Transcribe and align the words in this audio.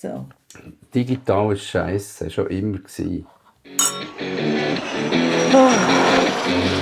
so. 0.00 0.26
Digital 0.94 1.52
ist 1.52 1.64
scheiße, 1.64 2.30
schon 2.30 2.46
immer 2.48 2.78
gewesen. 2.78 3.26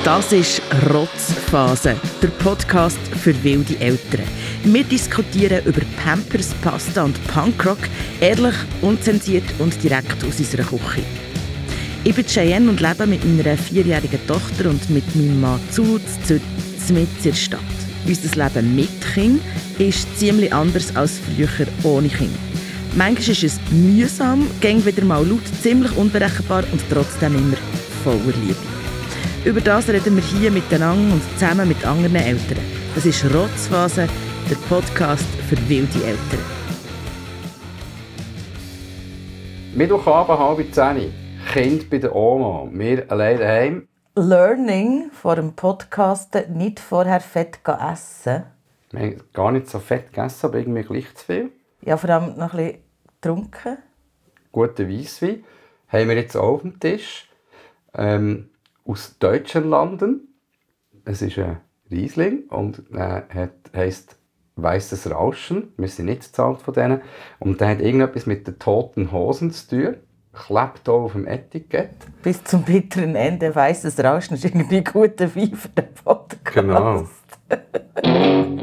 Das 0.04 0.32
ist 0.32 0.62
Rotzphase, 0.92 1.96
der 2.22 2.28
Podcast 2.28 2.98
für 2.98 3.34
wilde 3.42 3.78
Eltern. 3.80 4.26
Wir 4.62 4.84
diskutieren 4.84 5.64
über 5.64 5.82
Pampers, 6.02 6.54
Pasta 6.62 7.04
und 7.04 7.18
Punkrock, 7.26 7.78
ehrlich, 8.20 8.54
unzensiert 8.82 9.44
und 9.58 9.82
direkt 9.82 10.22
aus 10.24 10.38
unserer 10.38 10.64
Küche. 10.64 11.02
Ich 12.04 12.14
bin 12.14 12.24
Cheyenne 12.24 12.70
und 12.70 12.80
lebe 12.80 13.06
mit 13.06 13.24
meiner 13.24 13.56
vierjährigen 13.56 14.24
Tochter 14.28 14.70
und 14.70 14.88
mit 14.90 15.16
meinem 15.16 15.40
Mann 15.40 15.60
zu, 15.70 15.98
zu, 16.24 16.40
zu 16.86 16.92
mit 16.92 17.08
in 17.16 17.22
der 17.24 17.32
Stadt. 17.32 17.60
Unser 18.06 18.44
Leben 18.44 18.76
mit 18.76 19.00
Kind 19.12 19.42
ist 19.78 20.16
ziemlich 20.16 20.54
anders 20.54 20.94
als 20.94 21.18
früher 21.18 21.66
ohne 21.82 22.08
Kind. 22.08 22.55
Manchmal 22.96 23.28
ist 23.28 23.42
es 23.42 23.60
mühsam, 23.70 24.48
ging 24.62 24.82
wieder 24.86 25.04
mal 25.04 25.22
laut, 25.22 25.46
ziemlich 25.60 25.94
unberechenbar 25.98 26.64
und 26.72 26.80
trotzdem 26.90 27.34
immer 27.34 27.58
voller 28.02 28.34
Liebe. 28.42 28.56
Über 29.44 29.60
das 29.60 29.90
reden 29.90 30.16
wir 30.16 30.22
hier 30.22 30.50
miteinander 30.50 31.12
und 31.12 31.22
zusammen 31.34 31.68
mit 31.68 31.86
anderen 31.86 32.16
Eltern. 32.16 32.56
Das 32.94 33.04
ist 33.04 33.22
Rotzphase, 33.34 34.08
der 34.48 34.56
Podcast 34.70 35.26
für 35.46 35.58
wilde 35.68 36.02
Eltern. 36.06 36.40
Mittwochabend, 39.74 40.38
halb 40.38 40.74
zehn. 40.74 41.12
Kind 41.52 41.90
bei 41.90 41.98
der 41.98 42.16
Oma. 42.16 42.66
Wir 42.72 43.12
allein 43.12 43.38
daheim. 43.38 43.88
Learning 44.14 45.10
vor 45.12 45.36
dem 45.36 45.52
Podcast 45.52 46.34
nicht 46.48 46.80
vorher 46.80 47.20
Fett 47.20 47.58
essen. 47.66 48.44
Wir 48.90 49.00
haben 49.00 49.20
gar 49.34 49.52
nicht 49.52 49.68
so 49.68 49.80
fett 49.80 50.14
gegessen, 50.14 50.46
aber 50.46 50.58
irgendwie 50.60 50.82
gleich 50.82 51.14
zu 51.14 51.26
viel. 51.26 51.52
Ja, 51.82 51.98
vor 51.98 52.08
allem 52.08 52.38
noch 52.38 52.54
ein 52.54 52.56
bisschen 52.56 52.85
getrunken. 53.26 53.78
Guten 54.52 54.88
Weisswein 54.88 55.44
haben 55.88 56.08
wir 56.08 56.16
jetzt 56.16 56.36
auch 56.36 56.54
auf 56.54 56.62
dem 56.62 56.78
Tisch. 56.78 57.28
Ähm, 57.94 58.50
aus 58.84 59.18
deutschen 59.18 59.68
Landen. 59.68 60.28
Es 61.04 61.22
ist 61.22 61.38
ein 61.38 61.58
Riesling 61.90 62.44
und 62.48 62.84
hat, 62.92 63.52
heisst 63.74 64.16
Weißes 64.56 65.10
Rauschen. 65.10 65.74
Wir 65.76 65.88
sind 65.88 66.06
nicht 66.06 66.22
zahlt 66.22 66.62
von 66.62 66.72
denen. 66.72 67.02
Und 67.38 67.60
der 67.60 67.68
hat 67.68 67.80
irgendetwas 67.80 68.26
mit 68.26 68.46
den 68.46 68.58
toten 68.58 69.12
Hosen 69.12 69.50
zu 69.50 69.68
tun. 69.68 69.96
Klebt 70.32 70.82
hier 70.84 70.94
auf 70.94 71.12
dem 71.12 71.26
Etikett. 71.26 71.90
Bis 72.22 72.42
zum 72.44 72.62
bitteren 72.62 73.16
Ende 73.16 73.54
Weißes 73.54 74.02
Rauschen 74.02 74.34
ist 74.34 74.44
irgendwie 74.44 74.82
guter 74.82 75.34
Wein 75.34 75.54
für 75.54 75.68
den 75.68 75.92
Podcast. 75.94 76.54
Genau. 76.54 77.06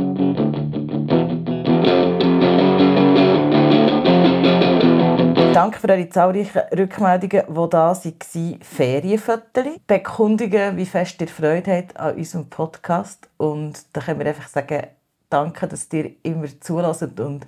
Danke 5.63 5.79
für 5.79 5.87
eure 5.87 6.09
zahlreichen 6.09 6.61
Rückmeldungen, 6.77 7.45
die 7.47 7.69
da 7.69 7.95
waren. 7.95 8.59
Ferienfotos. 8.61 9.65
Bekundungen, 9.87 10.75
wie 10.75 10.85
fest 10.85 11.21
ihr 11.21 11.29
Freude 11.29 11.77
habt 11.77 11.95
an 11.95 12.17
unserem 12.17 12.49
Podcast. 12.49 13.29
Und 13.37 13.85
da 13.93 14.01
können 14.01 14.19
wir 14.19 14.27
einfach 14.27 14.49
sagen, 14.49 14.87
danke, 15.29 15.65
dass 15.69 15.87
ihr 15.93 16.17
immer 16.23 16.47
zulässt 16.59 17.17
und 17.17 17.47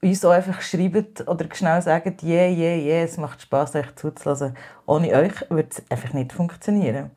uns 0.00 0.24
auch 0.24 0.30
einfach 0.30 0.62
schreibt 0.62 1.28
oder 1.28 1.54
schnell 1.54 1.82
sagt, 1.82 2.22
je, 2.22 2.48
je, 2.48 2.76
je, 2.76 3.02
es 3.02 3.18
macht 3.18 3.42
Spass, 3.42 3.74
euch 3.74 3.94
zuzulassen. 3.96 4.56
Ohne 4.86 5.12
euch 5.12 5.50
würde 5.50 5.68
es 5.70 5.82
einfach 5.90 6.14
nicht 6.14 6.32
funktionieren. 6.32 7.10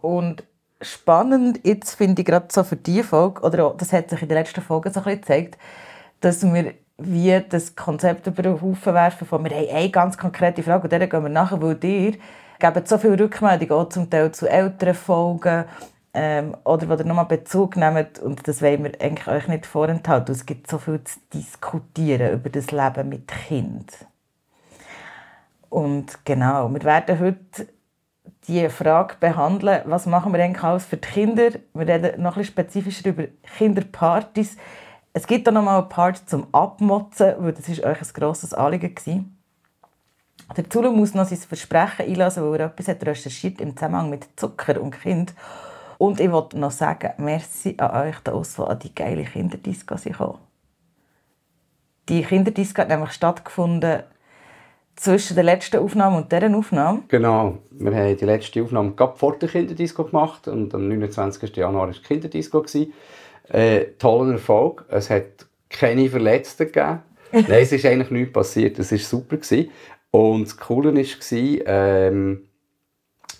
Und 0.00 0.44
spannend 0.80 1.60
jetzt 1.62 1.96
finde 1.96 2.22
ich 2.22 2.26
gerade 2.26 2.48
so 2.50 2.64
für 2.64 2.76
diese 2.76 3.04
Folge, 3.04 3.42
oder 3.42 3.66
auch, 3.66 3.76
das 3.76 3.92
hat 3.92 4.08
sich 4.08 4.22
in 4.22 4.28
der 4.28 4.38
letzten 4.38 4.62
Folge 4.62 4.90
so 4.90 5.00
ein 5.00 5.04
bisschen 5.04 5.20
gezeigt, 5.20 5.58
dass 6.20 6.42
wir 6.42 6.72
wie 6.98 7.40
das 7.48 7.74
Konzept 7.74 8.26
über 8.26 8.42
den 8.42 8.60
Haufen 8.60 8.94
werfen 8.94 9.26
von 9.26 9.44
wir 9.44 9.56
haben 9.56 9.68
eine 9.68 9.90
ganz 9.90 10.16
konkrete 10.16 10.62
Frage 10.62 10.84
und 10.84 10.92
der 10.92 11.06
gehen 11.06 11.22
wir 11.22 11.28
nachher, 11.28 11.60
weil 11.60 11.82
ihr 11.82 12.14
gebt 12.58 12.88
so 12.88 12.98
viele 12.98 13.18
Rückmeldungen, 13.18 13.72
auch 13.72 13.88
zum 13.88 14.08
Teil 14.08 14.32
zu 14.32 14.48
älteren 14.48 14.94
Folgen 14.94 15.64
ähm, 16.14 16.56
oder 16.64 16.88
wo 16.88 16.94
ihr 16.94 17.04
nochmal 17.04 17.26
Bezug 17.26 17.76
nehmt 17.76 18.18
und 18.18 18.46
das 18.46 18.62
wollen 18.62 18.84
wir 18.84 18.92
eigentlich 19.00 19.26
euch 19.28 19.48
nicht 19.48 19.66
vorenthalten. 19.66 20.34
Es 20.34 20.46
gibt 20.46 20.70
so 20.70 20.78
viel 20.78 21.02
zu 21.02 21.18
diskutieren 21.32 22.34
über 22.34 22.50
das 22.50 22.70
Leben 22.70 23.08
mit 23.08 23.28
Kind. 23.28 23.90
Und 25.70 26.24
genau, 26.26 26.68
wir 26.72 26.82
werden 26.84 27.18
heute 27.18 27.68
die 28.46 28.68
Frage 28.68 29.14
behandeln, 29.20 29.82
was 29.86 30.06
machen 30.06 30.32
wir 30.32 30.42
eigentlich 30.42 30.62
alles 30.62 30.84
für 30.84 30.96
die 30.96 31.08
Kinder. 31.08 31.50
Wir 31.72 31.88
reden 31.88 32.22
noch 32.22 32.36
ein 32.36 32.40
bisschen 32.40 32.52
spezifischer 32.52 33.08
über 33.08 33.24
Kinderpartys. 33.56 34.56
Es 35.14 35.26
gibt 35.26 35.46
auch 35.48 35.52
noch 35.52 35.62
mal 35.62 35.78
einen 35.78 35.88
Part 35.88 36.28
zum 36.28 36.46
Abmotzen, 36.52 37.34
weil 37.38 37.52
das 37.52 37.68
ist 37.68 37.84
euch 37.84 38.00
ein 38.00 38.08
grosses 38.14 38.54
Anliegen 38.54 38.94
war. 38.94 40.54
Der 40.56 40.68
Zulu 40.68 40.90
muss 40.90 41.14
noch 41.14 41.26
sein 41.26 41.38
Versprechen 41.38 42.06
einlassen, 42.06 42.44
weil 42.44 42.60
er 42.60 42.66
etwas 42.66 42.88
hat 42.88 43.04
recherchiert 43.04 43.60
im 43.60 43.76
Zusammenhang 43.76 44.10
mit 44.10 44.28
Zucker 44.36 44.80
und 44.80 44.98
Kind. 45.00 45.34
Und 45.98 46.18
ich 46.18 46.32
wollte 46.32 46.58
noch 46.58 46.70
sagen, 46.70 47.12
merci 47.18 47.74
an 47.78 48.08
euch 48.08 48.16
da 48.24 48.32
draussen, 48.32 48.64
an 48.64 48.78
die 48.78 48.94
geile 48.94 49.24
Kinderdisco 49.24 49.96
gekommen 49.96 50.38
Die 52.08 52.22
Kinderdisco 52.22 52.82
hat 52.82 52.88
nämlich 52.88 53.12
stattgefunden 53.12 54.02
zwischen 54.96 55.34
der 55.34 55.44
letzten 55.44 55.78
Aufnahme 55.78 56.18
und 56.18 56.32
dieser 56.32 56.54
Aufnahme. 56.56 57.02
Genau. 57.08 57.58
Wir 57.70 57.94
haben 57.94 58.16
die 58.16 58.24
letzte 58.24 58.62
Aufnahme 58.62 58.92
gerade 58.92 59.16
vor 59.16 59.38
der 59.38 59.48
Kinderdisco 59.48 60.04
gemacht 60.04 60.48
und 60.48 60.74
am 60.74 60.88
29. 60.88 61.54
Januar 61.56 61.86
war 61.86 61.92
die 61.92 62.00
Kinderdisco. 62.02 62.64
Äh, 63.48 63.84
toller 63.98 64.32
Erfolg. 64.32 64.84
Es 64.88 65.10
hat 65.10 65.46
keine 65.68 66.08
Verletzten 66.08 66.66
gegeben. 66.66 67.02
Nein, 67.32 67.46
es 67.50 67.72
ist 67.72 67.86
eigentlich 67.86 68.10
nichts 68.10 68.32
passiert. 68.32 68.78
Es 68.78 68.92
war 68.92 68.98
super. 68.98 69.36
Gewesen. 69.36 69.70
Und 70.10 70.44
das 70.44 70.56
Coole 70.58 70.94
war, 70.94 71.66
ähm, 71.66 72.48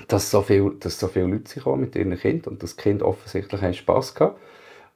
dass, 0.08 0.30
so 0.30 0.40
viel, 0.42 0.72
dass 0.80 0.98
so 0.98 1.08
viele 1.08 1.26
Leute 1.26 1.60
kamen 1.60 1.82
mit 1.82 1.94
ihren 1.94 2.18
Kindern 2.18 2.54
und 2.54 2.62
das 2.62 2.76
Kind 2.76 3.02
offensichtlich 3.02 3.62
einen 3.62 3.74
Spass 3.74 4.14
hatte. 4.18 4.36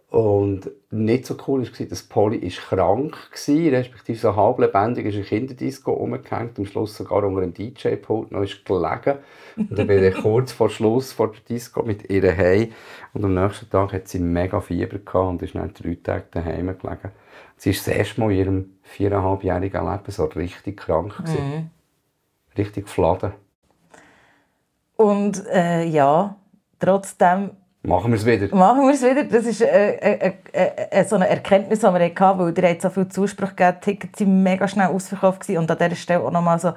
Und 0.09 0.71
nicht 0.91 1.27
so 1.27 1.37
cool 1.47 1.63
war, 1.63 1.87
dass 1.87 2.03
Polly 2.05 2.37
ist 2.37 2.59
krank 2.59 3.17
war, 3.17 3.73
respektive 3.73 4.19
so 4.19 4.37
halblebendig 4.37 5.07
ist 5.07 5.17
ein 5.17 5.25
Kinderdisco 5.25 5.93
umgehängt, 5.93 6.59
am 6.59 6.65
Schluss 6.65 6.97
sogar 6.97 7.25
unter 7.25 7.43
einem 7.43 7.53
DJ-Pult 7.53 8.31
noch 8.31 8.43
ist 8.43 8.65
gelegen. 8.65 9.19
Und 9.57 9.77
dann 9.77 9.87
bin 9.89 10.05
ich 10.05 10.15
kurz 10.15 10.53
vor 10.53 10.71
Schluss 10.71 11.13
vor 11.13 11.33
der 11.33 11.41
Disco 11.49 11.83
mit 11.83 12.09
ihr 12.09 12.37
heim. 12.37 12.73
Und 13.15 13.25
am 13.25 13.35
nächsten 13.35 13.69
Tag 13.69 13.93
hat 13.93 14.07
sie 14.07 14.21
mega 14.21 14.61
Fieber 14.61 14.99
gehabt 14.99 15.15
und 15.15 15.43
ist 15.43 15.57
dann 15.57 15.75
drei 15.75 15.99
Tage 16.01 16.27
daheim 16.31 16.79
gelegen. 16.79 17.11
Sie 17.57 17.71
ist 17.71 17.87
das 17.87 17.95
erste 17.95 18.21
Mal 18.21 18.31
in 18.31 18.39
ihrem 18.39 18.71
viereinhalbjährigen 18.83 19.85
Leben 19.85 20.11
so 20.11 20.25
richtig 20.27 20.77
krank. 20.77 21.19
Mhm. 21.27 21.71
Richtig 22.57 22.85
gefladen. 22.85 23.33
Und 24.97 25.45
äh, 25.53 25.85
ja, 25.85 26.37
trotzdem 26.79 27.51
Machen 27.87 28.11
wir 28.11 28.17
es 28.17 28.27
wieder. 28.27 28.53
Machen 28.55 28.83
wir 28.83 28.95
es 28.95 29.03
wieder. 29.03 29.23
Das 29.23 29.47
ist 29.47 29.61
äh, 29.61 29.95
äh, 29.95 30.33
äh, 30.53 30.71
äh, 30.91 31.05
so 31.05 31.15
eine 31.15 31.29
Erkenntnis, 31.29 31.79
die 31.79 31.87
wir 31.87 31.93
hatten, 31.93 32.39
weil 32.41 32.59
ihr 32.59 32.81
so 32.81 32.91
viel 32.91 33.07
Zuspruch 33.07 33.55
gegeben 33.55 33.77
Die 33.81 33.93
Tickets 33.93 34.21
waren 34.21 34.43
mega 34.43 34.67
schnell 34.67 34.89
ausverkauft. 34.89 35.49
Und 35.51 35.71
an 35.71 35.79
dieser 35.79 35.95
Stelle 35.95 36.21
auch 36.21 36.33
nochmal 36.33 36.59
so, 36.59 36.73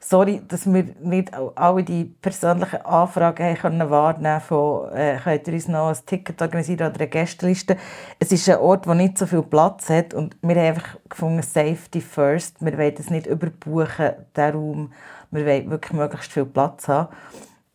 sorry, 0.00 0.40
dass 0.48 0.66
wir 0.72 0.86
nicht 1.02 1.32
alle 1.54 1.82
die 1.82 2.04
persönlichen 2.04 2.80
Anfragen 2.80 3.44
haben 3.44 3.56
können 3.56 3.90
wahrnehmen 3.90 4.40
von, 4.40 4.90
äh, 4.94 5.18
könnt 5.22 5.46
ihr 5.48 5.52
uns 5.52 5.68
noch 5.68 5.88
ein 5.88 6.06
Ticket 6.06 6.40
organisieren 6.40 6.88
oder 6.90 6.98
eine 6.98 7.08
Gästeliste. 7.08 7.76
Es 8.18 8.32
ist 8.32 8.48
ein 8.48 8.56
Ort, 8.56 8.86
der 8.86 8.94
nicht 8.94 9.18
so 9.18 9.26
viel 9.26 9.42
Platz 9.42 9.90
hat 9.90 10.14
und 10.14 10.34
wir 10.40 10.56
haben 10.56 10.68
einfach 10.68 10.96
gefunden, 11.10 11.42
Safety 11.42 12.00
first. 12.00 12.64
Wir 12.64 12.78
wollen 12.78 12.94
es 12.98 13.10
nicht 13.10 13.26
überbuchen, 13.26 14.12
den 14.34 14.54
Raum. 14.54 14.92
Wir 15.30 15.44
wollen 15.44 15.70
wirklich 15.70 15.92
möglichst 15.92 16.32
viel 16.32 16.46
Platz 16.46 16.88
haben. 16.88 17.14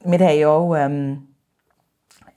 Wir 0.03 0.19
haben 0.19 0.45
auch... 0.45 0.75
Ähm, 0.75 1.28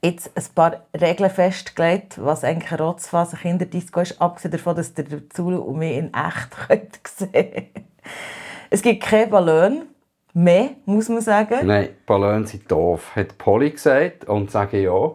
jetzt 0.03 0.31
ein 0.35 0.43
paar 0.53 0.85
Regeln 0.99 1.29
festgelegt, 1.29 2.23
was 2.23 2.43
eigentlich 2.43 2.71
eine 2.71 2.81
Rotzphase 2.81 3.37
Kinderdisco 3.37 4.01
ist, 4.01 4.21
abgesehen 4.21 4.51
davon, 4.51 4.75
dass 4.75 4.93
ihr 4.97 5.29
Zulu 5.29 5.57
und 5.57 5.79
mich 5.79 5.97
in 5.97 6.11
echt 6.13 6.51
könnt 6.67 6.99
sehen 7.07 7.67
Es 8.69 8.81
gibt 8.81 9.03
keine 9.03 9.27
Ballon 9.27 9.83
mehr, 10.33 10.71
muss 10.85 11.09
man 11.09 11.21
sagen. 11.21 11.65
Nein, 11.65 11.89
Ballons 12.05 12.51
sind 12.51 12.69
doof, 12.69 13.15
hat 13.15 13.37
Polly 13.37 13.71
gesagt 13.71 14.25
und 14.25 14.51
sage 14.51 14.81
ja. 14.81 15.11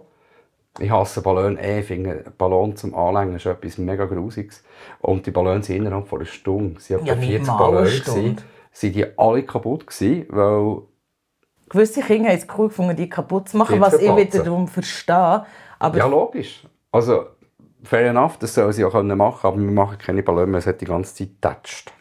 Ich 0.81 0.91
hasse 0.91 1.23
Ballon 1.23 1.59
eh, 1.59 1.83
finde 1.83 2.33
Ballon 2.39 2.77
zum 2.77 2.95
Anlängen 2.95 3.35
ist 3.35 3.47
etwas 3.47 3.79
mega 3.79 4.05
Grusiges. 4.05 4.63
Und 5.01 5.27
die 5.27 5.33
Ballons 5.33 5.67
sind 5.67 5.77
innerhalb 5.77 6.07
von 6.07 6.21
einer 6.21 6.27
Stunde, 6.27 6.81
sie 6.81 6.95
ja, 6.95 7.17
40 7.17 7.47
Ballons, 7.47 8.05
sind 8.05 8.95
die 8.95 9.19
alle 9.19 9.43
kaputt 9.43 9.89
gewesen, 9.89 10.27
weil 10.29 10.83
gewisse 11.69 12.01
Kinder 12.03 12.31
haben 12.31 12.39
es 12.39 12.47
cool 12.57 12.69
gefunden, 12.69 12.97
die 12.97 13.09
kaputt 13.09 13.49
zu 13.49 13.57
machen, 13.57 13.81
was 13.81 13.95
ich 13.95 14.15
wiederum 14.15 14.69
verstehe. 14.69 15.45
Aber 15.79 15.99
ja, 15.99 16.07
logisch. 16.07 16.65
Also, 16.91 17.27
fair 17.83 18.11
enough, 18.11 18.37
das 18.39 18.55
soll 18.55 18.73
sie 18.73 18.85
auch 18.85 18.93
machen 18.95 19.03
können, 19.03 19.21
aber 19.43 19.59
wir 19.59 19.71
machen 19.71 19.99
keine 19.99 20.23
Ballons, 20.23 20.57
es 20.59 20.67
hat 20.67 20.81
die 20.81 20.87
ganze 20.87 21.15
Zeit 21.15 21.29
getatscht. 21.29 21.93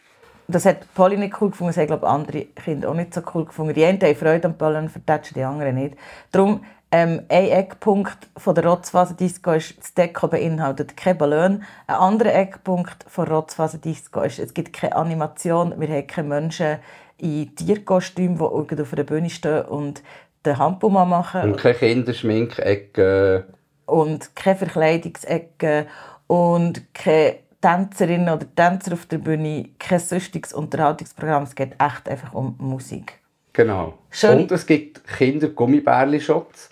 Das 0.48 0.66
hat 0.66 0.94
Polly 0.94 1.18
nicht 1.18 1.42
cool 1.42 1.50
gefunden, 1.50 1.74
das 1.74 1.78
haben 1.78 1.88
glaube 1.88 2.08
andere 2.08 2.46
Kinder 2.46 2.90
auch 2.90 2.94
nicht 2.94 3.14
so 3.14 3.22
cool 3.34 3.46
gefunden. 3.46 3.74
Die 3.74 3.84
einen 3.84 4.02
haben 4.02 4.16
Freude 4.16 4.48
am 4.48 4.58
Ballon 4.58 4.88
vertatschen, 4.88 5.36
die 5.36 5.44
anderen 5.44 5.76
nicht. 5.76 5.96
Darum, 6.32 6.62
Ähm, 6.90 7.24
ein 7.28 7.50
Eckpunkt 7.50 8.30
von 8.38 8.56
der 8.56 8.66
Rotzphase-Disco 8.66 9.52
ist, 9.52 9.78
das 9.78 9.94
Deko 9.94 10.30
beinhaltet 10.30 10.96
kein 10.96 11.18
Ballon. 11.18 11.64
Ein 11.86 11.96
anderer 11.96 12.34
Eckpunkt 12.34 13.04
von 13.10 13.28
Rotzphase-Disco 13.28 14.22
ist, 14.22 14.40
es 14.40 14.54
gibt 14.54 14.72
keine 14.72 14.96
Animation, 14.96 15.74
wir 15.78 15.90
haben 15.90 16.08
keine 16.08 16.30
Menschen 16.30 16.80
in 17.18 17.56
Tierkostümen, 17.56 18.38
die 18.38 18.82
auf 18.82 18.92
der 18.92 19.04
Bühne 19.04 19.30
stehen 19.30 19.66
und 19.66 20.04
den 20.46 20.58
Handball 20.58 20.92
machen. 21.06 21.42
Und 21.42 21.58
keine 21.58 21.76
Kinderschminkecke. 21.76 23.46
Und 23.86 24.36
keine 24.36 24.58
Verkleidungsecke. 24.58 25.88
Und 26.28 26.94
keine 26.94 27.38
Tänzerinnen 27.62 28.30
oder 28.30 28.46
Tänzer 28.56 28.94
auf 28.94 29.06
der 29.06 29.18
Bühne, 29.18 29.70
kein 29.80 30.00
sonstiges 30.00 30.54
Unterhaltungsprogramm. 30.54 31.44
Es 31.44 31.56
geht 31.56 31.74
echt 31.82 32.08
einfach 32.08 32.34
um 32.34 32.56
Musik. 32.60 33.20
Genau. 33.54 33.98
Schön. 34.12 34.40
Und 34.40 34.52
es 34.52 34.66
gibt 34.66 35.06
Kinder-Gummibärli-Shots. 35.08 36.70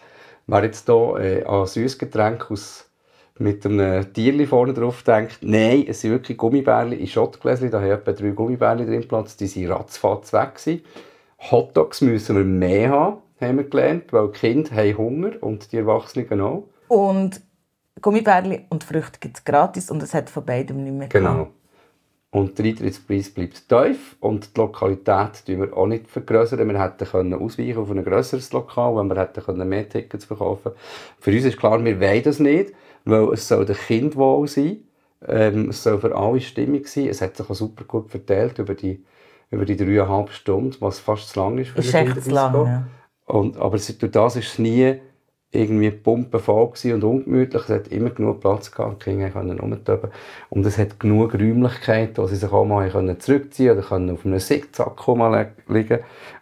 Wer 0.47 0.63
jetzt 0.63 0.85
hier 0.85 1.17
äh, 1.17 1.43
an 1.45 1.65
Süßgetränk 1.65 2.51
aus 2.51 2.87
mit 3.37 3.65
einem 3.65 4.13
Tierli 4.13 4.45
vorne 4.45 4.73
drauf 4.73 5.03
denkt, 5.03 5.39
nein, 5.41 5.85
es 5.87 6.01
sind 6.01 6.11
wirklich 6.11 6.37
Gummibärli 6.37 6.95
in 6.95 7.07
Schottgläschen, 7.07 7.69
da 7.69 7.81
haben 7.81 7.91
etwa 7.91 8.13
drei 8.13 8.29
Gummibärli 8.29 8.85
drin 8.85 9.07
Platz, 9.07 9.35
die 9.35 9.47
sind 9.47 9.69
ratzfatz 9.69 10.31
weg 10.31 10.55
gewesen. 10.55 10.81
Hotdogs 11.51 12.01
müssen 12.01 12.37
wir 12.37 12.45
mehr 12.45 12.89
haben, 12.89 13.17
haben 13.41 13.57
wir 13.57 13.65
gelernt, 13.65 14.13
weil 14.13 14.27
die 14.27 14.39
Kinder 14.39 14.71
haben 14.75 14.97
Hunger 14.97 15.31
und 15.41 15.71
die 15.71 15.77
Erwachsenen 15.77 16.41
auch. 16.41 16.69
Und 16.87 17.41
Gummibärli 18.01 18.65
und 18.69 18.83
Früchte 18.83 19.19
gibt 19.19 19.37
es 19.37 19.43
gratis 19.43 19.91
und 19.91 20.01
es 20.01 20.13
hat 20.13 20.29
von 20.29 20.45
beidem 20.45 20.83
nicht 20.83 20.93
mehr 20.93 21.07
Genau. 21.09 21.33
Gehabt. 21.33 21.51
Und 22.31 22.57
der 22.57 22.65
Eintrittspreis 22.65 23.29
bleibt 23.29 23.69
tief 23.69 24.17
und 24.19 24.55
die 24.55 24.59
Lokalität 24.59 25.43
wir 25.45 25.75
auch 25.75 25.87
nicht 25.87 26.09
vergrößern. 26.09 26.67
Wir 26.67 26.81
hätten 26.81 27.07
können 27.07 27.33
ausweichen 27.33 27.77
auf 27.77 27.89
ein 27.89 28.03
grösseres 28.03 28.51
Lokal, 28.51 28.97
wenn 28.97 29.07
wir 29.07 29.21
hätten 29.21 29.41
können 29.41 29.69
mehr 29.69 29.87
Tickets 29.87 30.25
verkaufen 30.25 30.73
Für 31.17 31.31
uns 31.31 31.45
ist 31.45 31.57
klar, 31.57 31.83
wir 31.83 31.97
wollen 32.01 32.23
das 32.23 32.39
nicht, 32.39 32.73
weil 33.05 33.33
es 33.33 33.47
soll 33.47 33.65
der 33.65 33.75
Kind 33.75 34.15
wohl 34.15 34.47
sein. 34.47 34.79
Ähm, 35.27 35.69
es 35.69 35.83
soll 35.83 35.99
für 35.99 36.15
alle 36.15 36.41
stimmig 36.41 36.87
sein. 36.87 37.07
Es 37.07 37.21
hat 37.21 37.37
sich 37.37 37.49
auch 37.49 37.55
super 37.55 37.85
gut 37.85 38.11
verteilt 38.11 38.59
über 38.59 38.75
die, 38.75 39.03
über 39.49 39.65
die 39.65 39.77
dreieinhalb 39.77 40.31
Stunden, 40.31 40.75
was 40.79 40.99
fast 40.99 41.29
zu 41.29 41.39
lang 41.39 41.57
ist 41.57 41.69
für 41.69 41.79
ist 41.79 41.93
echt 41.93 42.23
zu 42.23 42.31
lang, 42.31 42.65
ja. 42.65 42.87
Und, 43.25 43.57
aber 43.57 43.77
durch 43.77 44.11
das 44.11 44.35
ist 44.35 44.53
es 44.53 44.59
nie 44.59 44.99
irgendwie 45.51 45.89
pumpenvoll 45.89 46.73
und 46.85 47.03
ungemütlich. 47.03 47.63
Es 47.63 47.69
hat 47.69 47.87
immer 47.87 48.09
genug 48.09 48.41
Platz 48.41 48.71
gehabt, 48.71 49.01
die 49.01 49.11
Kinder 49.11 49.29
konnten 49.29 49.59
rumtoben. 49.59 50.11
Und 50.49 50.65
es 50.65 50.77
hat 50.77 50.99
genug 50.99 51.33
Räumlichkeit, 51.33 52.17
wo 52.17 52.27
sie 52.27 52.35
sich 52.35 52.51
auch 52.51 52.65
mal 52.65 52.89
können 52.89 53.19
zurückziehen 53.19 53.71
oder 53.71 53.87
können 53.87 54.11
auf 54.11 54.25
einem 54.25 54.39
Sitzsack 54.39 55.01
liegen 55.67 55.99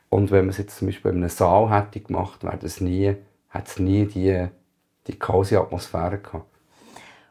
Und 0.10 0.32
wenn 0.32 0.42
man 0.42 0.50
es 0.50 0.58
jetzt 0.58 0.78
zum 0.78 0.88
Beispiel 0.88 1.12
in 1.12 1.18
einem 1.18 1.30
Saal 1.30 1.70
hätte 1.72 2.00
gemacht, 2.00 2.44
wäre 2.44 2.58
das 2.58 2.82
nie, 2.82 3.16
hätte 3.50 3.66
es 3.68 3.80
nie 3.80 4.06
die, 4.06 4.48
die 5.08 5.20
cozy 5.20 5.56
Atmosphäre 5.56 6.18
gehabt. 6.18 6.53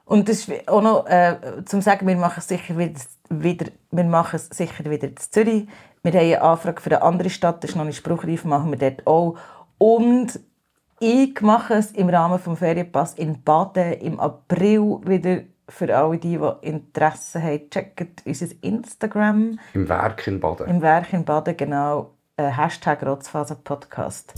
Und 0.05 0.29
das 0.29 0.49
ist 0.49 0.69
auch 0.69 0.83
noch, 0.83 1.07
äh, 1.07 1.37
zum 1.65 1.81
sagen, 1.81 2.07
wir 2.07 2.17
machen 2.17 2.39
es 2.39 2.49
sicher 2.49 2.77
wieder, 2.77 3.01
wieder, 3.29 3.67
wir 3.91 4.05
machen 4.05 4.37
es 4.37 4.49
sicher 4.49 4.85
wieder 4.85 5.09
in 5.09 5.17
Zürich. 5.17 5.69
Wir 6.03 6.13
haben 6.13 6.21
eine 6.21 6.43
Anfrage 6.43 6.81
für 6.81 6.91
eine 6.91 7.03
andere 7.03 7.31
Stadt, 7.31 7.63
das 7.63 7.71
ist 7.71 7.77
noch 7.77 7.85
nicht 7.85 7.97
spruchreif, 7.97 8.45
machen 8.45 8.71
wir 8.71 8.79
dort 8.79 9.07
auch. 9.07 9.37
Und 9.79 10.41
ich 10.99 11.41
mache 11.41 11.75
es 11.75 11.93
im 11.93 12.09
Rahmen 12.09 12.41
des 12.41 12.59
Ferienpass 12.59 13.15
in 13.15 13.43
Baden 13.43 13.95
im 13.95 14.21
April 14.21 15.01
wieder 15.05 15.43
für 15.69 15.97
alle 15.97 16.19
die, 16.19 16.39
die 16.39 16.69
Interesse 16.69 17.43
haben. 17.43 17.71
Checkt 17.71 18.23
unser 18.25 18.47
Instagram. 18.61 19.59
Im 19.75 19.89
Werk 19.89 20.27
in 20.27 20.41
Baden. 20.41 20.69
Im 20.69 20.83
Werk 20.83 21.13
in 21.13 21.25
Baden, 21.25 21.57
genau. 21.57 22.11
Äh, 22.37 22.51
Hashtag 22.51 23.05
Rotzphase 23.05 23.57
Podcast. 23.57 24.33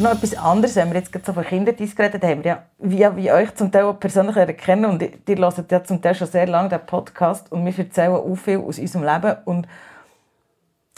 Noch 0.00 0.12
etwas 0.12 0.34
anderes, 0.36 0.76
wenn 0.76 0.88
wir 0.88 0.98
jetzt 0.98 1.12
gerade 1.12 1.24
so 1.24 1.32
von 1.32 1.44
Kinderdienst 1.44 1.96
geredet 1.96 2.22
haben, 2.22 2.42
ja, 2.42 2.64
wie, 2.78 3.06
wie 3.16 3.32
euch 3.32 3.54
zum 3.54 3.70
Teil 3.70 3.92
persönlich 3.94 4.36
erkennen 4.36 4.84
und 4.86 5.02
ihr 5.02 5.36
hört 5.36 5.70
ja 5.72 5.84
zum 5.84 6.02
Teil 6.02 6.14
schon 6.14 6.28
sehr 6.28 6.46
lange 6.46 6.68
den 6.70 6.84
Podcast 6.86 7.50
und 7.52 7.64
wir 7.64 7.78
erzählen 7.78 8.12
auch 8.12 8.34
viel 8.34 8.58
aus 8.58 8.78
unserem 8.78 9.04
Leben 9.04 9.36
und 9.44 9.68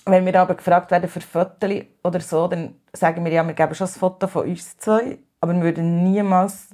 wenn 0.04 0.26
wir 0.26 0.40
aber 0.40 0.54
gefragt 0.54 0.90
werden 0.90 1.08
für 1.08 1.20
Fotos 1.20 1.70
oder 2.02 2.20
so, 2.20 2.48
dann 2.48 2.74
sagen 2.92 3.24
wir 3.24 3.32
ja, 3.32 3.46
wir 3.46 3.54
geben 3.54 3.74
schon 3.74 3.86
ein 3.86 3.92
Foto 3.92 4.26
von 4.26 4.48
uns 4.48 4.76
zwei, 4.78 5.18
aber 5.40 5.54
wir 5.54 5.62
würden 5.62 6.02
niemals 6.02 6.68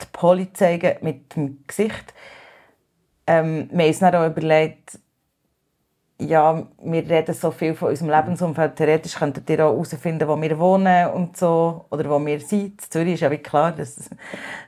die 0.00 0.06
Poli 0.12 0.52
zeigen 0.52 0.96
mit 1.02 1.36
dem 1.36 1.64
Gesicht. 1.66 2.14
Ähm, 3.26 3.68
wir 3.70 3.82
haben 3.82 3.88
uns 3.88 3.98
dann 4.00 4.14
auch 4.14 4.26
überlegt, 4.26 4.98
ja, 6.20 6.66
wir 6.82 7.08
reden 7.08 7.34
so 7.34 7.50
viel 7.50 7.74
von 7.74 7.88
unserem 7.88 8.10
Lebensumfeld. 8.10 8.76
Theoretisch 8.76 9.14
könntet 9.14 9.48
ihr 9.50 9.64
auch 9.64 9.72
herausfinden, 9.72 10.28
wo 10.28 10.40
wir 10.40 10.58
wohnen 10.58 11.10
und 11.10 11.36
so, 11.36 11.86
oder 11.90 12.08
wo 12.10 12.24
wir 12.24 12.40
sind. 12.40 12.82
In 12.82 12.90
Zürich 12.90 13.14
ist 13.14 13.20
ja 13.20 13.30
wie 13.30 13.38
klar, 13.38 13.72
das 13.72 14.10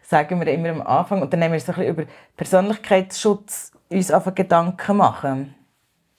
sagen 0.02 0.40
wir 0.40 0.46
immer 0.48 0.70
am 0.70 0.82
Anfang. 0.82 1.22
Und 1.22 1.32
dann 1.32 1.42
haben 1.42 1.52
wir 1.52 1.58
bisschen 1.58 1.86
über 1.86 2.04
Persönlichkeitsschutz 2.36 3.72
uns 3.90 4.10
einfach 4.10 4.34
Gedanken 4.34 4.96
machen. 4.96 5.54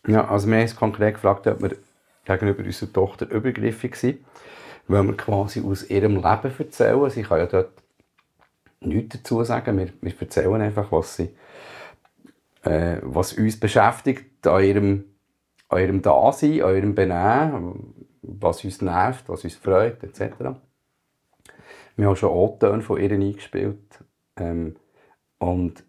Ja, 0.08 0.28
also 0.28 0.48
wir 0.48 0.56
haben 0.56 0.64
uns 0.64 0.76
konkret 0.76 1.16
gefragt, 1.16 1.48
ob 1.48 1.62
wir 1.62 1.78
gegenüber 2.26 2.64
unserer 2.64 2.94
Tochter 2.94 3.30
übergriffig 3.30 3.96
sind, 3.96 4.20
weil 4.88 5.04
wir 5.04 5.18
quasi 5.18 5.62
aus 5.62 5.90
ihrem 5.90 6.16
Leben 6.16 6.54
erzählen. 6.58 7.10
Sie 7.10 7.24
kann 7.24 7.40
ja 7.40 7.46
dort 7.46 7.72
nichts 8.82 9.18
dazu 9.18 9.44
sagen. 9.44 9.78
Wir, 9.78 9.90
wir 10.02 10.14
erzählen 10.20 10.62
einfach, 10.62 10.92
was, 10.92 11.16
sie, 11.16 11.36
äh, 12.64 12.98
was 13.02 13.34
uns 13.34 13.60
beschäftigt 13.60 14.46
an 14.46 14.64
ihrem, 14.64 15.06
ihrem 15.80 16.02
Dasein, 16.02 16.54
ihrem 16.54 16.96
Benehmen, 16.96 18.08
was 18.22 18.64
uns 18.64 18.81
nervt, 18.81 19.28
was 19.28 19.44
uns 19.44 19.56
freut, 19.56 20.04
etc. 20.04 20.36
Wir 21.96 22.08
haben 22.08 22.16
schon 22.16 22.30
O-Töne 22.30 22.81
von 22.81 23.00
ihr 23.00 23.12
eingespielt. 23.12 24.04
Ähm, 24.38 24.75
und 25.38 25.84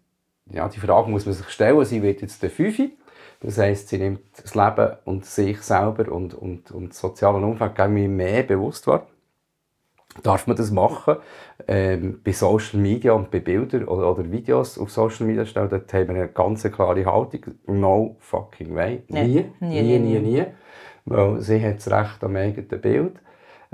ja, 0.51 0.69
die 0.69 0.79
Frage 0.79 1.09
muss 1.09 1.25
man 1.25 1.33
sich 1.33 1.49
stellen. 1.49 1.83
Sie 1.85 2.03
wird 2.03 2.21
jetzt 2.21 2.43
der 2.43 2.51
Fünfe. 2.51 2.91
Das 3.39 3.57
heisst, 3.57 3.89
sie 3.89 3.97
nimmt 3.97 4.21
das 4.41 4.55
Leben 4.55 4.97
und 5.05 5.25
sich 5.25 5.61
selber 5.61 6.11
und, 6.11 6.33
und, 6.33 6.71
und 6.71 6.89
das 6.89 6.99
soziale 6.99 7.37
Umfeld 7.37 7.77
mehr 7.89 8.43
bewusst 8.43 8.87
wahr. 8.87 9.07
Darf 10.23 10.47
man 10.47 10.55
das 10.55 10.71
machen? 10.71 11.17
Ähm, 11.67 12.21
bei 12.23 12.31
Social 12.31 12.79
Media 12.79 13.13
und 13.13 13.31
bei 13.31 13.39
Bildern 13.39 13.85
oder, 13.85 14.11
oder 14.11 14.31
Videos 14.31 14.77
auf 14.77 14.89
Social 14.91 15.25
Media 15.25 15.45
stellen, 15.45 15.69
dort 15.69 15.93
haben 15.93 16.07
wir 16.07 16.15
eine 16.15 16.27
ganz 16.29 16.63
klare 16.63 17.05
Haltung. 17.05 17.41
No 17.67 18.15
fucking 18.19 18.73
way. 18.73 19.03
Nie, 19.09 19.45
nie, 19.59 19.81
nie, 19.81 19.99
nie, 19.99 20.19
nie. 20.19 20.45
Weil 21.05 21.41
sie 21.41 21.61
hat 21.61 21.77
das 21.77 21.91
Recht 21.91 22.23
am 22.23 22.35
eigenen 22.35 22.81
Bild. 22.81 23.15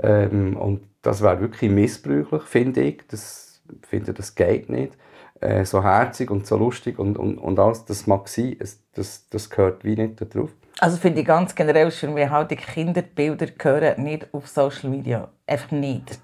Ähm, 0.00 0.56
und 0.56 0.82
das 1.02 1.22
wäre 1.22 1.40
wirklich 1.40 1.70
missbräuchlich, 1.70 2.42
finde 2.42 2.82
ich. 2.82 3.02
Das, 3.08 3.62
finde, 3.88 4.12
das 4.12 4.34
geht 4.34 4.68
nicht 4.68 4.96
äh, 5.42 5.64
so 5.64 5.82
herzig 5.82 6.30
und 6.30 6.46
so 6.46 6.56
lustig 6.56 6.98
und, 6.98 7.18
und, 7.18 7.38
und 7.38 7.58
alles, 7.58 7.84
das 7.84 8.06
mag 8.06 8.28
sein, 8.28 8.56
es, 8.58 8.80
das, 8.94 9.28
das 9.28 9.50
gehört 9.50 9.84
wie 9.84 9.96
nicht 9.96 10.20
darauf. 10.20 10.50
Also 10.78 10.96
finde 10.96 11.20
ich 11.20 11.26
ganz 11.26 11.54
generell 11.54 11.90
schon, 11.90 12.16
wie 12.16 12.28
halt 12.28 12.50
die 12.50 12.56
Kinderbilder 12.56 13.46
gehören 13.46 14.02
nicht 14.02 14.32
auf 14.32 14.48
Social 14.48 14.88
Media. 14.88 15.28
Einfach 15.46 15.70
nicht. 15.72 16.18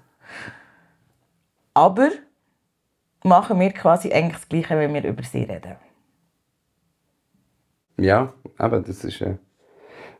Aber 1.79 2.09
machen 3.23 3.57
wir 3.57 3.71
quasi 3.71 4.11
eigentlich 4.11 4.35
das 4.35 4.49
Gleiche, 4.49 4.77
wenn 4.77 4.93
wir 4.93 5.05
über 5.05 5.23
sie 5.23 5.43
reden. 5.43 5.77
Ja, 7.95 8.33
aber 8.57 8.81
das 8.81 9.05
ist 9.05 9.21
eine 9.21 9.39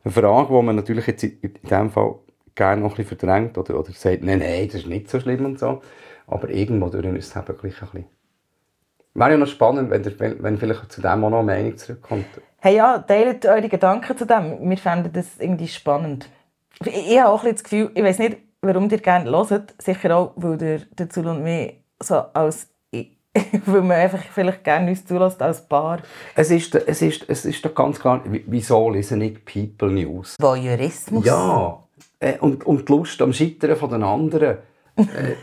Frage, 0.06 0.56
die 0.56 0.64
man 0.64 0.78
natürlich 0.78 1.08
jetzt 1.08 1.24
in 1.24 1.54
diesem 1.62 1.92
Fall 1.92 2.16
gerne 2.56 2.82
noch 2.82 2.92
ein 2.92 2.96
bisschen 2.96 3.18
verdrängt 3.18 3.58
oder, 3.58 3.78
oder 3.78 3.92
sagt, 3.92 4.24
nein, 4.24 4.40
nein, 4.40 4.68
das 4.68 4.76
ist 4.76 4.88
nicht 4.88 5.10
so 5.10 5.20
schlimm 5.20 5.44
und 5.44 5.60
so. 5.60 5.82
Aber 6.28 6.50
irgendwo 6.50 6.88
durch 6.88 7.06
ist 7.18 7.36
es 7.36 7.36
eben 7.36 7.58
gleich 7.58 7.82
ein 7.82 7.90
bisschen 7.90 8.06
Wäre 9.16 9.32
ja 9.32 9.38
noch 9.38 9.48
spannend, 9.48 9.90
wenn, 9.90 10.04
der, 10.04 10.18
wenn 10.18 10.58
vielleicht 10.58 10.90
zu 10.90 11.02
dem 11.02 11.26
auch 11.26 11.30
noch 11.30 11.40
eine 11.40 11.46
Meinung 11.46 11.78
zurückkommt. 11.78 12.26
Hey 12.60 12.78
ja, 12.78 13.00
teilt 13.00 13.46
eure 13.46 13.68
Gedanken 13.68 14.18
zu 14.18 14.26
dem. 14.26 14.70
Wir 14.70 14.78
fänden 14.78 15.12
das 15.12 15.38
irgendwie 15.40 15.68
spannend. 15.68 16.30
Ich, 16.86 17.12
ich 17.12 17.20
habe 17.20 17.34
auch 17.34 17.44
ein 17.44 17.52
das 17.52 17.64
Gefühl, 17.66 17.92
ich 17.94 18.04
weiß 18.04 18.20
nicht, 18.20 18.38
warum 18.62 18.90
ihr 18.90 19.00
gerne 19.00 19.30
hört. 19.30 19.74
Sicher 19.78 20.16
auch, 20.16 20.34
weil 20.36 20.62
ihr 20.62 20.82
dazu 20.96 21.22
und 21.22 21.44
mir 21.44 21.74
so 22.02 22.16
als 22.34 22.68
weil 23.66 23.82
man 23.82 23.98
einfach 23.98 24.24
vielleicht 24.24 24.64
gerne 24.64 24.90
uns 24.90 25.06
zulässt 25.06 25.42
als 25.42 25.68
Paar. 25.68 26.00
Es 26.36 26.50
ist, 26.50 26.74
es 26.74 27.02
ist, 27.02 27.26
es 27.28 27.46
ist 27.46 27.64
doch 27.64 27.76
ganz 27.76 28.00
klar, 28.00 28.24
wieso 28.26 28.90
lesen 28.90 29.20
nicht 29.20 29.46
People 29.46 29.92
News? 29.92 30.36
Voyeurismus? 30.40 31.26
Ja, 31.26 31.84
äh, 32.20 32.38
und, 32.40 32.66
und 32.66 32.90
die 32.90 32.92
Lust 32.92 33.22
am 33.22 33.32
Scheitern 33.32 33.76
von 33.76 33.92
den 33.92 34.04
anderen. 34.04 34.58
Äh, 34.96 35.36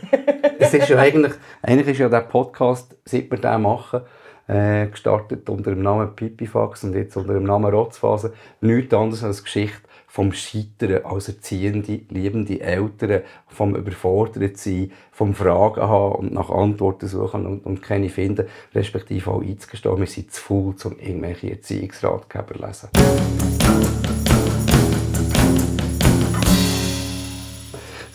es 0.59 0.73
ist 0.73 0.89
ja 0.89 0.99
eigentlich, 0.99 1.33
eigentlich 1.61 1.87
ist 1.87 1.99
ja 1.99 2.09
der 2.09 2.21
Podcast, 2.21 2.95
seit 3.05 3.31
wir 3.31 3.39
den 3.39 3.61
machen, 3.61 4.01
äh, 4.47 4.87
gestartet 4.87 5.49
unter 5.49 5.71
dem 5.71 5.81
Namen 5.81 6.15
Pipifax 6.15 6.83
und 6.83 6.93
jetzt 6.93 7.15
unter 7.15 7.33
dem 7.33 7.43
Namen 7.43 7.73
Rotzphase, 7.73 8.33
nichts 8.61 8.93
anderes 8.93 9.23
als 9.23 9.43
Geschichte 9.43 9.86
vom 10.17 10.33
Scheitern 10.33 11.05
als 11.05 11.27
erziehende, 11.27 11.99
liebende 12.09 12.59
Eltern, 12.59 13.21
vom 13.45 13.75
überfordert 13.75 14.57
sein, 14.57 14.91
vom 15.11 15.35
Fragen 15.35 15.81
haben 15.81 16.15
und 16.15 16.33
nach 16.33 16.49
Antworten 16.49 17.07
suchen 17.07 17.45
und, 17.45 17.63
und 17.67 17.83
keine 17.83 18.09
finden, 18.09 18.47
respektive 18.73 19.29
auch 19.29 19.43
einzugestehen, 19.43 19.99
wir 19.99 20.07
sind 20.07 20.31
zu 20.31 20.41
faul, 20.41 20.75
um 20.85 20.97
irgendwelche 20.97 21.51
Erziehungsratgeber 21.51 22.55
zu 22.55 22.65
lesen. 22.65 23.96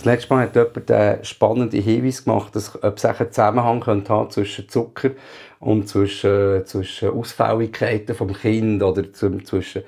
Das 0.02 0.06
letzte 0.06 0.34
Mal 0.34 0.42
hat 0.48 0.56
jemand 0.56 0.90
einen 0.90 1.24
spannenden 1.24 1.80
Hinweis 1.80 2.24
gemacht, 2.24 2.56
dass 2.56 2.74
ob 2.82 2.96
es 2.96 3.04
einen 3.04 3.30
Zusammenhang 3.30 3.78
könnte 3.78 4.26
zwischen 4.30 4.68
Zucker 4.68 5.10
und 5.60 5.88
zwischen, 5.88 6.66
zwischen 6.66 7.10
Ausfälligkeiten 7.10 8.16
vom 8.16 8.32
Kind 8.32 8.82
oder 8.82 9.12
zwischen, 9.12 9.84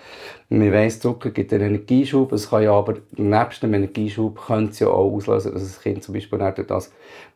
man 0.51 0.73
weiss, 0.73 1.01
Zucker 1.01 1.31
gibt 1.31 1.53
einen 1.53 1.65
Energieschub, 1.65 2.31
es 2.31 2.49
kann 2.49 2.63
ja 2.63 2.71
aber 2.71 2.95
nebst 3.17 3.65
dem 3.65 3.75
Energieschub 3.75 4.41
könnte 4.47 4.71
es 4.71 4.79
ja 4.79 4.87
auch 4.87 5.13
auslösen, 5.13 5.53
dass 5.53 5.63
das 5.65 5.83
Kind 5.83 6.05
zum 6.05 6.15
Beispiel 6.15 6.39
nicht 6.39 6.71
das 6.71 6.93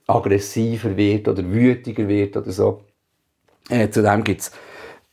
aggressiver 0.06 0.96
wird 0.96 1.26
oder 1.26 1.42
wütiger 1.50 2.06
wird 2.06 2.36
oder 2.36 2.52
so. 2.52 2.84
Äh, 3.70 3.90
zudem 3.90 4.22
gibt 4.22 4.42
es 4.42 4.52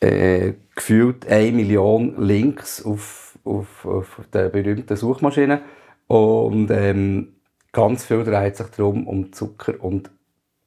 äh, 0.02 0.54
gefühlt 0.76 1.28
eine 1.28 1.52
Million 1.52 2.14
Links 2.20 2.86
auf, 2.86 3.40
auf, 3.44 3.88
auf 3.88 4.20
der 4.32 4.50
berühmten 4.50 4.96
Suchmaschine 4.96 5.64
und 6.06 6.70
ähm, 6.70 7.32
ganz 7.76 8.06
viel 8.06 8.24
dreht 8.24 8.58
sich 8.58 8.68
darum 8.68 9.08
um 9.08 9.32
Zucker 9.34 9.84
und 9.84 10.10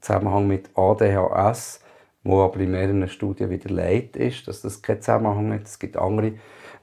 Zusammenhang 0.01 0.47
mit 0.47 0.71
ADHS 0.77 1.81
wo 2.25 2.43
aber 2.43 2.61
in 2.61 2.73
mehreren 2.73 3.09
Studien 3.09 3.51
wieder 3.51 3.71
leid 3.71 4.17
ist, 4.17 4.47
dass 4.49 4.61
das 4.61 4.83
keinen 4.83 5.01
Zusammenhang 5.01 5.53
hat. 5.53 5.65
Es 5.65 5.79
gibt 5.79 5.97
andere 5.97 6.33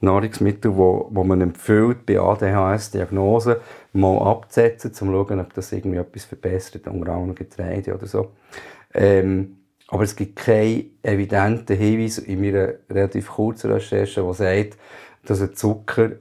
Nahrungsmittel, 0.01 0.75
wo, 0.75 1.07
wo 1.11 1.23
man 1.23 1.41
empfiehlt, 1.41 2.05
bei 2.05 2.19
ADHS-Diagnose 2.19 3.61
mal 3.93 4.17
abzusetzen, 4.17 4.91
um 4.91 4.93
zu 4.95 5.05
schauen, 5.05 5.39
ob 5.39 5.53
das 5.53 5.71
irgendwie 5.71 5.97
etwas 5.97 6.25
verbessert, 6.25 6.87
unter 6.87 7.13
anderem 7.13 7.35
Getreide 7.35 7.93
oder 7.95 8.07
so. 8.07 8.31
Ähm, 8.93 9.57
aber 9.87 10.03
es 10.03 10.15
gibt 10.15 10.37
keinen 10.37 10.97
evidenten 11.03 11.77
Hinweis 11.77 12.17
in 12.17 12.41
meiner 12.41 12.73
relativ 12.89 13.29
kurzen 13.29 13.71
Recherche, 13.71 14.23
der 14.23 14.33
sagt, 14.33 14.77
dass 15.25 15.41
ein 15.41 15.53
Zucker 15.53 16.11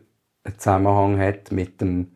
einen 0.44 0.58
Zusammenhang 0.58 1.18
hat 1.18 1.50
mit 1.50 1.80
dem 1.80 2.13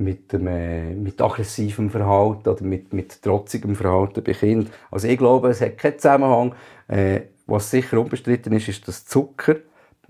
mit, 0.00 0.32
dem, 0.32 0.46
äh, 0.46 0.94
mit 0.94 1.20
aggressivem 1.20 1.90
Verhalten 1.90 2.48
oder 2.48 2.64
mit, 2.64 2.92
mit 2.92 3.22
trotzigem 3.22 3.76
Verhalten 3.76 4.24
bei 4.24 4.32
Kindern. 4.32 4.72
Also 4.90 5.08
ich 5.08 5.18
glaube, 5.18 5.50
es 5.50 5.60
hat 5.60 5.78
keinen 5.78 5.98
Zusammenhang. 5.98 6.54
Äh, 6.88 7.22
was 7.46 7.70
sicher 7.70 8.00
unbestritten 8.00 8.52
ist, 8.52 8.68
ist, 8.68 8.86
dass 8.88 9.04
Zucker 9.04 9.56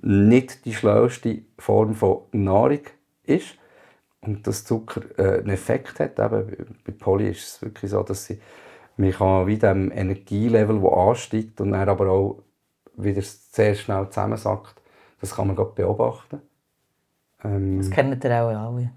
nicht 0.02 0.64
die 0.64 0.75
schlauste 0.75 1.42
Form 1.59 1.94
von 1.94 2.23
Nahrung 2.32 2.80
ist 3.25 3.56
und 4.20 4.47
dass 4.47 4.64
Zucker 4.64 5.02
äh, 5.18 5.40
einen 5.40 5.50
Effekt 5.50 6.00
hat. 6.00 6.18
Eben, 6.18 6.56
bei 6.85 6.92
Polly 6.92 7.30
ist 7.30 7.47
es 7.47 7.62
wirklich 7.62 7.90
so, 7.90 8.02
dass 8.02 8.26
sie 8.26 8.38
man 8.97 9.47
wie 9.47 9.56
dem 9.56 9.90
Energielevel, 9.90 10.80
das 10.80 10.92
ansteigt 10.92 11.61
und 11.61 11.73
dann 11.73 11.88
aber 11.88 12.09
auch 12.09 12.42
wieder 12.97 13.23
sehr 13.23 13.75
schnell 13.75 14.09
zusammensackt. 14.09 14.80
Das 15.20 15.35
kann 15.35 15.47
man 15.47 15.56
gerade 15.56 15.73
beobachten. 15.73 16.42
Ähm, 17.44 17.78
das 17.78 17.90
kennen 17.90 18.20
ihr 18.23 18.42
auch 18.42 18.49
alle. 18.49 18.90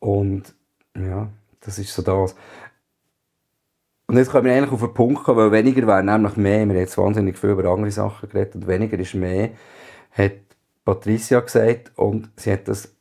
Und 0.00 0.54
ja, 0.96 1.28
das 1.60 1.78
ist 1.78 1.94
so 1.94 2.02
das. 2.02 2.34
Und 4.06 4.16
jetzt 4.16 4.32
können 4.32 4.46
wir 4.46 4.54
eigentlich 4.54 4.72
auf 4.72 4.80
den 4.80 4.92
Punkt 4.92 5.22
kommen, 5.22 5.38
weil 5.38 5.52
weniger 5.52 5.86
wäre 5.86 6.02
nämlich 6.02 6.36
mehr. 6.36 6.66
Wir 6.66 6.74
haben 6.74 6.80
jetzt 6.80 6.98
wahnsinnig 6.98 7.38
viel 7.38 7.50
über 7.50 7.66
andere 7.66 7.92
Sachen 7.92 8.28
geredet 8.28 8.56
und 8.56 8.66
weniger 8.66 8.98
ist 8.98 9.14
mehr, 9.14 9.50
hat 10.10 10.32
Patricia 10.84 11.38
gesagt 11.38 11.92
und 11.94 12.28
sie 12.34 12.52
hat 12.52 12.66
das 12.66 12.92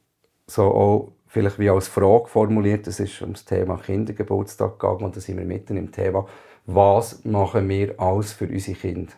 so 0.45 0.65
auch 0.65 1.11
vielleicht 1.25 1.57
wie 1.57 1.69
als 1.69 1.87
Frage 1.87 2.27
formuliert. 2.27 2.85
Es 2.85 2.99
ist 2.99 3.21
um 3.23 3.33
das 3.33 3.45
Thema 3.45 3.77
Kindergeburtstag 3.77 4.77
gegangen 4.77 5.05
und 5.05 5.15
da 5.15 5.19
sind 5.19 5.37
wir 5.37 5.45
mitten 5.45 5.77
im 5.77 5.91
Thema, 5.91 6.27
was 6.67 7.25
machen 7.25 7.67
wir 7.67 7.99
alles 7.99 8.33
für 8.33 8.45
unsere 8.45 8.77
Kinder? 8.77 9.13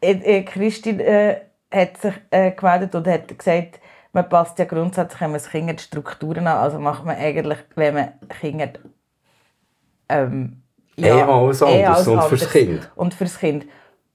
Äh, 0.00 0.12
äh, 0.12 0.42
Christine 0.42 1.02
äh, 1.02 1.40
hat 1.70 1.98
sich 1.98 2.14
äh, 2.30 2.52
gemeldet 2.52 2.94
und 2.94 3.06
hat 3.06 3.36
gesagt, 3.36 3.80
man 4.14 4.28
passt 4.28 4.58
ja 4.58 4.64
grundsätzlich, 4.64 5.20
wenn 5.20 5.30
man 5.30 5.40
das 5.40 5.50
Kind 5.50 5.70
die 5.70 5.82
Strukturen 5.82 6.46
an, 6.46 6.58
also 6.58 6.78
macht 6.78 7.04
man 7.04 7.16
eigentlich, 7.16 7.58
wenn 7.74 7.94
man 7.94 8.08
Kinder 8.40 8.70
ähm, 10.08 10.62
ja, 10.96 11.18
eher 11.18 11.28
alles 11.28 11.62
anders 11.62 12.06
und 12.06 12.22
fürs 12.24 12.50
Kind. 12.50 12.90
Und 12.94 13.14
fürs 13.14 13.38
Kind. 13.38 13.66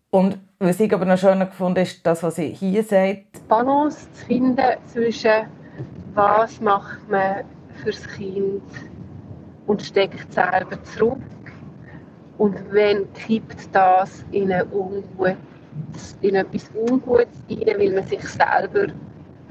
Und 0.09 0.39
was 0.59 0.79
ich 0.79 0.93
aber 0.93 1.05
noch 1.05 1.17
schöner 1.17 1.45
gefunden 1.45 1.81
ist, 1.81 2.05
das, 2.07 2.23
was 2.23 2.37
sie 2.37 2.49
hier 2.49 2.83
sagt. 2.83 3.47
Balance 3.47 4.11
zu 4.13 4.25
finden 4.25 4.77
zwischen 4.85 5.47
was 6.13 6.59
macht 6.61 7.07
man 7.09 7.43
fürs 7.83 8.07
Kind 8.07 8.63
und 9.67 9.81
steckt 9.81 10.33
selber 10.33 10.81
zurück 10.83 11.19
und 12.37 12.55
wenn 12.71 13.11
kippt 13.13 13.73
das 13.73 14.23
in, 14.31 14.51
eine 14.51 14.65
Ungut, 14.65 15.37
in 16.21 16.35
etwas 16.35 16.71
Ungutes 16.73 17.27
rein, 17.49 17.75
weil 17.77 17.93
man 17.93 18.07
sich 18.07 18.23
selber 18.27 18.93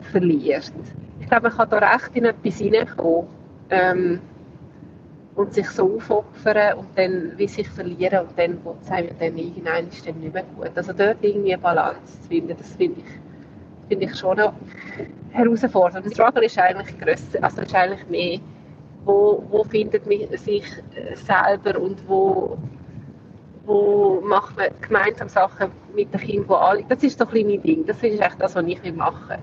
verliert. 0.09 0.73
Ich 1.21 1.29
glaube, 1.29 1.49
man 1.49 1.57
kann 1.57 1.71
da 1.71 1.79
recht 1.79 2.11
in 2.15 2.25
etwas 2.25 2.59
hineinkommen 2.59 3.29
ähm, 3.71 4.21
und 5.35 5.55
sich 5.55 5.69
so 5.71 5.97
aufopfern 5.97 6.79
und 6.79 6.89
dann 6.97 7.33
wie 7.37 7.49
sich 7.49 7.69
verlieren 7.69 8.27
und 8.27 8.39
dann 8.39 8.65
wird 8.65 8.77
es 8.83 8.91
einem 8.91 9.11
dann 9.19 9.37
irgendwann 9.37 9.89
ist 9.89 10.07
dann 10.07 10.19
nicht 10.21 10.35
mehr 10.35 10.45
gut. 10.57 10.71
Also 10.75 10.93
dort 10.93 11.19
irgendwie 11.21 11.53
eine 11.53 11.63
Balance 11.63 12.21
zu 12.23 12.29
finden, 12.29 12.57
das 12.57 12.75
finde 12.77 13.01
ich, 13.01 13.89
find 13.89 14.03
ich 14.03 14.19
schon 14.19 14.37
noch 14.39 14.55
herausfordernd. 15.31 16.07
Der 16.07 16.11
Struggle 16.11 16.45
ist 16.45 16.59
eigentlich 16.59 16.99
grösser, 16.99 17.43
also 17.43 17.63
ist 17.63 17.75
eigentlich 17.75 18.09
mehr, 18.09 18.41
wo, 19.05 19.45
wo 19.51 19.65
findet 19.65 20.07
man 20.07 20.37
sich 20.37 20.65
selber 21.15 21.81
und 21.81 22.09
wo 22.09 22.59
wo 23.65 24.23
macht 24.25 24.57
man 24.57 24.69
gemeinsam 24.81 25.29
Sachen 25.29 25.71
mit 25.95 26.13
den 26.15 26.21
Kindern, 26.21 26.49
wo 26.49 26.55
alle, 26.55 26.85
das 26.89 27.03
ist 27.03 27.19
so 27.19 27.27
ein 27.27 27.47
mein 27.47 27.61
Ding, 27.61 27.85
das 27.85 28.03
ist 28.03 28.19
echt 28.19 28.41
das, 28.41 28.55
was 28.55 28.65
ich 28.65 28.95
machen 28.95 29.29
will 29.29 29.39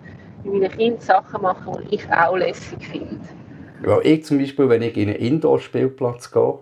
mit 0.45 0.61
meinen 0.61 0.71
Kindern 0.71 1.01
Sachen 1.01 1.41
machen, 1.41 1.87
die 1.89 1.95
ich 1.95 2.11
auch 2.11 2.35
lässig 2.35 2.85
finde. 2.87 3.19
Ja, 3.85 3.99
ich 4.01 4.23
zum 4.23 4.37
Beispiel, 4.37 4.69
wenn 4.69 4.81
ich 4.81 4.95
in 4.95 5.09
einen 5.09 5.17
Indoor-Spielplatz 5.17 6.31
gehe, 6.31 6.59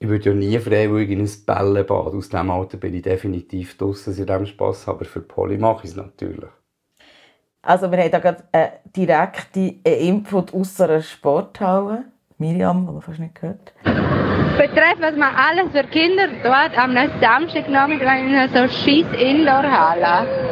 ich 0.00 0.08
würde 0.08 0.30
ja 0.30 0.34
nie 0.34 0.58
freiwillig 0.58 1.10
in 1.10 1.20
ein 1.20 1.30
Bällebad. 1.46 2.14
Aus 2.14 2.28
diesem 2.28 2.50
Alter 2.50 2.76
bin 2.76 2.94
ich 2.94 3.02
definitiv 3.02 3.76
draußen, 3.76 4.12
dass 4.12 4.20
ich 4.20 4.26
dem 4.26 4.46
Spass 4.46 4.86
habe. 4.86 4.98
Aber 4.98 5.04
für 5.04 5.20
Polly 5.20 5.58
mache 5.58 5.84
ich 5.84 5.90
es 5.90 5.96
natürlich. 5.96 6.50
Also 7.62 7.90
wir 7.90 7.98
haben 7.98 8.10
hier 8.10 8.20
gerade 8.20 8.44
einen 8.52 8.70
direkten 8.94 9.80
Input 9.82 10.54
aus 10.54 10.80
einer 10.80 11.02
Sporthalle. 11.02 12.04
Miriam, 12.38 12.86
die 12.94 13.02
fast 13.02 13.18
nicht 13.18 13.34
gehört. 13.34 13.72
Betreff, 14.56 15.00
was 15.00 15.16
man 15.16 15.34
alles 15.34 15.72
für 15.72 15.84
Kinder 15.88 16.28
dort 16.44 16.78
am 16.78 16.94
Samstagnachmittag 17.20 18.18
in 18.20 18.48
so 18.54 18.68
scheiß 18.68 19.20
Indoor-Halle. 19.20 20.47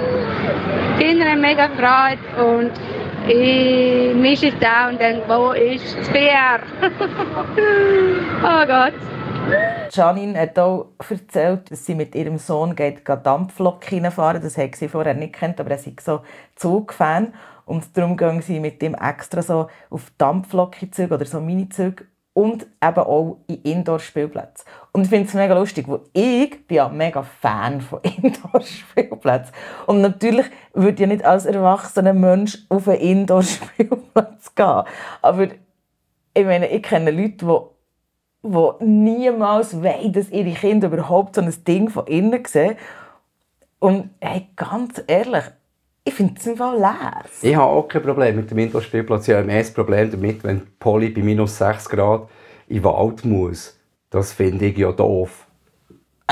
Kinder 0.99 1.26
haben 1.26 1.43
mega 1.43 1.69
Freude 1.69 2.23
und 2.43 2.73
ich 3.29 4.15
mische 4.15 4.49
es 4.49 4.59
da 4.61 4.88
und 4.88 4.99
denke, 4.99 5.29
wo 5.29 5.53
ist 5.53 5.97
das 5.99 6.09
Bier? 6.09 6.61
oh 8.43 8.67
Gott. 8.67 8.95
Janine 9.93 10.41
hat 10.41 10.59
auch 10.59 10.87
erzählt, 11.09 11.71
dass 11.71 11.85
sie 11.85 11.95
mit 11.95 12.15
ihrem 12.15 12.38
Sohn 12.38 12.75
geht 12.75 13.03
Dampflok 13.07 13.85
fahren. 14.11 14.41
Das 14.43 14.57
hat 14.57 14.75
sie 14.75 14.88
vorher 14.88 15.15
nicht 15.15 15.35
kennt, 15.35 15.61
aber 15.61 15.71
er 15.71 15.76
ist 15.76 16.00
so 16.00 16.23
Zugfan. 16.55 17.35
Und 17.67 17.97
darum 17.97 18.17
gehen 18.17 18.41
sie 18.41 18.59
mit 18.59 18.81
dem 18.81 18.95
extra 18.95 19.43
so 19.43 19.69
auf 19.91 20.11
Dampflokzüge 20.17 21.15
oder 21.15 21.26
so 21.26 21.41
Minizüge 21.41 22.05
und 22.37 22.66
eben 22.85 22.99
auch 22.99 23.38
in 23.47 23.62
Indoor-Spielplätzen. 23.62 24.66
Und 24.93 25.05
ich 25.05 25.09
finde 25.09 25.26
es 25.26 25.33
mega 25.33 25.59
lustig, 25.59 25.88
weil 25.88 26.00
ich 26.12 26.66
bin 26.66 26.76
ja 26.76 26.87
mega 26.90 27.23
Fan 27.23 27.81
von 27.81 28.00
Indoor-Spielplätzen. 28.23 29.55
Und 29.87 30.02
natürlich 30.02 30.45
würde 30.75 31.02
ich 31.02 31.09
nicht 31.09 31.25
als 31.25 31.47
erwachsener 31.47 32.12
Mensch 32.12 32.59
auf 32.69 32.88
einen 32.88 33.00
Indoor-Spielplatz 33.00 34.55
gehen. 34.55 34.83
Aber 35.23 35.45
ich 36.35 36.45
meine, 36.45 36.69
ich 36.69 36.83
kenne 36.83 37.11
Leute, 37.11 37.71
die, 38.43 38.50
die 38.50 38.85
niemals 38.85 39.83
wollen, 39.83 40.12
dass 40.12 40.28
ihre 40.28 40.52
Kinder 40.52 40.88
überhaupt 40.88 41.37
so 41.37 41.40
ein 41.40 41.55
Ding 41.66 41.88
von 41.88 42.07
innen 42.07 42.45
sehen. 42.45 42.76
Und 43.78 44.11
hey, 44.21 44.49
ganz 44.57 45.02
ehrlich, 45.07 45.45
ich 46.07 46.15
finde 46.15 46.35
es 46.39 46.47
im 46.47 46.57
Fall 46.57 46.79
leer. 46.79 47.25
Ich 47.43 47.57
habe 47.57 47.67
auch 47.67 47.89
kein 47.89 48.03
Problem 48.03 48.37
mit 48.37 48.51
dem 48.51 48.59
Indoor-Spielplatz. 48.59 49.27
Ich 49.27 49.35
habe 49.35 49.51
ein 49.51 49.75
Problem 49.75 50.11
damit, 50.11 50.45
wenn 50.45 50.63
Polly 50.79 51.11
bei 51.11 51.21
minus 51.21 51.59
6 51.59 51.89
Grad 51.89 52.29
in 52.69 52.77
den 52.77 52.85
Wald 52.85 53.25
muss. 53.25 53.77
Das 54.11 54.33
finde 54.33 54.67
ich 54.67 54.79
ja 54.79 54.93
doof. 54.93 55.47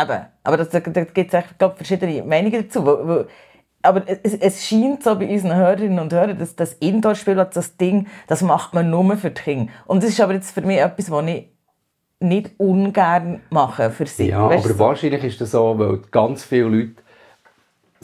Eben, 0.01 0.27
aber 0.45 0.57
da 0.57 0.81
gibt 0.81 1.35
es 1.35 1.47
verschiedene 1.77 2.23
Meinungen 2.23 2.63
dazu. 2.63 2.87
Wo, 2.87 3.09
wo, 3.09 3.25
aber 3.83 4.05
es, 4.07 4.35
es, 4.35 4.65
scheint 4.65 5.03
so 5.03 5.19
bei 5.19 5.29
unseren 5.29 5.57
Hörerinnen 5.57 5.99
und 5.99 6.13
Hörern, 6.13 6.39
dass 6.39 6.55
das 6.55 6.75
Indoor-Spielplatz, 6.75 7.55
das 7.55 7.77
Ding, 7.77 8.07
das 8.29 8.43
macht 8.43 8.75
man 8.75 8.91
nur 8.91 9.17
für 9.17 9.31
die 9.31 9.43
Kinder. 9.43 9.73
Und 9.87 10.03
das 10.03 10.11
ist 10.11 10.21
aber 10.21 10.35
jetzt 10.35 10.53
für 10.53 10.63
mich 10.63 10.79
etwas, 10.79 11.11
was 11.11 11.27
ich 11.27 11.49
nicht 12.21 12.53
ungern 12.59 13.43
mache 13.51 13.91
für 13.91 14.07
sie. 14.07 14.29
Ja, 14.29 14.49
weißt 14.49 14.65
aber 14.65 14.75
so? 14.75 14.79
wahrscheinlich 14.79 15.25
ist 15.25 15.41
das 15.41 15.51
so, 15.51 15.79
weil 15.79 15.99
ganz 16.11 16.45
viele 16.45 16.69
Leute 16.69 17.04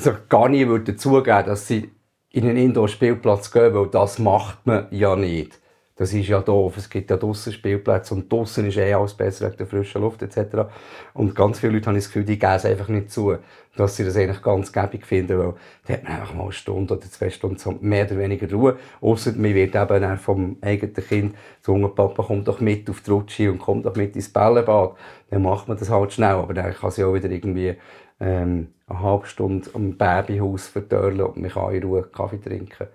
sich 0.01 0.29
gar 0.29 0.49
nie 0.49 0.67
würden 0.67 0.99
zugeben, 0.99 1.47
dass 1.47 1.67
sie 1.67 1.91
in 2.31 2.45
einen 2.45 2.57
Indoor-Spielplatz 2.57 3.51
gehen, 3.51 3.75
weil 3.75 3.89
das 3.89 4.19
macht 4.19 4.67
man 4.67 4.87
ja 4.91 5.17
nicht. 5.17 5.61
Das 6.01 6.15
ist 6.15 6.29
ja 6.29 6.41
doof. 6.41 6.79
Es 6.79 6.89
gibt 6.89 7.11
ja 7.11 7.19
draussen 7.19 7.53
Spielplätze 7.53 8.15
und 8.15 8.33
draussen 8.33 8.67
ist 8.67 8.79
eh 8.79 8.95
alles 8.95 9.13
besser 9.13 9.47
wegen 9.47 9.59
der 9.59 9.67
frischen 9.67 10.01
Luft 10.01 10.23
etc. 10.23 10.71
Und 11.13 11.35
ganz 11.35 11.59
viele 11.59 11.75
Leute 11.75 11.89
haben 11.89 11.95
das 11.95 12.07
Gefühl, 12.07 12.25
die 12.25 12.39
geben 12.39 12.55
es 12.55 12.65
einfach 12.65 12.89
nicht 12.89 13.11
zu, 13.11 13.37
dass 13.77 13.97
sie 13.97 14.05
das 14.05 14.17
eigentlich 14.17 14.41
ganz 14.41 14.73
gäbig 14.73 15.05
finden, 15.05 15.39
weil 15.39 15.55
da 15.87 15.93
hat 15.93 16.05
man 16.05 16.13
einfach 16.15 16.33
mal 16.33 16.45
eine 16.45 16.53
Stunde 16.53 16.95
oder 16.95 17.07
zwei 17.07 17.29
Stunden 17.29 17.87
mehr 17.87 18.07
oder 18.07 18.17
weniger 18.17 18.51
Ruhe. 18.51 18.79
Ausser 19.03 19.33
man 19.33 19.55
wird 19.55 19.75
eben 19.75 20.17
vom 20.17 20.57
eigenen 20.63 20.95
Kind 20.95 21.35
sagen, 21.61 21.95
Papa, 21.95 22.25
komm 22.27 22.45
doch 22.45 22.61
mit 22.61 22.89
auf 22.89 23.03
die 23.03 23.11
Rutsche 23.11 23.53
und 23.53 23.59
komm 23.59 23.83
doch 23.83 23.95
mit 23.95 24.17
ins 24.17 24.33
Bällebad. 24.33 24.97
Dann 25.29 25.43
macht 25.43 25.69
man 25.69 25.77
das 25.77 25.91
halt 25.91 26.15
schnell, 26.15 26.37
aber 26.37 26.55
dann 26.55 26.73
kann 26.73 26.91
sie 26.91 27.05
auch 27.05 27.13
wieder 27.13 27.29
irgendwie 27.29 27.77
ähm, 28.21 28.75
eine 28.87 29.01
halbe 29.01 29.27
Stunde 29.27 29.71
am 29.75 29.97
Babyhaus 29.97 30.69
verdörlen 30.69 31.23
und 31.23 31.39
man 31.39 31.51
kann 31.51 31.75
in 31.75 31.83
Ruhe 31.83 32.03
Kaffee 32.03 32.41
trinken 32.41 32.89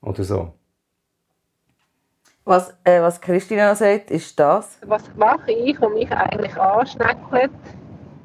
oder 0.00 0.24
so. 0.24 0.52
Was, 2.44 2.74
äh, 2.82 3.00
was 3.00 3.20
Christina 3.20 3.70
noch 3.70 3.76
sagt, 3.76 4.10
ist 4.10 4.38
das. 4.38 4.78
Was 4.84 5.04
mache 5.16 5.52
ich, 5.52 5.80
um 5.80 5.94
mich 5.94 6.10
eigentlich 6.10 6.56
anschneckelt? 6.56 7.52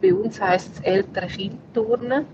Bei 0.02 0.14
uns 0.14 0.42
heisst 0.42 0.74
es 0.74 0.80
ältere 0.82 1.28
Kindturnen. 1.28 2.26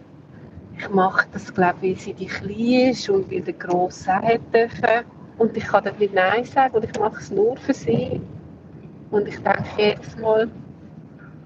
Ich 0.77 0.89
mache 0.89 1.27
das, 1.33 1.53
glaube 1.53 1.77
ich, 1.81 1.97
weil 1.97 2.01
sie 2.01 2.13
die 2.13 2.25
klein 2.27 2.91
ist 2.91 3.09
und 3.09 3.29
weil 3.29 3.41
der 3.41 3.53
Grosse 3.53 4.11
auch 4.13 4.51
dürfen. 4.53 5.05
Und 5.37 5.57
ich 5.57 5.65
kann 5.65 5.83
dann 5.83 5.97
nicht 5.97 6.13
Nein 6.13 6.45
sagen 6.45 6.75
und 6.75 6.85
ich 6.85 6.99
mache 6.99 7.19
es 7.19 7.31
nur 7.31 7.57
für 7.57 7.73
sie. 7.73 8.21
Und 9.11 9.27
ich 9.27 9.37
denke 9.43 9.65
jedes 9.77 10.17
Mal, 10.17 10.49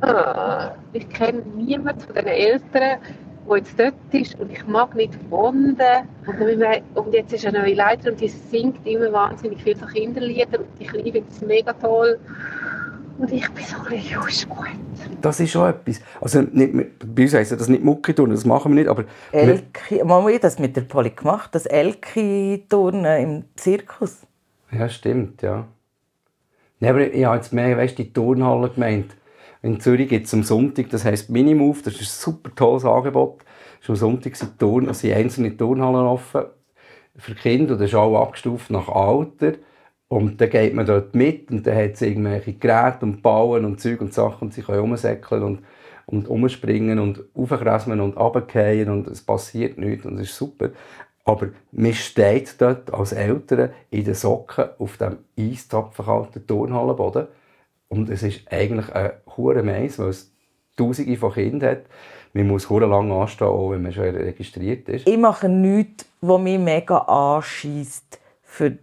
ah, 0.01 0.71
ich 0.93 1.07
kenne 1.09 1.41
niemanden 1.55 1.99
von 2.01 2.15
den 2.15 2.27
Eltern, 2.27 2.99
der 3.49 3.57
jetzt 3.57 3.79
dort 3.79 3.93
ist 4.11 4.39
und 4.39 4.51
ich 4.51 4.65
mag 4.67 4.95
nicht 4.95 5.13
wohnen. 5.29 5.77
Und, 6.25 6.83
und 6.95 7.13
jetzt 7.13 7.33
ist 7.33 7.45
eine 7.45 7.59
neue 7.59 7.75
Leiterin 7.75 8.13
und 8.13 8.21
die 8.21 8.27
singt 8.27 8.85
immer 8.85 9.11
wahnsinnig 9.11 9.61
viel 9.63 9.75
so 9.75 9.85
Kinderlieder 9.85 10.59
und 10.59 10.67
ich 10.79 10.91
liebe 10.91 11.23
es 11.29 11.41
mega 11.41 11.73
toll. 11.73 12.19
Und 13.17 13.31
ich 13.31 13.49
bin 13.49 13.63
so 13.63 13.77
ein 13.77 13.83
bisschen, 13.85 14.11
ja, 14.11 14.27
ist 14.27 14.47
gut. 14.47 14.67
Das 15.21 15.39
ist 15.39 15.49
schon 15.49 15.67
etwas. 15.67 16.01
Also 16.21 16.41
nicht, 16.41 16.73
bei 17.15 17.23
uns 17.23 17.33
heisst 17.33 17.51
das 17.51 17.67
nicht 17.67 17.83
Mucki 17.83 18.13
tun, 18.13 18.29
das 18.29 18.45
machen 18.45 18.71
wir 18.71 18.75
nicht, 18.75 18.89
aber... 18.89 19.05
Elki, 19.31 20.03
Mama 20.03 20.29
hat 20.29 20.43
das 20.43 20.59
mit 20.59 20.75
der 20.75 20.81
Poli 20.81 21.09
gemacht, 21.09 21.55
das 21.55 21.65
Elki-Turnen 21.65 23.21
im 23.21 23.43
Zirkus. 23.55 24.27
Ja, 24.71 24.87
stimmt, 24.87 25.41
ja. 25.41 25.65
Ja, 26.79 26.91
aber 26.91 27.11
ich 27.11 27.25
habe 27.25 27.37
jetzt 27.37 27.53
mehr, 27.53 27.75
weißt, 27.75 27.97
die 27.97 28.13
Turnhalle 28.13 28.69
gemeint. 28.69 29.15
In 29.67 29.81
Zürich 29.81 30.07
gibt 30.07 30.27
es 30.27 30.33
am 30.33 30.43
Sonntag, 30.43 30.89
das 30.91 31.03
heisst 31.03 31.29
Minimove, 31.29 31.81
das 31.83 31.95
ist 31.95 32.01
ein 32.03 32.31
super 32.31 32.55
tolles 32.55 32.85
Angebot. 32.85 33.43
Schon 33.81 33.95
am 33.95 33.99
Sonntag 33.99 34.37
sind, 34.37 34.57
Turn, 34.57 34.93
sind 34.93 35.13
einzelne 35.13 35.57
Turnhallen 35.57 36.07
offen 36.07 36.45
für 37.17 37.35
Kinder 37.35 37.73
und 37.73 37.81
das 37.81 37.89
ist 37.89 37.95
auch 37.95 38.21
abgestuft 38.21 38.71
nach 38.71 38.87
Alter. 38.87 39.55
Und 40.07 40.39
dann 40.39 40.49
geht 40.49 40.73
man 40.73 40.85
dort 40.85 41.13
mit 41.15 41.51
und 41.51 41.67
dann 41.67 41.75
hat 41.75 41.95
es 41.95 42.01
irgendwelche 42.01 42.53
Geräte 42.53 42.99
und 43.01 43.21
Bauen 43.21 43.65
und 43.65 43.81
Zeug 43.81 43.99
und 43.99 44.13
Sachen 44.13 44.47
und 44.47 44.53
sie 44.53 44.61
können 44.61 44.79
rumsäckeln 44.79 45.43
und, 45.43 45.59
und 46.05 46.29
umspringen 46.29 46.97
und 46.97 47.25
aufkrasmen 47.33 47.99
und 47.99 48.15
runterfallen 48.15 48.89
und 48.89 49.07
es 49.07 49.21
passiert 49.21 49.77
nichts 49.77 50.05
und 50.05 50.17
es 50.17 50.29
ist 50.29 50.37
super. 50.37 50.69
Aber 51.25 51.49
man 51.73 51.93
steht 51.93 52.55
dort 52.61 52.93
als 52.93 53.11
Eltern 53.11 53.71
in 53.89 54.05
den 54.05 54.13
Socken 54.13 54.69
auf 54.79 54.95
dem 54.95 55.17
eistapfenkalten 55.37 56.47
Turnhallenboden 56.47 57.27
und 57.89 58.09
es 58.09 58.23
ist 58.23 58.51
eigentlich 58.51 58.93
ein 58.93 59.11
hoher 59.35 59.63
Mais, 59.63 59.99
weil 59.99 60.09
es 60.09 60.31
Tausende 60.77 61.17
von 61.17 61.33
Kindern 61.33 61.71
hat. 61.71 61.85
Man 62.33 62.47
muss 62.47 62.69
lange 62.69 63.13
anstehen, 63.13 63.47
auch 63.47 63.71
wenn 63.71 63.81
man 63.81 63.91
schon 63.91 64.15
registriert 64.15 64.87
ist. 64.89 65.07
Ich 65.07 65.17
mache 65.17 65.49
nichts, 65.49 66.05
was 66.21 66.39
mich 66.39 66.59
mega 66.59 66.99
anschießt 66.99 68.19
für 68.43 68.77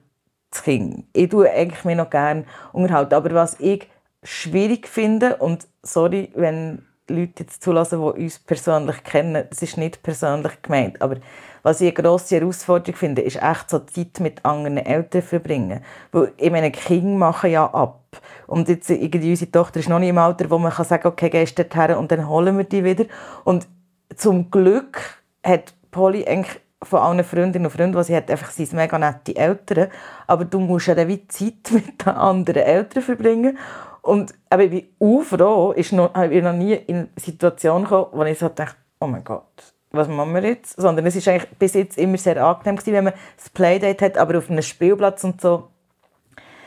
das 0.51 0.63
Kind. 0.65 1.05
Ich 1.13 1.29
tue 1.29 1.49
eigentlich 1.49 1.85
mir 1.85 1.95
noch 1.95 2.11
gerne 2.11 2.47
unterhalten. 2.73 3.15
Aber 3.15 3.31
was 3.33 3.61
ich 3.61 3.89
schwierig 4.25 4.89
finde, 4.89 5.37
und 5.37 5.69
sorry, 5.83 6.31
wenn 6.35 6.83
Leute 7.09 7.45
jetzt 7.45 7.63
zulassen, 7.63 8.01
die 8.01 8.23
uns 8.25 8.41
persönlich 8.41 9.05
kennen, 9.05 9.45
das 9.49 9.63
ist 9.63 9.77
nicht 9.77 10.03
persönlich 10.03 10.61
gemeint, 10.63 11.01
aber 11.01 11.17
was 11.65 11.81
ich 11.81 11.97
eine 11.97 12.03
grosse 12.03 12.37
Herausforderung 12.37 12.95
finde, 12.97 13.23
ist 13.23 13.43
echt 13.43 13.71
so 13.71 13.79
Zeit 13.81 14.21
mit 14.21 14.45
anderen 14.45 14.77
Eltern 14.77 15.23
verbringen. 15.23 15.83
Weil, 16.13 16.33
ich 16.37 16.51
meine, 16.51 16.71
Kinder 16.71 17.17
machen 17.17 17.51
ja 17.51 17.65
ab. 17.65 18.05
Und 18.47 18.69
jetzt, 18.69 18.91
irgendwie, 18.91 19.31
unsere 19.31 19.51
Tochter 19.51 19.81
ist 19.81 19.89
noch 19.89 19.99
nicht 19.99 20.11
im 20.11 20.19
Alter, 20.19 20.51
wo 20.51 20.59
man 20.59 20.73
kann 20.73 20.85
sagen 20.85 21.09
okay, 21.09 21.31
gehst 21.31 21.59
du 21.59 21.65
her 21.65 21.99
und 21.99 22.13
dann 22.13 22.29
holen 22.29 22.59
wir 22.59 22.65
die 22.65 22.85
wieder. 22.85 23.07
Und 23.45 23.67
zum 24.15 24.51
Glück 24.51 25.01
hat 25.43 25.73
Polly 25.91 26.27
eigentlich 26.27 26.61
von 26.83 27.01
allen 27.01 27.25
Freundinnen 27.25 27.65
und 27.65 27.73
Freunden, 27.73 27.97
die 27.97 28.05
sie 28.05 28.15
hat, 28.15 28.31
einfach 28.31 28.51
sind 28.51 28.75
mega 28.75 28.99
nette 28.99 29.35
Eltern. 29.35 29.89
Aber 30.27 30.45
du 30.45 30.61
musst 30.61 30.89
ja 30.89 30.95
dann 30.95 31.09
wie 31.09 31.27
Zeit 31.29 31.55
mit 31.71 32.05
den 32.05 32.13
anderen 32.13 32.63
Eltern 32.63 33.03
verbringen. 33.03 33.59
Und 34.03 34.35
aber 34.51 34.65
ich 34.65 34.71
bin 34.71 34.89
auch 35.01 35.23
froh, 35.23 35.73
ist 35.73 35.93
noch, 35.93 36.15
ich 36.31 36.43
noch 36.43 36.53
nie 36.53 36.75
in 36.75 36.97
eine 36.97 37.09
Situation 37.17 37.85
gekommen, 37.85 38.09
wo 38.13 38.23
ich 38.25 38.39
so 38.39 38.51
dachte, 38.51 38.77
oh 39.01 39.07
mein 39.07 39.25
Gott, 39.25 39.74
was 39.97 40.09
machen 40.09 40.35
wir 40.35 40.43
jetzt? 40.43 40.81
Sondern 40.81 41.07
es 41.07 41.17
ist 41.17 41.29
eigentlich 41.29 41.51
bis 41.59 41.75
jetzt 41.75 41.99
immer 41.99 42.19
sehr 42.19 42.45
angenehm 42.45 42.77
gewesen, 42.77 42.95
wenn 42.95 43.05
man 43.05 43.15
das 43.37 43.51
Playdate 43.51 44.05
hat, 44.05 44.19
aber 44.19 44.39
auf 44.39 44.51
einem 44.51 44.63
Spielplatz 44.63 45.25
und 45.25 45.41
so, 45.41 45.69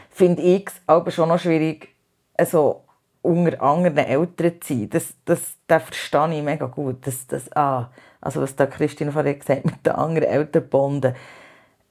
finde 0.10 0.42
ich 0.42 0.68
es 0.68 0.74
aber 0.88 1.12
schon 1.12 1.30
noch 1.30 1.40
schwierig, 1.40 1.90
also 2.36 2.84
unter 3.22 3.62
anderen 3.62 3.98
Eltern 3.98 4.62
zu 4.62 4.74
sein. 4.74 4.90
Das, 4.90 5.14
das, 5.26 5.56
das 5.68 5.84
verstehe 5.84 6.38
ich 6.38 6.44
mega 6.44 6.66
gut. 6.68 7.06
Das, 7.06 7.28
das, 7.28 7.52
ah, 7.56 7.90
also 8.22 8.42
was 8.42 8.56
da 8.56 8.66
Christine 8.66 9.12
vorhin 9.12 9.40
gesagt 9.40 9.60
hat, 9.60 9.66
mit 9.66 9.86
den 9.86 9.94
anderen 9.94 10.30
Eltern 10.30 10.70
bonden. 10.70 11.16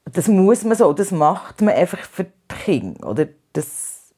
Das 0.05 0.29
muss 0.29 0.65
man 0.65 0.77
so, 0.77 0.93
das 0.93 1.11
macht 1.11 1.61
man 1.61 1.75
einfach 1.75 1.99
für 2.01 2.25
die 2.25 2.55
Kinder. 2.65 3.09
Oder? 3.09 3.27
Das, 3.53 4.13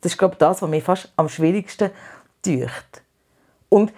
das 0.00 0.12
ist, 0.12 0.18
glaube 0.18 0.34
ich, 0.34 0.38
das, 0.38 0.60
was 0.60 0.68
mich 0.68 0.82
fast 0.82 1.12
am 1.16 1.28
schwierigsten 1.28 1.90
tut. 2.42 2.70
Und 3.68 3.92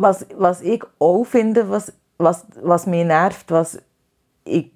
was, 0.00 0.26
was 0.36 0.62
ich 0.62 0.82
auch 0.98 1.24
finde, 1.24 1.68
was, 1.68 1.92
was, 2.16 2.46
was 2.62 2.86
mich 2.86 3.04
nervt, 3.04 3.50
was 3.50 3.78
ich 4.44 4.72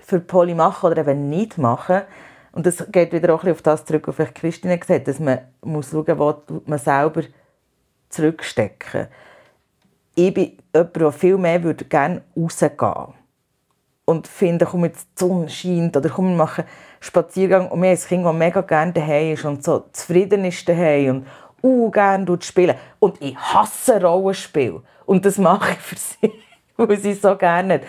für 0.00 0.18
Poly 0.18 0.54
mache 0.54 0.86
oder 0.86 0.98
eben 0.98 1.28
nicht 1.28 1.58
mache, 1.58 2.06
und 2.52 2.66
das 2.66 2.84
geht 2.92 3.12
wieder 3.12 3.34
auch 3.34 3.44
ein 3.44 3.52
auf 3.52 3.62
das 3.62 3.84
zurück, 3.86 4.08
was 4.08 4.34
Christine 4.34 4.78
gesagt 4.78 5.00
hat, 5.00 5.08
dass 5.08 5.18
man 5.18 5.38
muss 5.62 5.90
schauen 5.90 6.18
muss, 6.18 6.34
wo 6.48 6.60
man 6.66 6.78
selber 6.78 7.22
zurückstecken. 8.10 9.06
Ich 10.14 10.34
bin 10.34 10.58
jemand, 10.74 10.96
der 10.96 11.12
viel 11.12 11.38
mehr 11.38 11.62
würde 11.62 11.86
gerne 11.86 12.22
rausgehen 12.36 13.14
und 14.04 14.26
finde, 14.26 14.66
komm 14.66 14.84
jetzt 14.84 15.08
die 15.14 15.24
Sonne 15.24 15.48
scheint 15.48 15.96
oder 15.96 16.10
komm, 16.10 16.30
wir 16.30 16.36
machen 16.36 16.64
Spaziergang. 17.00 17.70
Und 17.70 17.80
mir 17.80 17.90
ein 17.90 17.96
Kind, 17.96 18.26
das 18.26 18.34
mega 18.34 18.60
gerne 18.60 18.92
daheim 18.92 19.32
ist 19.32 19.44
und 19.46 19.64
so 19.64 19.86
zufrieden 19.92 20.44
ist 20.44 20.68
daheim 20.68 21.16
und 21.16 21.26
uh, 21.62 21.90
gerne 21.90 22.38
spielen. 22.40 22.76
Und 22.98 23.20
ich 23.20 23.36
hasse 23.36 24.00
Rollenspiel. 24.02 24.80
Und 25.06 25.24
das 25.24 25.38
mache 25.38 25.72
ich 25.72 25.78
für 25.78 25.96
sie, 25.96 26.32
weil 26.76 26.98
sie 26.98 27.14
so 27.14 27.36
gerne 27.36 27.78
nicht. 27.78 27.86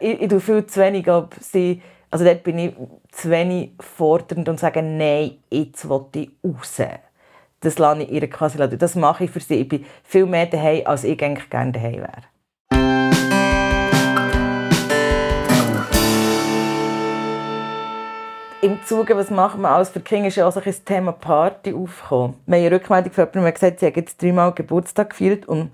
Ich, 0.00 0.22
ich, 0.22 0.42
viel 0.42 0.66
zu 0.66 0.80
wenig, 0.80 1.08
ob 1.08 1.34
sie 1.40 1.82
also 2.10 2.24
dort 2.24 2.42
bin 2.42 2.58
ich 2.58 2.74
zu 3.10 3.30
wenig 3.30 3.72
fordernd 3.80 4.48
und 4.48 4.58
sage, 4.58 4.82
nein, 4.82 5.38
jetzt 5.50 5.88
will 5.88 6.06
ich 6.14 6.30
raus. 6.42 6.80
Das 7.60 7.78
lasse 7.78 8.02
ich 8.02 8.10
ihr 8.10 8.30
quasi 8.30 8.56
Das 8.78 8.94
mache 8.94 9.24
ich 9.24 9.30
für 9.30 9.40
sie. 9.40 9.56
Ich 9.56 9.68
bin 9.68 9.84
viel 10.04 10.26
mehr 10.26 10.46
daheim, 10.46 10.86
als 10.86 11.04
ich 11.04 11.22
eigentlich 11.22 11.50
gerne 11.50 11.72
daheim 11.72 11.96
wäre. 11.96 12.22
Im 18.60 18.82
Zuge, 18.84 19.16
was 19.16 19.30
machen 19.30 19.60
wir 19.60 19.70
alles 19.70 19.90
für 19.90 20.00
Kinder, 20.00 20.26
ist 20.26 20.36
ja 20.36 20.48
auch 20.48 20.52
so 20.52 20.60
ein 20.60 20.74
Thema 20.84 21.12
Party 21.12 21.72
aufgekommen. 21.72 22.34
Wir 22.46 22.56
haben 22.56 22.66
eine 22.66 22.74
Rückmeldung 22.74 23.12
von 23.12 23.28
jemandem 23.32 23.54
gesagt, 23.54 23.78
sie 23.78 23.86
hat 23.86 23.96
jetzt 23.96 24.20
dreimal 24.20 24.52
Geburtstag 24.52 25.10
gefeiert 25.10 25.46
und 25.46 25.70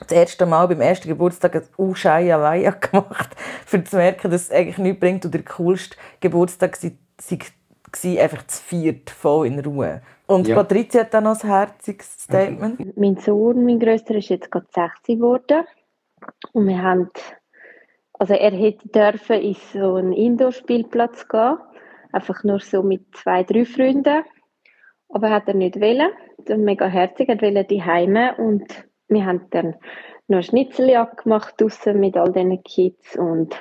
das 0.00 0.10
erste 0.10 0.44
Mal 0.44 0.66
beim 0.66 0.80
ersten 0.80 1.08
Geburtstag 1.08 1.54
ein 1.54 1.62
Uschaya 1.78 2.70
gemacht, 2.70 3.36
um 3.72 3.86
zu 3.86 3.96
merken, 3.96 4.28
dass 4.30 4.42
es 4.42 4.50
eigentlich 4.50 4.78
nichts 4.78 5.00
bringt 5.00 5.24
und 5.24 5.34
der 5.34 5.44
coolste 5.44 5.96
Geburtstag 6.18 6.82
war 6.82 8.22
einfach 8.22 8.46
zu 8.48 8.62
viert, 8.62 9.10
voll 9.10 9.46
in 9.46 9.60
Ruhe. 9.60 10.02
Und 10.26 10.48
ja. 10.48 10.56
Patricia 10.56 11.02
hat 11.02 11.14
dann 11.14 11.24
noch 11.24 11.40
ein 11.42 11.48
herziges 11.48 12.22
Statement. 12.22 12.96
Mein 12.96 13.18
Sohn, 13.18 13.64
mein 13.64 13.78
Größter, 13.78 14.16
ist 14.16 14.30
jetzt 14.30 14.50
gerade 14.50 14.66
60 14.74 15.16
geworden. 15.16 15.64
Und 16.52 16.66
wir 16.66 16.82
haben, 16.82 17.10
also 18.18 18.34
er 18.34 18.50
hätte 18.50 18.88
dürfen 18.88 19.40
in 19.40 19.56
so 19.72 19.94
einen 19.94 20.12
Indoor-Spielplatz 20.12 21.28
gehen. 21.28 21.58
Einfach 22.12 22.44
nur 22.44 22.60
so 22.60 22.82
mit 22.82 23.14
zwei, 23.14 23.42
drei 23.42 23.64
Freunden. 23.64 24.24
Aber 25.08 25.30
hat 25.30 25.48
er 25.48 25.54
nicht 25.54 25.80
wollen. 25.80 26.10
Das 26.46 26.58
mega 26.58 26.86
herzig. 26.86 27.28
Er 27.28 27.40
wollte 27.40 27.64
die 27.64 27.82
Heime 27.82 28.36
und 28.36 28.64
wir 29.08 29.26
haben 29.26 29.46
dann 29.50 29.74
noch 30.28 30.42
Schnitzeljagd 30.42 31.24
gemacht 31.24 31.54
draussen 31.58 31.98
mit 31.98 32.16
all 32.16 32.32
diesen 32.32 32.62
Kids 32.62 33.16
und 33.16 33.54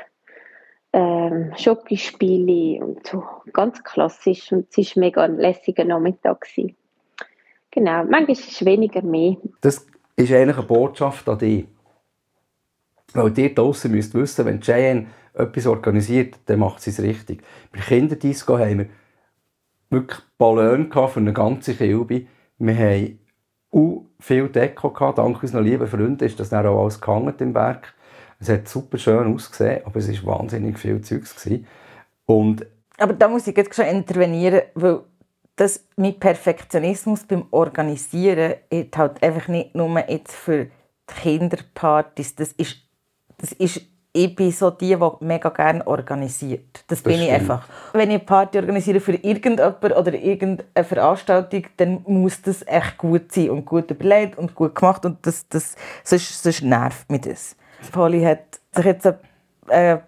ähm, 0.94 1.54
Schokispiele 1.58 2.84
und 2.84 3.06
so 3.06 3.24
ganz 3.54 3.84
klassisch 3.84 4.52
und 4.52 4.68
es 4.76 4.96
war 4.96 5.02
mega 5.02 5.24
ein 5.24 5.38
lässiger 5.38 5.84
Nachmittag. 5.84 6.42
Gewesen. 6.42 6.76
Genau, 7.72 8.04
manchmal 8.04 8.32
ist 8.32 8.52
es 8.52 8.66
weniger 8.66 9.02
mehr. 9.02 9.38
Das 9.62 9.86
ist 10.16 10.32
eigentlich 10.32 10.58
eine 10.58 10.66
Botschaft 10.66 11.28
an 11.30 11.38
dich. 11.38 11.66
Weil 13.14 13.38
ihr 13.38 13.54
draussen 13.54 13.92
müsst 13.92 14.14
wissen, 14.14 14.46
wenn 14.46 14.62
Cheyenne 14.62 15.08
etwas 15.34 15.68
organisiert, 15.68 16.36
dann 16.46 16.60
macht 16.60 16.82
sie 16.82 16.90
es 16.90 17.02
richtig. 17.02 17.44
Bei 17.72 17.80
Kinderdisco 17.80 18.58
haben 18.58 18.80
wir 18.80 18.86
wirklich 19.90 20.20
Ballon 20.38 20.92
für 20.92 21.20
eine 21.20 21.34
ganze 21.34 21.74
Kilbe. 21.76 22.26
Wir 22.58 22.76
haben 22.76 23.20
auch 23.72 24.06
viel 24.20 24.50
Deko 24.50 24.92
gehabt. 24.92 25.18
Dank 25.18 25.42
unseren 25.42 25.64
lieben 25.64 25.88
Freunden 25.88 26.24
ist 26.24 26.40
das 26.40 26.50
dann 26.50 26.66
auch 26.66 26.82
alles 26.82 27.00
gehangen 27.00 27.34
im 27.40 27.54
Berg. 27.54 27.94
Es 28.40 28.50
hat 28.50 28.68
super 28.68 28.98
schön 28.98 29.34
ausgesehen, 29.34 29.82
aber 29.86 29.98
es 29.98 30.26
war 30.26 30.40
wahnsinnig 30.40 30.80
viel 30.80 31.02
Zeugs. 31.02 31.48
Und 32.26 32.66
Aber 32.98 33.14
da 33.14 33.28
muss 33.28 33.48
ich 33.48 33.58
jetzt 33.58 33.76
schon 33.76 33.86
intervenieren, 33.86 34.62
weil 34.76 35.02
das 35.56 35.86
mit 35.98 36.22
Perfektionismus 36.22 37.26
beim 37.26 37.46
Organisieren 37.52 38.56
ist 38.70 38.98
halt 38.98 39.22
einfach 39.22 39.50
nicht 39.50 39.76
nur 39.76 40.10
jetzt 40.10 40.34
für 40.34 40.66
die 40.66 41.22
Kinderpartys. 41.22 42.36
Das 42.36 42.54
ist, 42.54 42.78
das 43.38 43.52
ist 43.52 43.82
ich 44.12 44.36
bin 44.36 44.52
so 44.52 44.72
die, 44.72 44.96
die 44.96 45.26
mega 45.26 45.50
gerne 45.50 45.86
organisiert. 45.86 46.84
Das, 46.88 47.02
bin 47.02 47.14
ich 47.14 47.24
stimmt. 47.24 47.42
einfach. 47.42 47.68
Wenn 47.94 48.10
ich 48.10 48.16
eine 48.16 48.20
Party 48.20 48.58
organisiere 48.58 49.00
für 49.00 49.14
irgendjemanden 49.14 49.92
oder 49.92 50.14
irgendeine 50.14 50.84
Veranstaltung, 50.84 51.64
dann 51.78 52.04
muss 52.08 52.42
das 52.42 52.66
echt 52.66 52.98
gut 52.98 53.32
sein 53.32 53.52
und 53.52 53.66
gut 53.66 53.92
überlegt 53.92 54.38
und 54.38 54.56
gut 54.56 54.74
gemacht 54.74 55.06
und 55.06 55.26
das, 55.26 55.48
das, 55.50 55.76
sonst, 56.04 56.42
sonst 56.42 56.64
nervt 56.64 57.10
mich 57.12 57.22
das. 57.22 57.56
Polly 57.92 58.24
hat 58.24 58.60
sich 58.74 58.86
jetzt 58.86 59.06
eine, 59.06 59.20
eine 59.68 60.02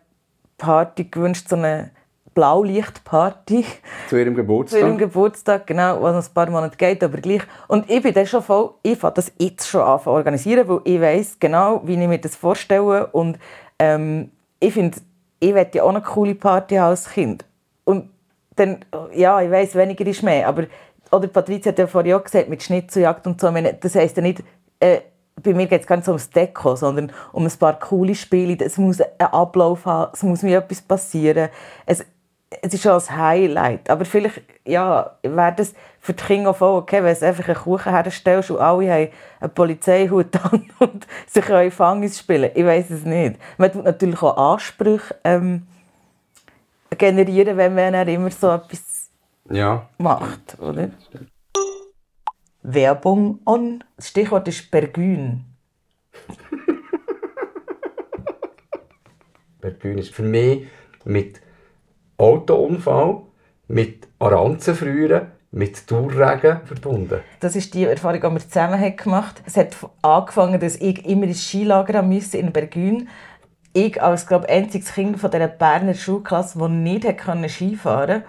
Party 0.57 1.05
gewünscht, 1.05 1.47
so 1.47 1.55
eine 1.55 1.91
Blaulichtparty 2.33 3.65
zu 4.09 4.17
ihrem 4.17 4.33
zu 4.33 4.41
Geburtstag. 4.41 4.79
ihrem 4.79 4.97
Geburtstag, 4.97 5.67
genau, 5.67 6.01
was 6.01 6.15
noch 6.15 6.31
ein 6.31 6.33
paar 6.33 6.49
Monate 6.49 6.77
geht, 6.77 7.03
aber 7.03 7.17
gleich. 7.17 7.41
Und 7.67 7.89
ich 7.89 8.01
bin 8.01 8.13
dann 8.13 8.25
schon 8.25 8.41
voll, 8.41 8.71
ich 8.83 8.97
fange 8.97 9.15
das 9.15 9.33
jetzt 9.37 9.67
schon 9.67 9.81
an 9.81 9.99
zu 9.99 10.09
organisieren, 10.09 10.67
weil 10.67 10.79
ich 10.85 11.01
weiß 11.01 11.37
genau, 11.39 11.81
wie 11.85 12.01
ich 12.01 12.07
mir 12.07 12.19
das 12.19 12.35
vorstelle 12.35 13.07
und 13.07 13.37
ähm, 13.81 14.31
ich 14.59 14.73
finde, 14.73 14.99
ich 15.39 15.53
möchte 15.53 15.79
ja 15.79 15.83
auch 15.83 15.89
eine 15.89 16.01
coole 16.01 16.35
Party 16.35 16.75
haben 16.75 16.91
als 16.91 17.09
Kind. 17.09 17.43
Und 17.83 18.11
dann, 18.55 18.85
ja, 19.15 19.41
ich 19.41 19.49
weiß 19.49 19.73
weniger 19.75 20.05
ist 20.05 20.21
mehr, 20.21 20.47
aber 20.47 20.65
oder 21.11 21.27
Patricia 21.27 21.71
hat 21.71 21.79
ja 21.79 21.87
vorhin 21.87 22.13
auch 22.13 22.23
gesagt, 22.23 22.47
mit 22.47 22.61
Schnitzeljagd 22.61 23.25
und 23.25 23.41
so, 23.41 23.51
das 23.51 23.95
heisst 23.95 24.17
ja 24.17 24.21
nicht, 24.21 24.43
äh, 24.79 24.99
bei 25.41 25.53
mir 25.53 25.65
geht 25.65 25.81
es 25.81 25.87
gar 25.87 25.95
nicht 25.95 26.05
so 26.05 26.11
ums 26.11 26.29
Deko, 26.29 26.75
sondern 26.75 27.11
um 27.33 27.43
ein 27.43 27.51
paar 27.59 27.79
coole 27.79 28.13
Spiele. 28.13 28.63
Es 28.63 28.77
muss 28.77 29.01
einen 29.01 29.31
Ablauf 29.31 29.85
haben, 29.85 30.11
es 30.13 30.21
muss 30.21 30.43
mir 30.43 30.59
etwas 30.59 30.81
passieren. 30.81 31.49
Es, 31.85 32.05
es 32.61 32.73
ist 32.73 32.83
schon 32.83 32.91
ein 32.91 33.17
Highlight. 33.17 33.89
Aber 33.89 34.03
vielleicht 34.05 34.41
ja, 34.65 35.15
wäre 35.23 35.53
das 35.55 35.73
für 35.99 36.13
die 36.13 36.23
Kinder 36.23 36.49
auch 36.49 36.61
okay, 36.61 37.03
wenn 37.03 37.17
du 37.17 37.25
einfach 37.25 37.47
einen 37.47 37.57
Kuchen 37.57 37.91
herstellst 37.91 38.51
und 38.51 38.59
alle 38.59 38.91
haben 38.91 39.09
einen 39.39 39.53
Polizeihut 39.53 40.35
an 40.51 40.69
und 40.79 41.07
sie 41.27 41.41
können 41.41 41.71
Fangis 41.71 42.19
spielen. 42.19 42.51
Ich 42.53 42.65
weiß 42.65 42.89
es 42.89 43.05
nicht. 43.05 43.39
Man 43.57 43.71
tut 43.71 43.85
natürlich 43.85 44.21
auch 44.21 44.53
Ansprüche 44.53 45.15
ähm, 45.23 45.65
generieren, 46.97 47.55
wenn 47.57 47.73
man 47.73 47.93
dann 47.93 48.07
immer 48.07 48.31
so 48.31 48.51
etwas 48.51 49.09
Ja. 49.49 49.87
macht, 49.97 50.59
oder? 50.59 50.89
Werbung 52.63 53.39
on. 53.45 53.83
Das 53.95 54.09
Stichwort 54.09 54.47
ist 54.47 54.69
Bergün. 54.69 55.45
Bergbühne 59.61 60.01
ist 60.01 60.13
für 60.13 60.23
mich 60.23 60.67
mit 61.05 61.40
Autounfall, 62.21 63.23
mit 63.67 64.07
Aranzenfrieren, 64.19 65.27
mit 65.51 65.89
Durregen 65.89 66.59
verbunden. 66.65 67.21
Das 67.39 67.55
ist 67.55 67.73
die 67.73 67.85
Erfahrung, 67.85 68.21
die 68.21 68.29
wir 68.29 68.39
zusammen 68.39 68.95
gemacht 68.95 69.39
haben. 69.39 69.45
Es 69.47 69.57
hat 69.57 69.75
angefangen, 70.03 70.59
dass 70.59 70.75
ich 70.75 71.03
immer 71.05 71.23
ins 71.23 71.43
Skilager 71.43 72.03
musste 72.03 72.37
in 72.37 72.51
Bergün. 72.51 73.09
Ich 73.73 74.01
als 74.01 74.27
glaub, 74.27 74.45
einziges 74.45 74.93
Kind 74.93 75.19
von 75.19 75.31
dieser 75.31 75.47
Berner 75.47 75.95
Schulklasse, 75.95 76.59
das 76.59 76.69
nicht 76.69 77.05
Skifahren 77.49 78.21
konnte, 78.21 78.23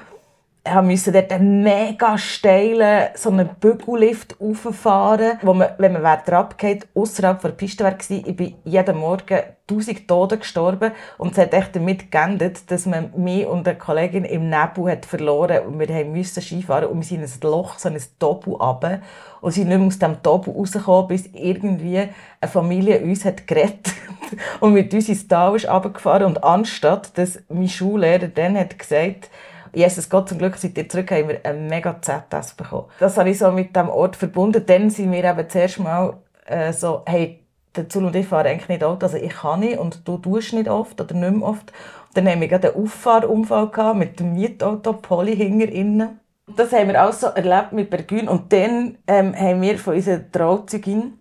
musste 0.82 1.10
dort 1.10 1.32
einen 1.32 1.62
mega 1.62 2.16
steilen 2.16 3.08
so 3.16 3.30
einen 3.30 3.48
Bügellift 3.58 4.36
rauffahren, 4.40 5.38
wo 5.42 5.54
man, 5.54 5.70
wenn 5.78 5.92
man 5.92 6.02
während 6.04 6.30
abgeht, 6.30 6.86
außerhalb 6.94 7.40
der 7.40 7.48
Piste 7.48 7.82
war. 7.82 7.96
Ich 8.08 8.36
bin 8.36 8.54
jeden 8.64 8.96
Morgen 8.96 9.40
1000 9.68 10.06
Tote 10.06 10.38
gestorben 10.38 10.92
und 11.18 11.32
es 11.32 11.38
hat 11.38 11.54
echt 11.54 11.74
damit 11.74 12.12
geendet, 12.12 12.70
dass 12.70 12.86
man 12.86 13.12
mich 13.16 13.46
und 13.46 13.66
eine 13.66 13.76
Kollegin 13.76 14.24
im 14.24 14.50
Nebel 14.50 14.90
hat 14.90 15.04
verloren 15.04 15.66
und 15.66 15.80
wir 15.80 16.04
mussten 16.04 16.40
Skifahren 16.40 16.88
und 16.88 16.98
wir 16.98 17.04
sind 17.04 17.22
in 17.22 17.24
ein 17.24 17.50
Loch, 17.50 17.78
so 17.78 17.88
ein 17.88 18.00
Doppel 18.20 18.54
runter 18.54 19.00
und 19.40 19.52
sind 19.52 19.68
nicht 19.68 19.78
mehr 19.78 19.86
aus 19.86 19.98
diesem 19.98 20.22
Doppel 20.22 20.54
rausgekommen, 20.54 21.08
bis 21.08 21.26
irgendwie 21.32 21.98
eine 22.40 22.50
Familie 22.50 23.00
uns 23.00 23.24
hat 23.24 23.46
gerettet 23.48 23.94
und 24.60 24.74
mit 24.74 24.94
uns 24.94 25.08
ins 25.08 25.26
Tal 25.26 25.56
ist 25.56 25.68
runtergefahren 25.68 26.26
und 26.26 26.44
anstatt, 26.44 27.16
dass 27.18 27.40
mein 27.48 27.68
Schullehrer 27.68 28.28
dann 28.28 28.56
hat 28.56 28.78
gesagt, 28.78 29.28
Jesus 29.74 30.08
Gott, 30.08 30.28
zum 30.28 30.38
Glück 30.38 30.56
seid 30.56 30.76
ihr 30.76 30.88
zurück, 30.88 31.10
haben 31.10 31.28
wir 31.28 31.44
einen 31.46 31.66
mega 31.66 32.00
ZS 32.00 32.54
bekommen. 32.54 32.88
Das 33.00 33.16
habe 33.16 33.30
ich 33.30 33.38
so 33.38 33.50
mit 33.50 33.74
dem 33.74 33.88
Ort 33.88 34.16
verbunden. 34.16 34.64
Dann 34.66 34.90
sind 34.90 35.12
wir 35.12 35.24
eben 35.24 35.48
zuerst 35.48 35.78
mal 35.78 36.18
äh, 36.46 36.72
so, 36.72 37.02
hey, 37.06 37.42
der 37.74 37.88
Zul 37.88 38.04
und 38.04 38.16
ich 38.16 38.26
fahren 38.26 38.46
eigentlich 38.46 38.68
nicht 38.68 38.84
Auto, 38.84 39.06
also 39.06 39.16
ich 39.16 39.32
kann 39.32 39.60
nicht 39.60 39.78
und 39.78 40.06
du 40.06 40.18
tust 40.18 40.52
nicht 40.52 40.68
oft 40.68 41.00
oder 41.00 41.14
nicht 41.14 41.32
mehr 41.32 41.48
oft. 41.48 41.72
Und 42.08 42.16
dann 42.16 42.28
haben 42.28 42.40
wir 42.40 42.48
gerade 42.48 42.74
einen 42.74 42.84
Auffahrunfall 42.84 43.68
gehabt 43.68 43.98
mit 43.98 44.20
dem 44.20 44.34
Mietauto, 44.34 44.92
Polly 44.92 45.36
hinter 45.36 45.68
innen. 45.68 46.20
Das 46.56 46.72
haben 46.72 46.88
wir 46.88 47.02
auch 47.02 47.12
so 47.12 47.28
erlebt 47.28 47.72
mit 47.72 47.88
Bergün. 47.88 48.28
Und 48.28 48.52
dann 48.52 48.98
ähm, 49.06 49.34
haben 49.34 49.62
wir 49.62 49.78
von 49.78 49.94
unserer 49.94 50.30
Trauzeugin 50.30 51.18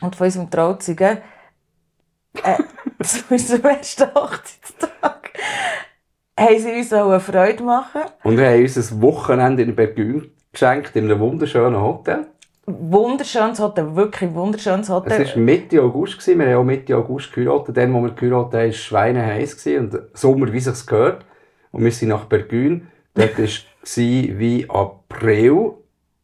und 0.00 0.16
von 0.16 0.24
unserem 0.24 0.50
Trauzeugen 0.50 1.18
äh, 2.42 2.58
zu 3.04 3.20
unserem 3.30 3.64
ersten 3.64 4.04
Hochzeitstag 4.14 5.32
haben 6.38 6.58
sie 6.58 6.72
uns 6.72 6.92
auch 6.92 7.10
eine 7.10 7.20
Freude 7.20 7.62
machen. 7.62 8.02
Und 8.22 8.36
wir 8.38 8.48
haben 8.48 8.62
uns 8.62 8.92
ein 8.92 9.02
Wochenende 9.02 9.62
in 9.62 9.74
Bergün 9.74 10.30
geschenkt, 10.52 10.94
in 10.96 11.04
einem 11.04 11.20
wunderschönen 11.20 11.80
Hotel. 11.80 12.26
Wunderschönes 12.66 13.60
Hotel, 13.60 13.94
wirklich 13.94 14.32
wunderschönes 14.32 14.88
Es 14.88 14.94
Hotel. 14.94 15.26
war 15.26 15.36
Mitte 15.36 15.82
August, 15.82 16.18
gewesen. 16.18 16.38
wir 16.40 16.46
haben 16.46 16.60
auch 16.60 16.64
Mitte 16.64 16.96
August 16.96 17.32
geheiratet. 17.32 17.76
Dann, 17.76 17.92
wo 17.92 18.00
wir 18.00 18.10
geheiratet 18.12 18.52
haben, 18.54 18.60
war 18.60 18.64
es 18.64 18.76
schweineheiß 18.76 19.66
und 19.66 19.98
Sommer, 20.14 20.50
wie 20.52 20.56
es 20.58 20.86
gehört. 20.86 21.24
Und 21.72 21.84
wir 21.84 21.92
sind 21.92 22.08
nach 22.08 22.24
Bergün. 22.24 22.88
Dort 23.14 23.38
war 23.38 23.44
es 23.44 23.96
wie 23.96 24.66
April. 24.70 25.72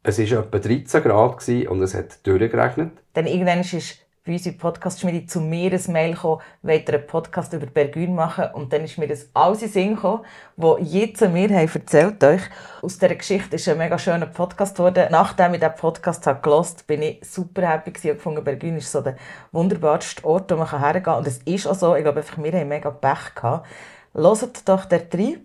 Es 0.03 0.19
war 0.19 0.39
etwa 0.45 0.59
13 0.59 1.03
Grad 1.03 1.49
und 1.69 1.83
es 1.83 1.95
hat 1.95 2.27
durchgeregnet. 2.27 2.93
Dann 3.13 3.27
irgendwann 3.27 3.61
ist 3.61 3.99
bei 4.31 4.35
uns 4.37 4.47
in 4.47 4.57
Podcast-Schmiede 4.57 5.27
zu 5.27 5.41
mir 5.41 5.73
ein 5.73 5.93
Mail 5.93 6.15
gekommen, 6.15 6.41
wollt 6.63 6.89
ihr 6.89 6.95
einen 6.95 7.07
Podcast 7.09 7.53
über 7.53 7.67
Bergün 7.67 8.15
machen? 8.15 8.45
Und 8.55 8.73
dann 8.73 8.85
ist 8.85 8.97
mir 8.97 9.09
das 9.09 9.29
alles 9.35 9.63
in 9.63 9.69
Sinn 9.69 9.95
gekommen, 9.97 10.25
wo 10.57 10.79
jetzt 10.79 11.21
mir 11.21 11.49
haben 11.49 11.69
erzählt 11.69 12.23
euch. 12.23 12.43
Aus 12.81 12.97
dieser 12.97 13.17
Geschichte 13.17 13.57
ist 13.57 13.69
ein 13.69 13.79
mega 13.79 13.99
schöner 13.99 14.27
Podcast 14.27 14.77
geworden. 14.77 15.09
Nachdem 15.11 15.55
ich 15.55 15.61
diesen 15.61 15.75
Podcast 15.75 16.29
habe 16.29 16.41
gehört 16.43 16.87
bin 16.87 17.03
ich 17.03 17.25
super 17.29 17.69
happy 17.69 17.91
gewesen 17.91 18.11
und 18.13 18.17
gefunden, 18.19 18.45
Bergün 18.45 18.77
ist 18.77 18.93
so 18.93 19.01
der 19.01 19.17
wunderbarste 19.51 20.25
Ort, 20.25 20.49
wo 20.53 20.57
man 20.57 20.71
hergehen 20.71 21.03
kann. 21.03 21.19
Und 21.19 21.27
es 21.27 21.39
ist 21.39 21.67
auch 21.67 21.75
so. 21.75 21.97
Ich 21.97 22.05
glaube 22.05 22.21
einfach, 22.21 22.41
wir 22.41 22.53
haben 22.53 22.69
mega 22.69 22.91
Pech 22.91 23.35
gehabt. 23.35 23.67
Hört 24.15 24.69
doch 24.69 24.85
der 24.85 25.13
rein. 25.13 25.45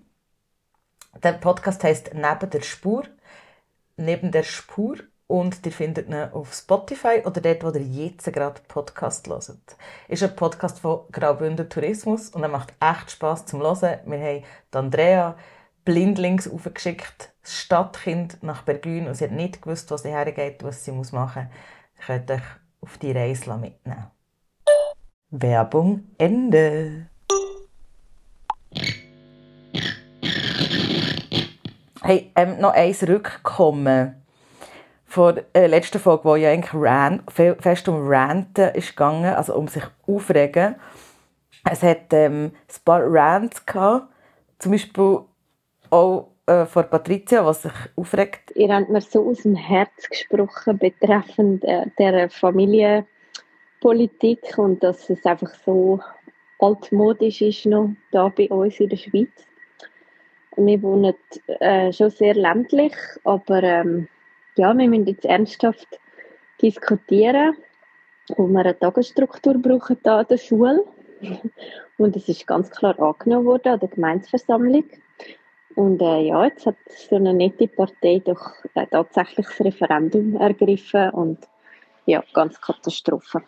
Der 1.24 1.32
Podcast 1.32 1.84
heisst 1.84 2.13
«Neben 2.13 2.50
der 2.52 2.62
Spur». 2.62 3.06
«Neben 3.98 4.32
der 4.32 4.43
Spur». 4.43 4.98
Und 5.28 5.66
ihr 5.66 5.72
findet 5.72 6.08
ihn 6.08 6.14
auf 6.14 6.54
Spotify 6.54 7.24
oder 7.26 7.42
dort, 7.42 7.64
wo 7.64 7.70
ihr 7.72 7.82
jetzt 7.82 8.32
gerade 8.32 8.62
Podcast 8.68 9.28
hört. 9.28 9.76
Ist 10.08 10.22
ein 10.22 10.36
Podcast 10.36 10.80
von 10.80 11.00
Graubünden 11.12 11.68
Tourismus 11.68 12.30
und 12.30 12.44
er 12.44 12.50
macht 12.50 12.76
echt 12.80 13.12
Spass 13.12 13.46
zum 13.48 13.62
Hören. 13.62 14.00
Wir 14.06 14.20
haben 14.20 14.44
Andrea 14.72 15.36
blindlings 15.84 16.48
aufgeschickt, 16.48 17.34
das 17.42 17.56
Stadtkind 17.56 18.44
nach 18.44 18.62
Bergün 18.62 19.08
und 19.08 19.16
sie 19.16 19.24
hat 19.24 19.32
nicht 19.32 19.64
gewusst, 19.64 19.90
was 19.90 20.04
sie 20.04 20.10
hergeht, 20.10 20.64
was 20.64 20.86
sie 20.86 20.92
muss 20.92 21.12
machen 21.12 21.44
muss. 21.44 21.54
Ihr 21.98 22.06
könnt 22.06 22.32
euch 22.32 22.48
auf 22.82 22.98
die 23.00 23.12
Reise 23.12 23.58
mitnehmen. 23.58 24.12
Werbung 25.32 26.04
Ende. 26.20 27.08
Hey, 32.04 32.32
ähm, 32.36 32.60
noch 32.60 32.74
eins 32.74 33.02
Rückkommen 33.02 34.25
vor 35.15 35.34
der 35.34 35.67
letzten 35.69 35.99
Folge, 35.99 36.25
wo 36.25 36.36
ja 36.36 36.49
eigentlich 36.49 36.73
Rant, 36.73 37.21
fe- 37.32 37.56
fest 37.58 37.88
um 37.88 38.06
Ranten 38.06 38.75
ist 38.75 38.89
gegangen, 38.89 39.34
also 39.34 39.56
um 39.56 39.69
sich 39.69 39.84
aufregen. 40.06 40.75
Es 41.71 41.84
hat 41.84 42.12
ähm, 42.12 42.51
ein 42.51 42.84
paar 42.84 43.01
Rants 43.01 43.65
gehabt, 43.65 44.10
zum 44.60 44.73
Beispiel 44.73 45.19
auch 45.89 46.32
äh, 46.47 46.65
von 46.65 46.89
Patricia, 46.89 47.45
was 47.45 47.62
sich 47.62 47.71
aufregt. 47.95 48.51
Ihr 48.56 48.75
habt 48.75 48.89
mir 48.89 48.99
so 48.99 49.30
aus 49.30 49.43
dem 49.43 49.56
Herz 49.56 50.10
gesprochen 50.10 50.78
betreffend 50.78 51.63
äh, 51.63 51.86
der 51.97 52.30
Familienpolitik 52.30 54.58
und 54.58 54.84
dass 54.84 55.10
es 55.10 55.25
einfach 55.25 55.54
so 55.65 56.01
altmodisch 56.60 57.41
ist 57.41 57.65
noch 57.65 57.91
da 58.12 58.28
bei 58.28 58.49
uns 58.49 58.82
in 58.82 58.89
der 58.89 58.97
Schweiz. 58.97 59.32
Wir 60.58 60.82
wohnen 60.82 61.15
äh, 61.62 61.93
schon 61.93 62.10
sehr 62.10 62.34
ländlich, 62.34 62.93
aber 63.23 63.63
ähm, 63.63 64.10
ja, 64.58 64.74
wir 64.78 64.88
müssen 64.88 65.08
jetzt 65.08 65.26
ernsthaft 65.26 65.88
diskutieren, 66.62 67.56
ob 68.38 68.50
wir 68.50 68.60
eine 68.60 68.78
Tagesstruktur 68.80 69.56
brauchen 69.56 69.98
da 70.04 70.20
an 70.20 70.28
der 70.30 70.38
Schule. 70.38 70.84
Und 71.98 72.15
es 72.15 72.28
ist 72.28 72.48
ganz 72.48 72.70
klar 72.72 73.00
angenommen 73.00 73.46
worden 73.46 73.74
an 73.74 73.80
der 73.80 73.89
Gemeinsversammlung. 73.89 74.86
Und 75.76 76.02
äh, 76.02 76.28
ja, 76.28 76.46
jetzt 76.46 76.65
hat 76.65 76.76
so 76.88 77.18
eine 77.18 77.34
nette 77.34 77.68
Partei 77.68 78.22
doch 78.24 78.54
äh, 78.76 78.86
tatsächlich 78.88 79.46
das 79.48 79.60
Referendum 79.60 80.36
ergriffen 80.38 81.10
und 81.12 81.39
ja, 82.06 82.24
ganz 82.34 82.60
Katastrophe. 82.62 83.41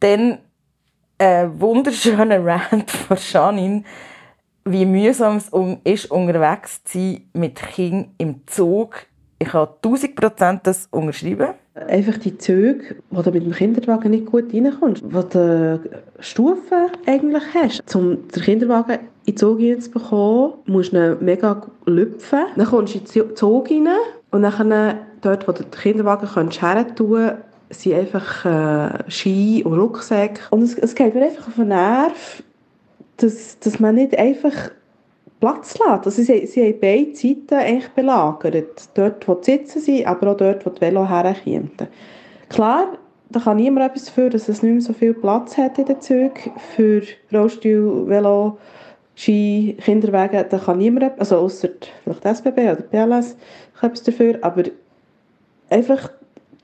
Dann 0.00 0.38
ein 1.18 1.60
wunderschöner 1.60 2.44
Rant 2.44 2.90
von 2.90 3.16
Janine, 3.16 3.84
wie 4.64 4.84
mühsam 4.84 5.36
es 5.36 5.50
ist, 5.84 6.10
unterwegs 6.10 6.82
zu 6.84 6.98
sein 6.98 7.20
mit 7.32 7.56
Kind 7.56 8.08
im 8.18 8.46
Zug. 8.46 9.06
Ich 9.38 9.52
habe 9.52 9.74
1000 9.82 10.16
Prozent 10.16 10.60
das 10.64 10.88
unterschrieben. 10.90 11.48
Einfach 11.74 12.16
die 12.16 12.38
Züge, 12.38 12.96
wo 13.10 13.20
du 13.20 13.30
mit 13.30 13.44
dem 13.44 13.52
Kinderwagen 13.52 14.10
nicht 14.10 14.26
gut 14.26 14.52
reinkommst, 14.52 15.02
wo 15.12 15.20
du 15.20 15.78
Stufen 16.20 16.86
eigentlich 17.06 17.42
hast. 17.54 17.94
Um 17.94 18.26
den 18.28 18.42
Kinderwagen 18.42 18.98
in 19.26 19.34
den 19.34 19.36
Zug 19.36 19.60
reinzubekommen, 19.60 20.54
musst 20.64 20.94
du 20.94 21.12
ihn 21.12 21.24
mega 21.24 21.62
lüpfen. 21.84 22.46
Dann 22.56 22.66
kommst 22.66 22.94
du 22.94 22.98
in 22.98 23.28
den 23.28 23.36
Zug 23.36 23.70
rein 23.70 23.88
und 24.30 24.42
dann 24.42 25.00
dort, 25.20 25.46
wo 25.46 25.52
du 25.52 25.64
den 25.64 25.70
Kinderwagen 25.70 26.26
her 26.26 26.34
kannst, 26.34 26.62
sind 27.70 27.94
einfach 27.94 28.44
äh, 28.44 29.10
Ski 29.10 29.62
und 29.64 29.78
Rucksäcke. 29.78 30.40
Und 30.50 30.62
es, 30.62 30.74
es 30.74 30.94
geht 30.94 31.14
mir 31.14 31.24
einfach 31.24 31.48
auf 31.48 31.54
den 31.54 31.68
Nerv, 31.68 32.42
dass, 33.16 33.58
dass 33.58 33.80
man 33.80 33.94
nicht 33.96 34.16
einfach 34.18 34.70
Platz 35.40 35.78
lässt. 35.78 36.06
Also 36.06 36.22
sie, 36.22 36.46
sie 36.46 36.62
haben 36.62 36.80
beide 36.80 37.14
Seiten 37.14 37.54
eigentlich 37.54 37.90
belagert. 37.90 38.88
Dort, 38.94 39.26
wo 39.28 39.34
die 39.34 39.52
Sitze 39.52 39.80
sind, 39.80 40.06
aber 40.06 40.32
auch 40.32 40.36
dort, 40.36 40.64
wo 40.64 40.70
die 40.70 40.80
Velo 40.80 41.08
herkommen. 41.08 41.70
Klar, 42.48 42.98
da 43.30 43.40
kann 43.40 43.56
niemand 43.56 43.90
etwas 43.90 44.06
dafür, 44.06 44.30
dass 44.30 44.48
es 44.48 44.62
nicht 44.62 44.72
mehr 44.72 44.80
so 44.80 44.92
viel 44.92 45.14
Platz 45.14 45.56
hat 45.58 45.78
in 45.78 45.86
den 45.86 46.00
Zügen 46.00 46.52
für 46.74 47.02
Rollstuhl, 47.32 48.08
Velo, 48.08 48.58
Ski, 49.16 49.76
Kinderwagen. 49.80 50.44
Da 50.48 50.58
kann 50.58 50.78
niemand, 50.78 51.18
also 51.18 51.38
außer 51.38 51.68
vielleicht 52.04 52.24
SBB 52.24 52.58
oder 52.70 52.82
BLS, 52.82 53.36
etwas 53.82 54.02
dafür. 54.04 54.38
Aber 54.42 54.62
einfach 55.70 56.10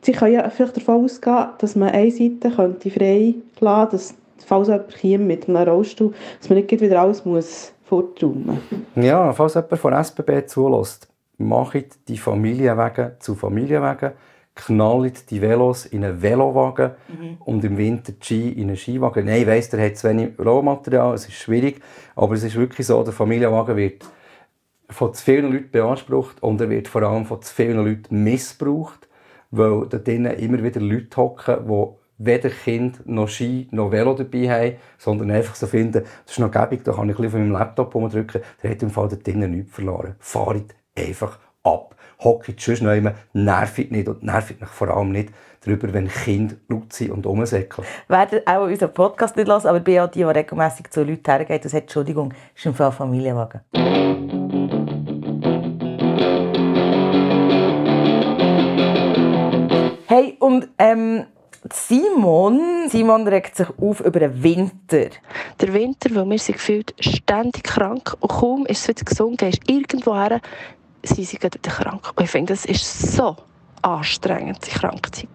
sie 0.03 0.13
können 0.13 0.35
ja 0.35 0.51
vielleicht 0.51 0.77
davon 0.77 1.05
ausgehen, 1.05 1.49
dass 1.59 1.77
man 1.77 1.91
eine 1.91 2.11
Seite 2.11 2.51
könnte 2.55 2.91
frei 2.91 3.35
lassen 3.61 3.91
könnte, 3.91 3.93
dass 3.93 4.15
falls 4.47 4.69
jemand 4.69 4.89
käme 4.95 5.25
mit 5.25 5.49
einem 5.49 5.69
Rollstuhl, 5.69 6.13
dass 6.39 6.51
man 6.51 6.59
nicht 6.59 6.81
wieder 6.81 7.01
alles 7.01 7.25
muss 7.25 7.73
forträumen 7.85 8.61
muss. 8.95 9.05
Ja, 9.05 9.33
falls 9.33 9.55
jemand 9.55 9.79
von 9.79 9.93
SBB 9.93 10.47
zulässt, 10.47 11.09
macht 11.39 12.09
die 12.09 12.19
Familienwagen 12.19 13.13
zu 13.19 13.35
Familienwagen, 13.35 14.13
knallt 14.55 15.31
die 15.31 15.41
Velos 15.41 15.87
in 15.87 16.05
einen 16.05 16.21
Velowagen 16.21 16.91
mhm. 17.09 17.37
und 17.41 17.65
im 17.65 17.79
Winter 17.79 18.13
die 18.13 18.25
Ski 18.25 18.49
in 18.51 18.69
einen 18.69 18.77
Skiwagen. 18.77 19.25
Nein, 19.25 19.43
ich 19.43 19.47
weiss, 19.47 19.71
der 19.71 19.85
hat 19.85 19.97
zu 19.97 20.09
wenig 20.09 20.39
Rohmaterial, 20.39 21.15
es 21.15 21.27
ist 21.27 21.35
schwierig, 21.35 21.81
aber 22.15 22.35
es 22.35 22.43
ist 22.43 22.57
wirklich 22.57 22.87
so, 22.87 23.03
der 23.03 23.15
Familienwagen 23.15 23.77
wird 23.77 24.05
von 24.91 25.15
zu 25.15 25.25
vielen 25.25 25.51
Leuten 25.51 25.71
beansprucht 25.71 26.43
und 26.43 26.61
er 26.61 26.69
wird 26.69 26.87
vor 26.87 27.03
allem 27.03 27.25
von 27.25 27.41
zu 27.41 27.55
vielen 27.55 27.83
Leuten 27.83 28.23
missbraucht 28.23 29.09
weil 29.53 29.87
da 29.89 29.99
drinnen 29.99 30.33
immer 30.39 30.63
wieder 30.63 30.81
Leute 30.81 31.17
hocken, 31.17 31.69
die 31.69 31.87
weder 32.19 32.51
Kind 32.51 33.07
noch 33.07 33.29
Ski 33.29 33.69
noch 33.71 33.93
Velo 33.93 34.15
dabei 34.15 34.49
haben, 34.49 34.77
sondern 34.99 35.31
einfach 35.31 35.55
so 35.55 35.67
finden, 35.67 36.03
das 36.25 36.33
ist 36.33 36.39
noch 36.39 36.51
gäbig, 36.51 36.85
da 36.85 36.93
kann 36.93 37.09
ich 37.09 37.19
ein 37.19 37.23
bisschen 37.23 37.41
meinem 37.41 37.53
Laptop 37.53 37.93
drücken, 37.93 38.43
der 38.63 38.71
hat 38.71 38.83
im 38.83 38.91
Fall 38.91 39.09
da 39.09 39.17
drinnen 39.17 39.53
nichts 39.53 39.75
verloren. 39.75 40.17
Fahrt 40.19 40.75
einfach 40.97 41.39
ab. 41.63 41.95
Hockt 42.23 42.61
sonst 42.61 42.83
noch 42.83 42.93
immer, 42.93 43.15
nervt 43.33 43.91
nicht 43.91 44.09
und 44.09 44.23
nervt 44.23 44.61
mich 44.61 44.71
vor 44.71 44.89
allem 44.89 45.11
nicht 45.11 45.33
darüber, 45.65 45.93
wenn 45.93 46.09
Kinder 46.09 46.55
laut 46.69 46.93
sind 46.93 47.11
und 47.11 47.27
rumsäckeln. 47.27 47.87
Werden 48.09 48.41
auch 48.47 48.65
unseren 48.65 48.93
Podcast 48.93 49.37
nicht 49.37 49.49
hören, 49.49 49.67
aber 49.67 49.79
ich 49.79 49.85
bin 49.85 49.99
auch 49.99 50.11
die, 50.11 50.21
die 50.21 50.25
regelmässig 50.25 50.91
zu 50.91 51.03
Leuten 51.03 51.31
hergeht 51.31 51.65
und 51.65 51.71
sagt, 51.71 51.83
Entschuldigung, 51.83 52.33
ist 52.55 52.67
ein 52.67 52.75
Fall 52.75 52.93
Familienwagen. 52.93 53.63
Hey, 60.15 60.37
und 60.41 60.69
ähm, 60.77 61.25
Simon, 61.73 62.87
Simon 62.91 63.27
regt 63.27 63.57
sich 63.57 63.69
auf 63.81 64.01
über 64.01 64.21
den 64.21 64.43
Winter. 64.43 65.07
Der 65.59 65.73
Winter, 65.73 66.15
weil 66.15 66.29
wir 66.29 66.39
sind 66.39 66.57
gefühlt 66.57 66.95
ständig 67.01 67.65
krank 67.65 68.15
und 68.21 68.29
kaum 68.29 68.67
ist 68.67 68.83
es 68.83 68.89
wieder 68.89 69.05
gesund, 69.05 69.39
gehst 69.39 69.63
irgendwo 69.67 70.15
her, 70.15 70.43
sind 71.03 71.27
sie 71.27 71.41
wieder 71.41 71.59
krank. 71.63 72.13
Und 72.15 72.25
ich 72.25 72.31
finde, 72.31 72.53
das 72.53 72.67
ist 72.67 73.15
so 73.17 73.37
anstrengend, 73.83 74.67
die 74.67 74.71
Krankzeit. 74.71 75.29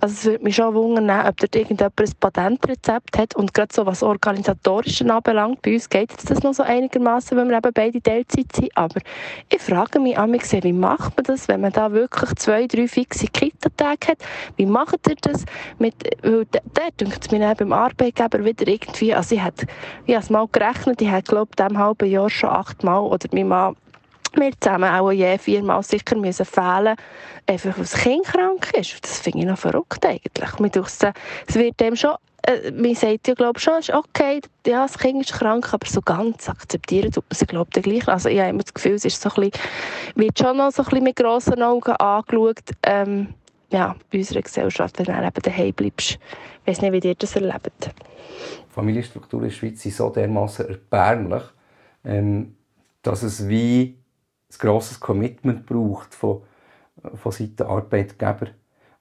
Also 0.00 0.14
es 0.14 0.24
würde 0.24 0.44
mich 0.44 0.56
schon 0.56 0.74
wundern, 0.74 1.26
ob 1.26 1.36
dort 1.36 1.54
irgendjemand 1.54 2.00
ein 2.00 2.12
Patentrezept 2.18 3.18
hat. 3.18 3.36
Und 3.36 3.52
gerade 3.52 3.72
so 3.72 3.84
was 3.84 4.02
Organisatorische 4.02 5.12
anbelangt, 5.12 5.60
bei 5.62 5.74
uns 5.74 5.88
geht 5.88 6.12
das 6.28 6.42
noch 6.42 6.54
so 6.54 6.62
einigermaßen, 6.62 7.36
wenn 7.36 7.48
wir 7.48 7.58
eben 7.58 7.72
beide 7.72 8.00
Teilzeit 8.00 8.52
sind, 8.54 8.76
aber 8.76 9.00
ich 9.48 9.60
frage 9.60 10.00
mich 10.00 10.16
an 10.16 10.30
mich, 10.30 10.50
wie 10.50 10.72
macht 10.72 11.16
man 11.16 11.24
das, 11.24 11.48
wenn 11.48 11.60
man 11.60 11.72
da 11.72 11.92
wirklich 11.92 12.34
zwei, 12.36 12.66
drei 12.66 12.88
fixe 12.88 13.26
Kita-Tage 13.26 14.08
hat, 14.08 14.18
wie 14.56 14.66
macht 14.66 15.06
ihr 15.08 15.16
das 15.20 15.44
mit, 15.78 15.94
weil 16.22 16.46
der 16.46 16.90
denkt 16.98 17.30
mir 17.30 17.54
beim 17.54 17.72
Arbeitgeber 17.72 18.44
wieder 18.44 18.66
irgendwie, 18.66 19.14
also 19.14 19.34
ich 19.34 19.42
habe 19.42 19.66
es 20.06 20.30
mal 20.30 20.48
gerechnet, 20.50 21.02
ich 21.02 21.10
habe 21.10 21.22
glaube 21.22 21.50
ich, 21.54 21.60
in 21.60 21.68
diesem 21.68 21.78
halben 21.78 22.10
Jahr 22.10 22.30
schon 22.30 22.50
achtmal 22.50 23.02
oder 23.02 23.28
mein 23.32 23.48
Mann 23.48 23.76
wir 24.36 24.52
zusammen 24.60 24.92
auch 24.92 25.12
je 25.12 25.38
viermal 25.38 25.82
sicher 25.82 26.16
müssen 26.16 26.46
fehlen 26.46 26.96
einfach 27.46 27.76
weil 27.76 27.84
das 27.84 27.94
Kind 27.94 28.24
krank 28.24 28.72
ist. 28.74 29.02
Das 29.02 29.20
finde 29.20 29.40
ich 29.40 29.44
noch 29.46 29.58
verrückt 29.58 30.04
eigentlich. 30.06 30.50
Es 31.46 31.54
wird 31.54 31.80
dem 31.80 31.96
schon 31.96 32.16
äh, 32.42 32.70
man 32.70 32.94
sagt 32.94 33.28
ja, 33.28 33.34
glaube 33.34 33.60
schon, 33.60 33.78
ist 33.78 33.92
okay, 33.92 34.40
ja, 34.66 34.82
das 34.82 34.98
Kind 34.98 35.20
ist 35.20 35.32
krank, 35.32 35.72
aber 35.72 35.86
so 35.86 36.00
ganz 36.00 36.48
akzeptieren 36.48 37.12
tut 37.12 37.24
man 37.28 37.36
sie, 37.36 37.46
glaube 37.46 37.70
ich, 37.74 37.82
gleich. 37.82 38.08
Also 38.08 38.28
ich 38.28 38.38
habe 38.38 38.50
immer 38.50 38.62
das 38.62 38.72
Gefühl, 38.72 38.94
es 38.94 39.04
ist 39.04 39.20
so 39.20 39.28
ein 39.30 39.50
bisschen, 39.50 39.52
wird 40.14 40.38
schon 40.38 40.56
noch 40.56 40.70
so 40.70 40.82
ein 40.82 40.88
bisschen 40.88 41.04
mit 41.04 41.16
grossen 41.16 41.62
Augen 41.62 41.92
angeschaut, 41.92 42.62
ähm, 42.82 43.34
ja, 43.70 43.94
bei 44.10 44.18
unserer 44.18 44.42
Gesellschaft, 44.42 44.98
wenn 44.98 45.06
du 45.06 45.12
eben 45.12 45.42
daheim 45.42 45.72
bleibst. 45.74 46.18
Ich 46.64 46.66
weiß 46.66 46.80
nicht, 46.80 46.92
wie 46.92 47.08
ihr 47.08 47.14
das 47.14 47.36
erlebt. 47.36 47.90
Familienstrukturen 48.70 49.44
in 49.44 49.50
der 49.50 49.56
Schweiz 49.56 49.82
sind 49.82 49.94
so 49.94 50.08
dermaßen 50.08 50.68
erbärmlich, 50.68 51.42
ähm, 52.04 52.56
dass 53.02 53.22
es 53.22 53.48
wie 53.48 53.99
ein 54.50 54.58
grosses 54.58 55.00
Commitment 55.00 55.66
braucht 55.66 56.14
von, 56.14 56.42
von 57.14 57.32
Seiten 57.32 57.62
Arbeitgeber 57.62 58.48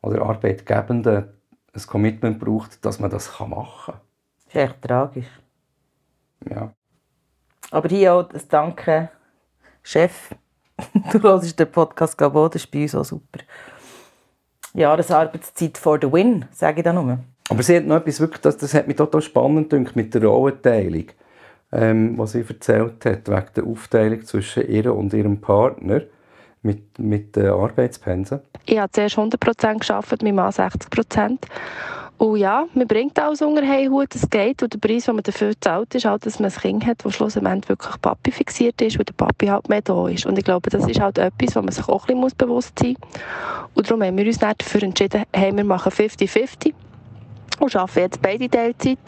oder 0.02 0.22
Arbeitgebenden, 0.22 1.30
ein 1.74 1.82
Commitment 1.88 2.40
braucht, 2.40 2.84
dass 2.86 3.00
man 3.00 3.10
das 3.10 3.40
machen 3.40 3.94
kann. 3.94 4.02
Das 4.46 4.56
ist 4.56 4.56
echt 4.56 4.82
tragisch. 4.82 5.28
Ja. 6.50 6.74
Aber 7.72 7.90
hier 7.90 8.14
auch 8.14 8.24
das 8.24 8.48
Danke, 8.48 9.10
Chef. 9.84 10.36
Du 11.12 11.22
hörst 11.22 11.60
den 11.60 11.70
Podcast, 11.70 12.18
ich, 12.18 12.50
das 12.54 12.64
ist 12.64 12.72
bei 12.72 12.84
uns 12.84 12.96
auch 12.96 13.04
super. 13.04 13.40
Jahresarbeitszeit 14.74 15.78
for 15.78 16.00
the 16.02 16.12
win, 16.12 16.46
sage 16.52 16.80
ich 16.80 16.84
da 16.84 16.94
nur. 16.94 17.20
Aber 17.50 17.64
sie 17.64 17.76
hat 17.76 17.86
noch 17.86 17.98
etwas 17.98 18.20
wirklich, 18.20 18.42
das, 18.42 18.58
das 18.58 18.74
hat 18.74 18.88
mich 18.88 18.96
total 18.96 19.22
spannend 19.22 19.72
gedacht, 19.72 19.96
mit 19.96 20.14
der 20.14 20.24
Rollenteilung 20.24 21.06
ähm, 21.72 22.18
was 22.18 22.34
sie 22.34 22.46
erzählt 22.48 23.06
hat, 23.06 23.28
wegen 23.28 23.54
der 23.56 23.64
Aufteilung 23.66 24.26
zwischen 24.26 24.68
ihr 24.68 24.94
und 24.94 25.14
ihrem 25.14 25.40
Partner 25.40 26.02
mit, 26.62 27.00
mit 27.00 27.36
den 27.36 27.48
Arbeitspensen? 27.48 28.42
Ich 28.66 28.78
habe 28.78 28.92
zuerst 28.92 29.18
100% 29.18 29.88
gearbeitet, 29.88 30.24
mein 30.24 30.36
Mann 30.36 30.52
60%. 30.52 31.38
Und 32.18 32.36
ja, 32.36 32.66
man 32.74 32.86
bringt 32.86 33.18
alles 33.18 33.42
unter 33.42 33.62
einen 33.62 33.90
Hut, 33.90 34.14
es 34.14 34.30
geht. 34.30 34.62
Und 34.62 34.74
der 34.74 34.78
Preis, 34.78 35.06
den 35.06 35.16
man 35.16 35.24
dafür 35.24 35.54
zahlt, 35.62 35.96
ist 35.96 36.04
halt, 36.04 36.26
dass 36.26 36.38
man 36.40 36.52
ein 36.52 36.60
Kind 36.60 36.86
hat, 36.86 37.06
das 37.06 37.16
schlussendlich 37.16 37.70
wirklich 37.70 38.02
Papi 38.02 38.32
fixiert 38.32 38.82
ist, 38.82 38.98
weil 38.98 39.06
der 39.06 39.14
Papi 39.14 39.48
halt 39.48 39.70
mehr 39.70 39.82
da 39.82 40.10
ist. 40.10 40.26
Und 40.26 40.38
ich 40.38 40.44
glaube, 40.44 40.70
das 40.70 40.86
ist 40.86 41.00
halt 41.00 41.18
etwas, 41.18 41.56
wo 41.56 41.62
man 41.62 41.72
sich 41.72 41.88
auch 41.88 42.10
ein 42.10 42.20
bisschen 42.20 42.38
bewusst 42.38 42.78
sein 42.78 42.98
muss. 43.00 43.22
Und 43.74 43.90
darum 43.90 44.04
haben 44.04 44.18
wir 44.18 44.26
uns 44.26 44.42
nicht 44.42 44.62
dafür 44.62 44.84
entschieden, 44.84 45.24
hey, 45.32 45.56
wir 45.56 45.64
machen 45.64 45.94
50-50 45.94 46.74
und 47.60 47.76
arbeiten 47.76 48.00
jetzt 48.00 48.22
beide 48.22 48.50
Teilzeit, 48.50 49.00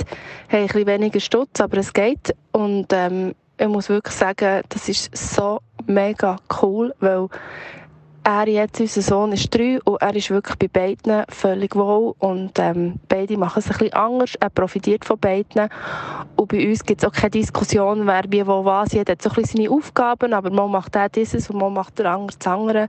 haben 0.52 0.68
ein 0.70 0.88
weniger 0.88 1.20
Stutz, 1.20 1.62
aber 1.62 1.78
es 1.78 1.94
geht. 1.94 2.36
Und 2.52 2.88
ähm, 2.92 3.36
ich 3.58 3.68
muss 3.68 3.90
wirklich 3.90 4.16
sagen, 4.16 4.64
das 4.70 4.90
ist 4.90 5.16
so 5.16 5.60
mega 5.86 6.38
cool, 6.62 6.94
weil 7.00 7.28
er 8.24 8.48
jetzt, 8.48 8.80
unser 8.80 9.02
Sohn 9.02 9.32
ist 9.32 9.54
drei 9.54 9.80
und 9.84 10.02
er 10.02 10.16
ist 10.16 10.30
wirklich 10.30 10.58
bei 10.58 10.68
beiden 10.68 11.24
völlig 11.30 11.76
wohl. 11.76 12.14
Und 12.20 12.58
ähm, 12.60 13.00
beide 13.08 13.38
machen 13.38 13.60
es 13.60 13.68
ein 13.68 13.78
bisschen 13.78 13.94
anders, 13.94 14.36
er 14.40 14.50
profitiert 14.50 15.06
von 15.06 15.20
beiden. 15.20 15.70
Und 16.36 16.48
bei 16.48 16.68
uns 16.68 16.84
gibt 16.84 17.02
es 17.02 17.08
auch 17.08 17.14
keine 17.14 17.32
Diskussion, 17.32 18.06
wer 18.06 18.24
wie 18.30 18.46
wo 18.46 18.64
was, 18.64 18.94
jeder 18.94 19.14
hat 19.14 19.22
so 19.22 19.30
ein 19.30 19.36
bisschen 19.36 19.64
seine 19.64 19.72
Aufgaben, 19.72 20.34
aber 20.34 20.52
man 20.52 20.72
macht 20.72 20.96
er 20.96 21.10
dieses 21.10 21.50
und 21.50 21.60
man 21.60 21.74
macht 21.74 22.00
der 22.00 22.12
andere 22.12 22.38
das 22.38 22.48
andere 22.48 22.88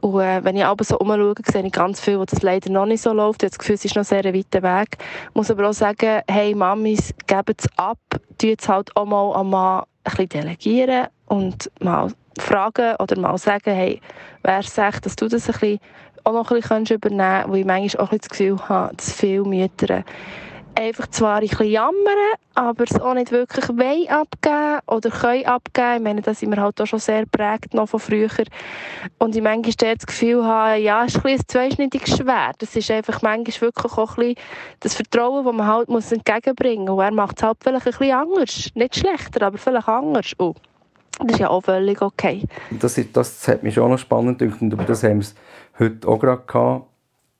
und 0.00 0.20
äh, 0.20 0.42
wenn 0.44 0.56
ich 0.56 0.64
aber 0.64 0.84
so 0.84 0.98
umschaue, 0.98 1.34
sehe 1.44 1.64
ich 1.64 1.72
ganz 1.72 2.00
viel, 2.00 2.18
wo 2.18 2.24
das 2.24 2.42
leider 2.42 2.70
noch 2.70 2.86
nicht 2.86 3.02
so 3.02 3.12
läuft. 3.12 3.42
Ich 3.42 3.46
habe 3.46 3.50
das 3.50 3.58
Gefühl, 3.58 3.74
es 3.74 3.84
ist 3.84 3.96
noch 3.96 4.04
sehr 4.04 4.24
ein 4.24 4.34
weiter 4.34 4.62
Weg. 4.62 4.96
Ich 5.28 5.34
muss 5.34 5.50
aber 5.50 5.68
auch 5.68 5.74
sagen, 5.74 6.22
hey 6.28 6.54
Mamis, 6.54 7.12
gebt 7.26 7.60
es 7.60 7.68
ab, 7.76 7.98
tut 8.10 8.42
jetzt 8.42 8.68
halt 8.68 8.94
auch 8.96 9.04
mal 9.04 9.34
am 9.34 9.50
Mann 9.50 9.82
ein 10.04 10.10
bisschen 10.10 10.28
delegieren 10.28 11.08
und 11.26 11.70
mal 11.80 12.12
fragen 12.38 12.96
oder 12.98 13.18
mal 13.18 13.36
sagen, 13.38 13.74
hey, 13.74 14.00
wer 14.42 14.62
sagt, 14.62 15.06
dass 15.06 15.16
du 15.16 15.28
das 15.28 15.48
ein 15.48 15.52
bisschen, 15.52 15.80
auch 16.24 16.32
noch 16.32 16.50
ein 16.50 16.60
bisschen 16.60 16.96
übernehmen 16.96 17.20
kannst, 17.20 17.50
weil 17.50 17.60
ich 17.60 17.66
manchmal 17.66 18.06
auch 18.06 18.12
ein 18.12 18.18
das 18.18 18.28
Gefühl 18.28 18.68
habe, 18.68 18.96
dass 18.96 19.12
viele 19.12 19.44
Mütter 19.44 20.04
einfach 20.80 21.06
zwar 21.08 21.36
ein 21.36 21.46
bisschen 21.46 21.68
jammern, 21.68 22.34
aber 22.54 22.84
es 22.84 23.00
auch 23.00 23.14
nicht 23.14 23.30
wirklich 23.30 23.68
wollen 23.68 24.08
abgeben 24.08 24.80
oder 24.86 25.10
können 25.10 25.46
abgeben. 25.46 25.96
Ich 25.96 26.02
meine, 26.02 26.22
da 26.22 26.34
sind 26.34 26.50
wir 26.50 26.62
halt 26.62 26.80
auch 26.80 26.86
schon 26.86 26.98
sehr 26.98 27.26
prägt 27.26 27.74
noch 27.74 27.88
von 27.88 28.00
früher. 28.00 28.30
Und 29.18 29.36
ich 29.36 29.42
manchmal 29.42 29.94
das 29.96 30.06
Gefühl 30.06 30.44
habe, 30.44 30.78
ja, 30.78 31.04
es 31.04 31.14
ist 31.14 31.24
ein, 31.24 31.32
ein 31.32 31.40
zweischneidiges 31.46 32.16
Schwert. 32.16 32.56
Das 32.58 32.74
ist 32.74 32.90
einfach 32.90 33.22
manchmal 33.22 33.60
wirklich 33.60 33.92
auch 33.92 34.16
ein 34.16 34.34
bisschen 34.34 34.34
das 34.80 34.94
Vertrauen, 34.94 35.44
das 35.44 35.54
man 35.54 35.66
halt 35.66 35.88
muss 35.88 36.12
entgegenbringen 36.12 36.86
muss. 36.86 36.98
Und 36.98 37.04
er 37.04 37.12
macht 37.12 37.38
es 37.38 37.42
halt 37.42 37.58
vielleicht 37.62 37.86
ein 37.86 37.92
bisschen 37.92 38.14
anders. 38.14 38.70
Nicht 38.74 38.96
schlechter, 38.96 39.46
aber 39.46 39.58
vielleicht 39.58 39.88
anders. 39.88 40.32
Und 40.38 40.56
das 41.18 41.34
ist 41.34 41.40
ja 41.40 41.50
auch 41.50 41.60
völlig 41.60 42.00
okay. 42.00 42.44
Das, 42.70 42.98
das 43.12 43.48
hat 43.48 43.62
mich 43.62 43.74
schon 43.74 43.90
noch 43.90 43.98
spannend 43.98 44.38
gedacht 44.38 44.62
und 44.62 44.72
über 44.72 44.84
das 44.84 45.02
haben 45.02 45.18
wir 45.18 45.20
es 45.20 45.34
heute 45.78 46.08
auch 46.08 46.18
gerade 46.18 46.42
gehabt. 46.46 46.86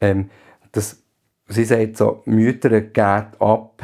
Ähm, 0.03 0.29
das, 0.73 1.03
sie 1.51 1.65
sagt 1.65 1.97
so, 1.97 2.23
Mütter 2.25 2.81
gehen 2.81 3.27
ab, 3.39 3.83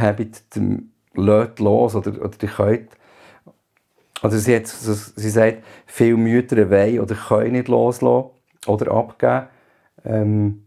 den 0.55 0.92
Leute 1.14 1.62
los 1.62 1.94
oder, 1.94 2.12
oder 2.20 2.37
die 2.37 2.46
können. 2.46 2.88
Also 4.22 4.38
sie, 4.38 4.57
hat, 4.57 4.66
sie 4.66 5.31
sagt, 5.31 5.62
viele 5.87 6.16
Mütter 6.16 6.70
wollen 6.70 7.00
oder 7.00 7.14
können 7.14 7.52
nicht 7.52 7.68
loslassen 7.68 8.31
oder 8.66 8.92
abgeben. 8.92 9.46
Ähm, 10.05 10.62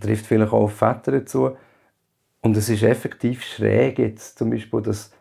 trifft 0.00 0.26
vielleicht 0.26 0.52
auch 0.52 0.64
auf 0.64 0.76
Väter 0.76 1.12
dazu. 1.12 1.56
Und 2.40 2.56
es 2.56 2.68
ist 2.68 2.82
effektiv 2.82 3.42
schräg 3.42 3.98
jetzt 3.98 4.38
zum 4.38 4.50
Beispiel, 4.50 4.80
dass 4.80 5.12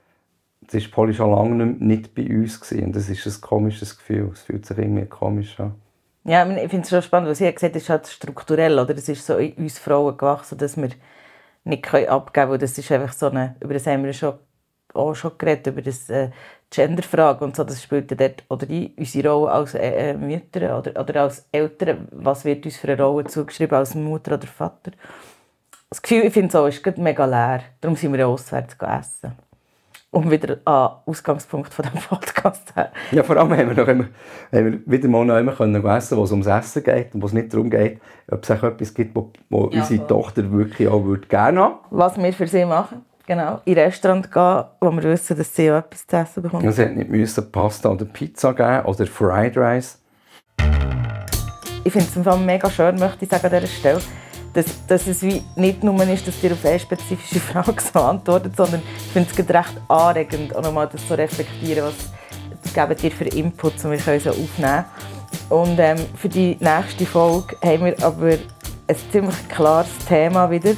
das 0.62 0.76
ist 0.84 0.92
Polly 0.92 1.14
schon 1.14 1.32
lange 1.32 1.66
nicht 1.66 2.14
bei 2.14 2.28
uns 2.28 2.60
gewesen. 2.60 2.92
das 2.92 3.10
ist 3.10 3.26
ein 3.26 3.42
komisches 3.42 3.98
Gefühl. 3.98 4.32
Es 4.34 4.42
fühlt 4.42 4.66
sich 4.66 4.78
irgendwie 4.78 5.06
komisch 5.06 5.60
an. 5.60 5.76
Ja, 6.28 6.46
ich 6.46 6.70
finde 6.70 6.84
es 6.84 6.90
schon 6.90 7.02
spannend, 7.02 7.30
was 7.30 7.38
sie 7.38 7.46
gesagt 7.54 7.74
hat, 7.74 7.82
ist 7.82 7.90
halt 7.90 8.08
strukturell, 8.08 8.78
oder? 8.80 8.94
Es 8.96 9.08
ist 9.08 9.26
so 9.26 9.38
in 9.38 9.54
uns 9.54 9.80
Frauen 9.80 10.18
gewachsen, 10.18 10.58
dass 10.58 10.76
wir 10.76 10.90
nicht 11.64 11.94
abgeben 11.94 12.48
können, 12.48 12.60
das 12.60 12.78
ist 12.78 12.92
einfach 12.92 13.14
so 13.14 13.28
eine, 13.30 13.56
über 13.62 13.74
das 13.74 13.88
haben 13.88 14.04
wir 14.04 14.12
schon, 14.12 14.34
auch 14.94 15.14
schon 15.14 15.38
geredet, 15.38 15.68
über 15.68 15.82
das 15.82 16.10
äh, 16.10 16.32
Genderfrage 16.70 17.46
und 17.46 17.56
so, 17.56 17.64
das 17.64 17.82
spielt 17.82 18.12
dort, 18.20 18.44
oder 18.50 18.66
die, 18.66 18.94
unsere 18.98 19.30
Rolle 19.30 19.52
als 19.54 19.74
äh, 19.76 20.10
äh, 20.10 20.14
Mütter 20.16 20.78
oder, 20.78 21.00
oder 21.00 21.22
als 21.24 21.48
Eltern, 21.50 22.10
was 22.12 22.44
wird 22.44 22.66
uns 22.66 22.76
für 22.76 22.92
eine 22.92 23.02
Rolle 23.02 23.28
zugeschrieben 23.28 23.78
als 23.78 23.96
Mutter 23.96 24.34
oder 24.34 24.48
Vater. 24.48 24.92
Das 25.90 26.02
Gefühl, 26.02 26.26
ich 26.26 26.34
finde 26.34 26.52
so, 26.52 26.66
ist 26.66 26.86
mega 26.98 27.24
leer, 27.26 27.64
darum 27.80 27.96
sind 27.96 28.12
wir 28.12 28.28
auswärts 28.28 28.76
essen 28.82 29.47
um 30.12 30.32
wieder 30.32 30.58
an 30.66 30.92
Ausgangspunkt 31.06 31.74
von 31.74 31.86
dem 31.86 32.02
Podcast 32.02 32.70
zu 32.70 32.90
Ja, 33.12 33.24
vor 33.24 33.38
allem 33.38 33.52
haben 33.52 33.76
wir, 33.76 33.76
noch, 33.76 33.88
haben 33.88 34.10
wir 34.52 34.80
wieder 34.86 35.10
mal 35.10 35.26
noch 35.26 35.58
können 35.58 35.86
essen 35.86 36.18
wo 36.18 36.24
es 36.24 36.32
ums 36.32 36.48
Essen 36.48 36.84
geht 36.84 37.14
und 37.14 37.22
wo 37.22 37.26
es 37.26 37.34
nicht 37.34 37.54
darum 37.54 37.70
geht, 37.70 38.00
ob 38.32 38.44
es 38.44 38.50
etwas 38.50 38.94
gibt, 38.94 39.16
wo, 39.16 39.32
wo 39.50 39.70
ja, 39.70 39.82
unsere 39.82 40.02
so. 40.02 40.08
Tochter 40.08 40.52
wirklich 40.52 40.88
auch 40.88 41.04
würde 41.04 41.28
gerne 41.28 41.62
haben 41.62 41.76
Was 41.90 42.18
wir 42.18 42.34
für 42.34 42.48
sie 42.48 42.66
machen. 42.66 43.04
Genau, 43.26 43.60
in 43.66 43.74
Restaurant 43.74 44.32
gehen, 44.32 44.64
wo 44.80 44.92
wir 44.92 45.04
wissen, 45.04 45.38
dass 45.38 45.54
sie 45.54 45.70
auch 45.70 45.80
etwas 45.80 46.08
zu 46.08 46.16
essen 46.16 46.44
bekommt. 46.44 46.74
Sie 46.74 46.82
hat 46.82 46.96
nicht 46.96 47.10
müssen 47.10 47.52
Pasta 47.52 47.90
oder 47.90 48.06
Pizza 48.06 48.54
geben 48.54 48.86
oder 48.86 49.06
Fried 49.06 49.58
Rice. 49.58 50.02
Ich 51.84 51.92
finde 51.92 52.08
es 52.08 52.40
mega 52.40 52.70
schön, 52.70 52.98
möchte 52.98 53.26
ich 53.26 53.30
sagen 53.30 53.46
an 53.46 53.52
dieser 53.52 53.68
Stelle, 53.68 54.00
dass, 54.58 54.66
dass 54.88 55.06
es 55.06 55.22
wie 55.22 55.44
nicht 55.56 55.84
nur 55.84 56.02
ist, 56.08 56.28
dass 56.28 56.42
ihr 56.42 56.52
auf 56.52 56.66
eine 56.66 56.80
spezifische 56.80 57.40
Frage 57.52 57.76
so 57.80 58.00
antwortet, 58.00 58.58
sondern 58.58 58.82
ich 59.06 59.12
finde 59.14 59.30
es 59.30 59.38
recht 59.38 59.82
anregend, 59.88 60.56
auch 60.56 60.64
nochmal 60.64 60.90
das 60.92 61.08
zu 61.08 61.16
reflektieren, 61.16 61.86
was 61.86 62.74
geben 62.74 62.98
dir 62.98 63.12
für 63.12 63.26
Inputs 63.26 63.86
und 63.86 63.92
wir 63.92 64.00
können 64.00 64.20
so 64.20 64.32
aufnehmen. 64.32 64.86
Und 65.50 65.78
ähm, 65.78 66.00
für 66.16 66.28
die 66.28 66.58
nächste 66.60 67.06
Folge 67.06 67.56
haben 67.64 67.86
wir 67.86 68.04
aber 68.04 68.30
ein 68.88 68.96
ziemlich 69.12 69.48
klares 69.48 69.90
Thema 70.08 70.50
wieder. 70.50 70.74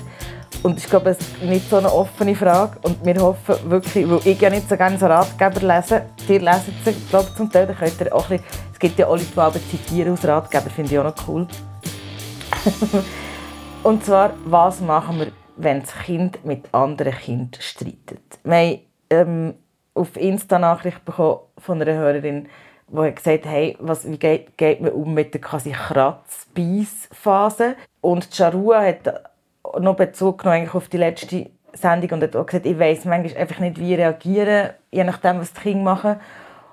Und 0.62 0.78
ich 0.78 0.90
glaube, 0.90 1.12
es 1.12 1.20
ist 1.20 1.42
nicht 1.42 1.70
so 1.70 1.78
eine 1.78 1.90
offene 1.94 2.36
Frage. 2.36 2.78
Und 2.82 3.06
wir 3.06 3.16
hoffen 3.22 3.56
wirklich, 3.72 4.10
weil 4.10 4.20
ich 4.26 4.42
ja 4.42 4.50
nicht 4.50 4.68
so 4.68 4.76
gerne 4.76 4.98
so 4.98 5.06
Ratgeber 5.06 5.62
lese, 5.62 6.02
ihr 6.28 6.40
lesen 6.42 6.74
sie, 6.84 6.94
glaube 7.10 7.30
zum 7.34 7.50
Teil, 7.50 7.66
dann 7.66 7.78
könnt 7.78 8.02
ihr 8.02 8.14
auch 8.14 8.30
ein 8.30 8.40
bisschen, 8.40 8.46
es 8.74 8.80
gibt 8.80 9.00
ja 9.00 9.08
Leute, 9.08 9.24
die 9.72 9.78
zitieren 9.78 10.12
aus 10.12 10.26
Ratgeber, 10.26 10.70
finde 10.70 10.92
ich 10.92 11.00
auch 11.00 11.06
noch 11.06 11.28
cool. 11.30 11.48
Und 13.82 14.04
zwar, 14.04 14.34
was 14.46 14.82
machen 14.82 15.20
wir, 15.20 15.32
wenn 15.56 15.82
das 15.82 15.98
Kind 16.00 16.46
mit 16.46 16.74
anderen 16.74 17.14
Kindern 17.14 17.62
streitet? 17.62 18.40
Wir 18.44 18.56
haben 18.56 18.80
ähm, 19.10 19.54
auf 19.94 20.18
Insta 20.18 20.60
Nachricht 20.60 21.06
bekommen 21.06 21.40
von 21.58 21.82
einer 21.82 21.94
Hörerin, 21.94 22.50
die 22.90 23.16
gesagt 23.16 23.46
hat, 23.46 23.52
hey, 23.52 23.78
was, 23.80 24.10
wie 24.10 24.18
geht, 24.18 24.58
geht 24.58 24.82
man 24.82 24.92
um 24.92 25.14
mit 25.14 25.34
der 25.34 25.42
quasi 25.42 25.72
kratz 25.72 26.48
phase 27.12 27.76
Und 28.02 28.30
Charua 28.34 28.82
hat 28.82 29.32
noch 29.80 29.96
Bezug 29.96 30.40
genommen 30.44 30.70
auf 30.74 30.90
die 30.90 30.98
letzte 30.98 31.50
Sendung 31.72 32.12
und 32.12 32.24
hat 32.24 32.36
auch 32.36 32.46
gesagt, 32.46 32.66
ich 32.66 32.78
weiß 32.78 33.06
manchmal 33.06 33.42
einfach 33.42 33.60
nicht, 33.60 33.80
wie 33.80 33.94
reagieren, 33.94 34.72
je 34.92 35.06
nachdem, 35.06 35.40
was 35.40 35.54
die 35.54 35.62
Kinder 35.62 35.84
machen. 35.84 36.16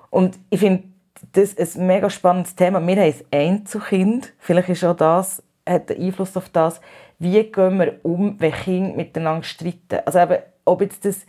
Und 0.09 0.37
ich 0.49 0.59
finde 0.59 0.83
das 1.31 1.53
ist 1.53 1.77
ein 1.77 1.87
mega 1.87 2.09
spannendes 2.09 2.55
Thema. 2.55 2.85
Wir 2.85 2.95
haben 2.95 3.13
ein 3.31 3.39
Einzelkind, 3.39 4.33
vielleicht 4.37 4.69
ist 4.69 4.83
auch 4.83 4.95
das 4.95 5.41
hat 5.67 5.91
einen 5.91 6.03
Einfluss 6.03 6.35
auf 6.37 6.49
das, 6.49 6.81
wie 7.19 7.43
gehen 7.43 7.79
wir 7.79 7.99
um, 8.03 8.35
wenn 8.39 8.51
Kinder 8.51 8.95
miteinander 8.95 9.43
streiten. 9.43 9.99
Also 10.05 10.19
eben, 10.19 10.37
ob 10.65 10.81
jetzt 10.81 11.05
das 11.05 11.25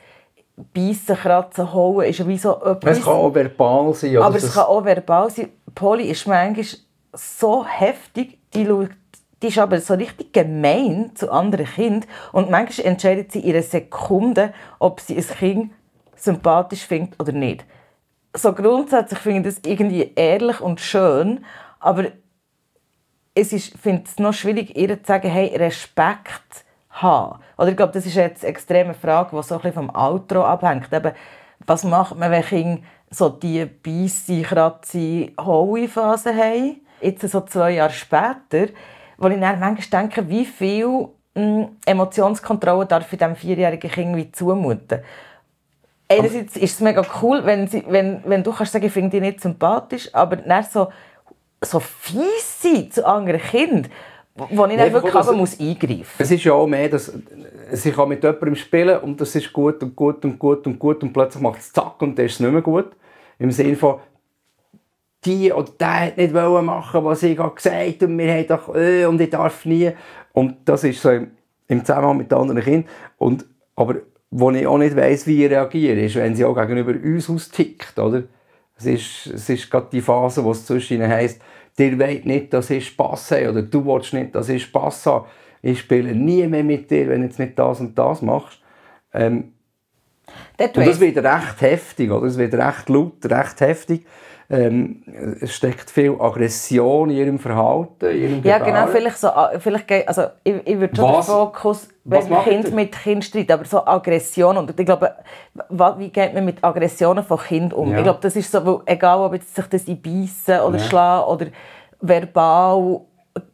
Beißen, 0.75 1.17
Kratzen, 1.17 1.73
Hauen 1.73 2.07
ist 2.07 2.27
wie 2.27 2.39
so 2.39 2.57
etwas. 2.63 2.99
Es 2.99 3.05
kann 3.05 3.15
auch 3.15 3.35
verbal 3.35 3.95
sein. 3.95 4.17
aber 4.17 4.37
es 4.37 4.53
kann 4.53 4.65
auch 4.65 4.85
verbal 4.85 5.31
sein. 5.31 5.51
Polly 5.75 6.11
ist 6.11 6.27
manchmal 6.27 6.67
so 7.13 7.65
heftig, 7.65 8.39
die 8.53 8.67
schaut 8.67 8.91
die 9.43 9.49
ist 9.49 9.59
aber 9.59 9.81
so 9.81 9.95
richtig 9.95 10.33
gemein 10.33 11.13
zu 11.15 11.31
anderen 11.31 11.67
Kindern. 11.67 12.11
Und 12.33 12.51
manchmal 12.51 12.89
entscheidet 12.89 13.31
sie 13.31 13.41
in 13.41 13.55
einer 13.55 13.63
Sekunde, 13.63 14.53
ob 14.81 15.01
sie 15.01 15.17
ein 15.17 15.27
Kind 15.27 15.73
sympathisch 16.17 16.85
findet 16.85 17.21
oder 17.21 17.33
nicht. 17.33 17.65
So 18.35 18.53
grundsätzlich 18.53 19.21
finde 19.21 19.49
ich 19.49 19.55
das 19.55 19.71
irgendwie 19.71 20.13
ehrlich 20.17 20.61
und 20.61 20.81
schön, 20.81 21.45
aber 21.79 22.07
es 23.41 23.53
ist, 23.53 23.79
finde 23.79 24.03
es 24.05 24.19
noch 24.19 24.33
schwierig, 24.35 24.77
ihr 24.77 25.01
zu 25.01 25.07
sagen, 25.07 25.31
hey, 25.31 25.55
Respekt 25.57 26.65
haben. 26.91 27.39
Oder 27.57 27.69
ich 27.69 27.77
glaube, 27.77 27.93
das 27.93 28.05
ist 28.05 28.17
jetzt 28.17 28.45
eine 28.45 28.51
extreme 28.51 28.95
Frage, 28.95 29.37
die 29.37 29.43
so 29.43 29.55
ein 29.55 29.61
bisschen 29.61 29.75
vom 29.75 29.95
Outro 29.95 30.45
abhängt. 30.45 30.93
Eben, 30.93 31.13
was 31.67 31.85
macht 31.85 32.19
man, 32.19 32.31
wenn 32.31 32.43
Kinder 32.43 32.83
so 33.11 33.29
die 33.29 33.65
beisse, 33.65 34.43
kratze, 34.43 35.31
hohe 35.41 35.89
Phase 35.89 36.35
haben? 36.35 36.81
Jetzt 37.01 37.29
so 37.29 37.41
zwei 37.43 37.73
Jahre 37.73 37.93
später, 37.93 38.73
wo 39.17 39.29
ich 39.29 39.41
dann 39.41 39.61
manchmal 39.61 40.03
denke, 40.03 40.29
wie 40.29 40.45
viel 40.45 41.09
hm, 41.37 41.69
Emotionskontrolle 41.87 42.87
darf 42.87 43.13
ich 43.13 43.19
diesem 43.19 43.37
vierjährigen 43.37 43.91
Kind 43.91 44.35
zumuten? 44.35 45.01
Einerseits 46.11 46.57
ist 46.57 46.75
es 46.75 46.81
mega 46.81 47.05
cool, 47.23 47.45
wenn, 47.45 47.69
sie, 47.69 47.85
wenn, 47.87 48.23
wenn 48.25 48.43
du 48.43 48.51
kannst 48.51 48.73
sagen, 48.73 48.87
ich 48.87 48.93
finde 48.93 49.11
dich 49.11 49.21
nicht 49.21 49.41
sympathisch, 49.43 50.13
aber 50.15 50.37
dann 50.37 50.65
so 50.65 50.89
so 51.63 51.81
fies 51.81 52.63
sein 52.63 52.91
zu 52.91 53.07
anderen 53.07 53.41
Kindern, 53.41 53.89
wo 54.35 54.67
ich 54.67 54.77
dann 54.77 54.93
wirklich 54.93 55.15
aber 55.15 55.33
muss 55.33 55.59
eingreifen 55.59 55.99
muss. 55.99 56.15
Es 56.19 56.31
ist 56.31 56.45
ja 56.45 56.53
auch 56.53 56.67
mehr, 56.67 56.89
dass 56.89 57.13
sie 57.73 57.91
kann 57.91 58.09
mit 58.09 58.23
jemandem 58.23 58.57
spielen 58.57 58.99
und 59.01 59.21
das 59.21 59.35
ist 59.35 59.53
gut 59.53 59.83
und 59.83 59.97
gut 59.97 60.25
und 60.25 60.39
gut 60.39 60.67
und 60.67 60.79
gut 60.79 61.03
und 61.03 61.13
plötzlich 61.13 61.43
macht 61.43 61.61
es 61.61 61.73
zack 61.73 62.01
und 62.01 62.19
dann 62.19 62.27
ist 62.27 62.35
es 62.35 62.41
nicht 62.41 62.53
mehr 62.53 62.63
gut. 62.63 62.91
Im 63.39 63.51
Sinne 63.51 63.77
von, 63.77 64.01
die 65.25 65.53
oder 65.53 65.71
der 65.79 66.07
hat 66.07 66.17
nicht 66.17 66.33
machen 66.33 67.05
was 67.05 67.23
ich 67.23 67.37
gesagt 67.37 68.03
und 68.03 68.19
wir 68.19 68.33
haben 68.33 68.47
doch 68.47 68.75
äh, 68.75 69.05
und 69.07 69.21
ich 69.21 69.31
darf 69.31 69.65
nie. 69.65 69.91
Und 70.33 70.57
das 70.65 70.85
ist 70.85 71.03
so 71.03 71.11
im, 71.11 71.33
im 71.67 71.85
Zusammenhang 71.85 72.19
mit 72.19 72.33
anderen 72.33 72.63
Kindern. 72.63 72.91
Und, 73.17 73.45
aber 73.75 73.97
wo 74.31 74.51
ich 74.51 74.67
auch 74.67 74.79
nicht 74.79 74.97
weiss, 74.97 75.27
wie 75.27 75.45
ich 75.45 75.51
reagiere, 75.51 76.01
ist, 76.01 76.15
wenn 76.17 76.37
sie 76.37 76.45
auch 76.45 76.55
gegenüber 76.55 76.93
uns 76.93 77.29
austickt, 77.29 77.99
oder? 77.99 78.25
Es 78.79 78.87
ist, 78.87 79.27
es 79.27 79.49
ist 79.49 79.71
gerade 79.71 79.89
die 79.91 80.01
Phase, 80.01 80.45
wo 80.45 80.53
es 80.53 80.65
zwischen 80.65 80.95
ihnen 80.95 81.11
heisst, 81.11 81.41
dir 81.79 81.99
wollt 81.99 82.27
nicht, 82.27 82.53
dass 82.53 82.71
ich 82.71 82.87
Spass 82.87 83.31
habe 83.31 83.51
oder 83.51 83.63
du 83.63 83.85
willst 83.85 84.13
nicht, 84.13 84.35
dass 84.35 84.49
ich 84.49 84.63
Spass 84.63 85.05
habe. 85.07 85.27
Ich 85.63 85.81
spiele 85.81 86.15
nie 86.15 86.47
mehr 86.47 86.65
mit 86.65 86.91
dir, 86.91 87.09
wenn 87.09 87.23
du 87.23 87.27
jetzt 87.27 87.39
nicht 87.39 87.59
das 87.59 87.81
und 87.81 87.99
das 87.99 88.23
machst. 88.23 88.61
Ähm, 89.13 89.53
und 90.77 90.87
das 90.87 91.01
wird 91.01 91.17
recht 91.19 91.61
heftig, 91.61 92.11
oder? 92.11 92.27
Es 92.27 92.39
wird 92.39 92.55
recht 92.55 92.89
laut, 92.89 93.25
recht 93.25 93.61
heftig. 93.61 94.07
Ähm, 94.51 95.03
es 95.43 95.55
steckt 95.55 95.91
viel 95.91 96.17
Aggression 96.19 97.11
in 97.11 97.17
ihrem 97.19 97.39
Verhalten, 97.39 98.07
in 98.07 98.23
ihrem 98.23 98.43
Ja, 98.45 98.59
genau, 98.59 98.87
vielleicht 98.87 99.19
so, 99.19 99.29
äh, 99.29 99.61
vielleicht, 99.61 100.09
also 100.09 100.23
ich, 100.43 100.67
ich 100.67 100.81
würde 100.81 100.97
schon 100.97 101.13
den 101.13 101.23
Fokus, 101.23 101.89
wenn 102.05 102.33
ein 102.33 102.45
Kind 102.45 102.75
mit 102.75 102.93
Kind 102.93 103.25
streitet, 103.27 103.51
aber 103.51 103.67
so 103.67 103.85
Aggression 103.85 104.57
und 104.57 104.81
ich 104.81 104.87
glaube, 104.87 105.13
wie 105.99 106.09
geht 106.09 106.33
man 106.33 106.47
mit 106.47 106.65
Aggressionen 106.65 107.25
von 107.25 107.39
Kind 107.39 107.75
um? 107.75 107.91
Ja. 107.91 107.99
Ich 107.99 108.05
glaube, 108.05 108.21
das 108.23 108.37
ist 108.37 108.51
so, 108.51 108.83
egal 108.87 109.21
ob 109.21 109.35
jetzt 109.35 109.55
sich 109.55 109.67
das 109.67 109.85
in 109.85 110.01
Beißen 110.01 110.61
oder 110.61 110.79
ja. 110.79 110.85
Schlagen 110.85 111.27
oder 111.27 111.47
verbal 112.01 113.03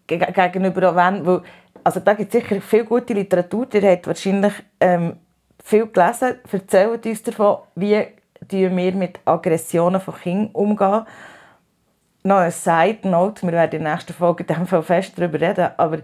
gegenüber 0.07 0.95
wen, 0.95 1.27
weil, 1.27 1.41
also 1.83 1.99
da 1.99 2.15
gibt 2.15 2.33
es 2.33 2.41
sicher 2.41 2.61
viel 2.61 2.85
gute 2.85 3.15
Literatur, 3.15 3.67
ihr 3.73 3.91
habt 3.91 4.07
wahrscheinlich 4.07 4.53
ähm, 4.79 5.17
viel 5.65 5.89
gelesen, 5.89 6.37
erzählt 6.53 7.05
uns 7.05 7.23
davon, 7.25 7.57
wie 7.75 8.07
wir 8.51 8.71
mit 8.93 9.21
Aggressionen 9.25 10.01
von 10.01 10.15
Kindern 10.15 10.51
umgehen. 10.53 11.07
Noch 12.23 12.37
eine 12.37 12.51
Side 12.51 13.09
Note, 13.09 13.43
wir 13.43 13.53
werden 13.53 13.79
in 13.79 13.85
der 13.85 13.95
nächsten 13.95 14.15
Folge 14.15 14.45
fest 14.83 15.13
darüber 15.17 15.41
reden, 15.41 15.71
aber 15.77 15.99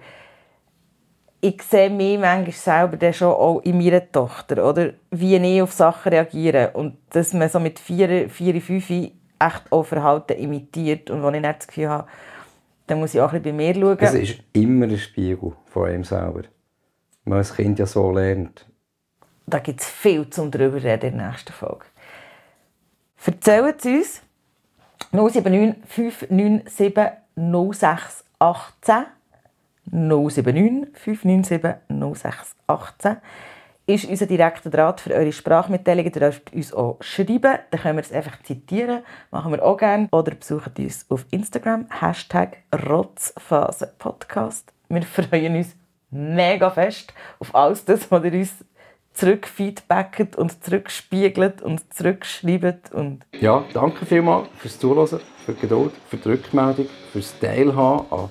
ich 1.41 1.63
sehe 1.63 1.89
mich 1.89 2.19
manchmal 2.19 2.53
selber 2.53 2.97
dann 2.97 3.15
schon 3.15 3.33
auch 3.33 3.61
in 3.61 3.79
meiner 3.79 4.11
Tochter, 4.13 4.65
oder? 4.65 4.93
wie 5.11 5.37
ich 5.37 5.63
auf 5.63 5.73
Sachen 5.73 6.13
reagiere. 6.13 6.73
Und 6.75 6.99
dass 7.11 7.33
man 7.33 7.49
so 7.49 7.59
mit 7.59 7.79
vier, 7.79 8.29
vier 8.29 8.61
fünf 8.61 8.91
echt 8.91 9.63
auch 9.71 9.85
Verhalten 9.85 10.37
imitiert. 10.37 11.11
Und 11.11 11.23
wenn 11.23 11.35
ich 11.35 11.41
nicht 11.41 11.61
das 11.61 11.67
Gefühl 11.67 11.89
habe, 11.89 12.09
dann 12.87 13.01
muss 13.01 13.15
ich 13.15 13.21
auch 13.21 13.33
ein 13.33 13.43
bisschen 13.43 13.57
bei 13.57 13.73
mir 13.73 13.75
schauen. 13.75 13.99
Es 14.01 14.15
ist 14.15 14.39
immer 14.53 14.87
ein 14.87 14.99
Spiegel 14.99 15.53
von 15.67 15.89
einem 15.89 16.05
selber. 16.05 16.43
Wenn 17.25 17.31
man 17.31 17.39
als 17.39 17.55
Kind 17.55 17.79
ja 17.79 17.87
so 17.87 18.13
lernt. 18.13 18.67
Da 19.47 19.59
gibt 19.59 19.81
es 19.81 19.89
viel 19.89 20.29
zum 20.29 20.51
darüber 20.51 20.83
reden 20.83 21.13
in 21.13 21.19
der 21.19 21.29
nächsten 21.29 21.53
Folge. 21.53 21.85
Erzählt 23.25 23.85
es 23.85 23.87
uns 23.87 24.23
079 25.13 25.77
597 25.87 27.13
06 27.73 28.25
18 28.39 29.07
079 29.91 30.89
597 30.97 32.15
06 32.15 32.57
18 32.67 33.17
ist 33.87 34.05
unser 34.05 34.27
direkter 34.27 34.71
Draht 34.71 35.01
für 35.01 35.15
eure 35.15 35.33
Sprachmitteilungen. 35.33 36.13
Ihr 36.13 36.21
dürft 36.21 36.53
uns 36.53 36.73
auch 36.73 36.97
schreiben, 37.01 37.59
dann 37.71 37.81
können 37.81 37.97
wir 37.97 38.03
es 38.03 38.13
einfach 38.13 38.41
zitieren, 38.43 39.03
machen 39.31 39.53
wir 39.53 39.65
auch 39.65 39.77
gerne. 39.77 40.09
Oder 40.13 40.35
besucht 40.35 40.79
uns 40.79 41.07
auf 41.09 41.27
Instagram, 41.31 41.87
Hashtag 42.01 42.59
Rotzphasenpodcast. 42.89 44.73
Wir 44.89 45.03
freuen 45.31 45.57
uns 45.57 45.77
mega 46.11 46.71
fest 46.71 47.13
auf 47.39 47.55
alles 47.55 47.85
das, 47.85 48.11
was 48.11 48.25
ihr 48.25 48.33
uns 48.33 48.65
zurückfeedbacket 49.15 50.37
und 50.37 50.63
zurückspiegelt 50.65 51.63
und 51.63 51.93
zurückschreibt. 51.93 52.93
Und 52.93 53.21
ja, 53.41 53.65
danke 53.73 54.07
vielmals 54.07 54.49
fürs 54.59 54.79
Zuhören, 54.79 55.21
für 55.45 55.53
die 55.53 55.61
Geduld, 55.61 55.93
für 56.09 56.17
die 56.17 56.29
Rückmeldung, 56.29 56.87
fürs 57.13 57.39
Teilhaben 57.39 58.07
an, 58.11 58.29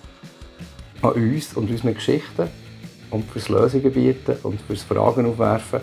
an 1.02 1.12
uns 1.12 1.54
und 1.54 1.70
unseren 1.70 1.94
Geschichten 1.94 2.50
und 3.12 3.30
fürs 3.30 3.50
Lösungen 3.50 3.92
bieten 3.92 4.38
und 4.44 4.62
fürs 4.62 4.84
Fragen 4.84 5.26
aufwerfen. 5.26 5.82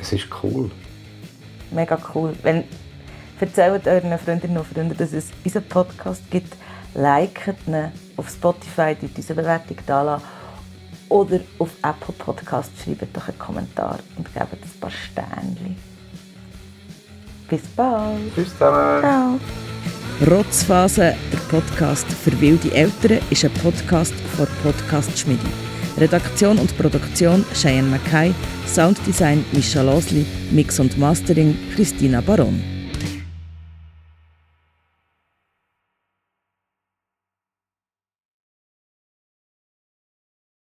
Es 0.00 0.12
ist 0.12 0.28
cool. 0.42 0.70
Mega 1.70 1.98
cool. 2.14 2.34
Wenn, 2.42 2.64
erzählt 3.40 3.86
euren 3.86 4.18
Freundinnen 4.18 4.58
und 4.58 4.66
Freunden, 4.66 4.96
dass 4.96 5.12
es 5.12 5.30
unseren 5.44 5.64
Podcast 5.64 6.22
gibt. 6.30 6.54
Liket 6.94 7.56
ihn 7.66 7.92
auf 8.16 8.30
Spotify, 8.30 8.96
dort 8.98 9.16
unsere 9.16 9.42
Bewertung 9.42 9.76
da 9.86 10.02
lassen. 10.02 10.24
Oder 11.08 11.40
auf 11.58 11.70
Apple 11.82 12.14
Podcast 12.18 12.70
schreibt 12.82 13.16
doch 13.16 13.28
einen 13.28 13.38
Kommentar 13.38 13.98
und 14.16 14.24
gebt 14.24 14.36
ein 14.36 14.80
paar 14.80 14.90
Sternchen. 14.90 15.76
Bis 17.48 17.62
bald. 17.76 18.34
Tschüss 18.34 18.52
zusammen. 18.52 19.00
Ciao. 19.00 19.40
Rotzphase, 20.30 21.14
der 21.30 21.38
Podcast 21.50 22.06
für 22.06 22.40
wilde 22.40 22.72
Eltern, 22.72 23.20
ist 23.30 23.44
ein 23.44 23.52
Podcast 23.52 24.14
von 24.36 24.46
Podcast 24.62 25.16
Schmiedi. 25.18 25.46
Redaktion 25.98 26.58
und 26.58 26.76
Produktion 26.76 27.44
Cheyenne 27.54 27.88
Mackay, 27.88 28.34
Sounddesign 28.66 29.44
Mischa 29.52 29.82
Losli, 29.82 30.26
Mix 30.50 30.80
und 30.80 30.98
Mastering 30.98 31.56
Christina 31.74 32.20
Baron. 32.20 32.75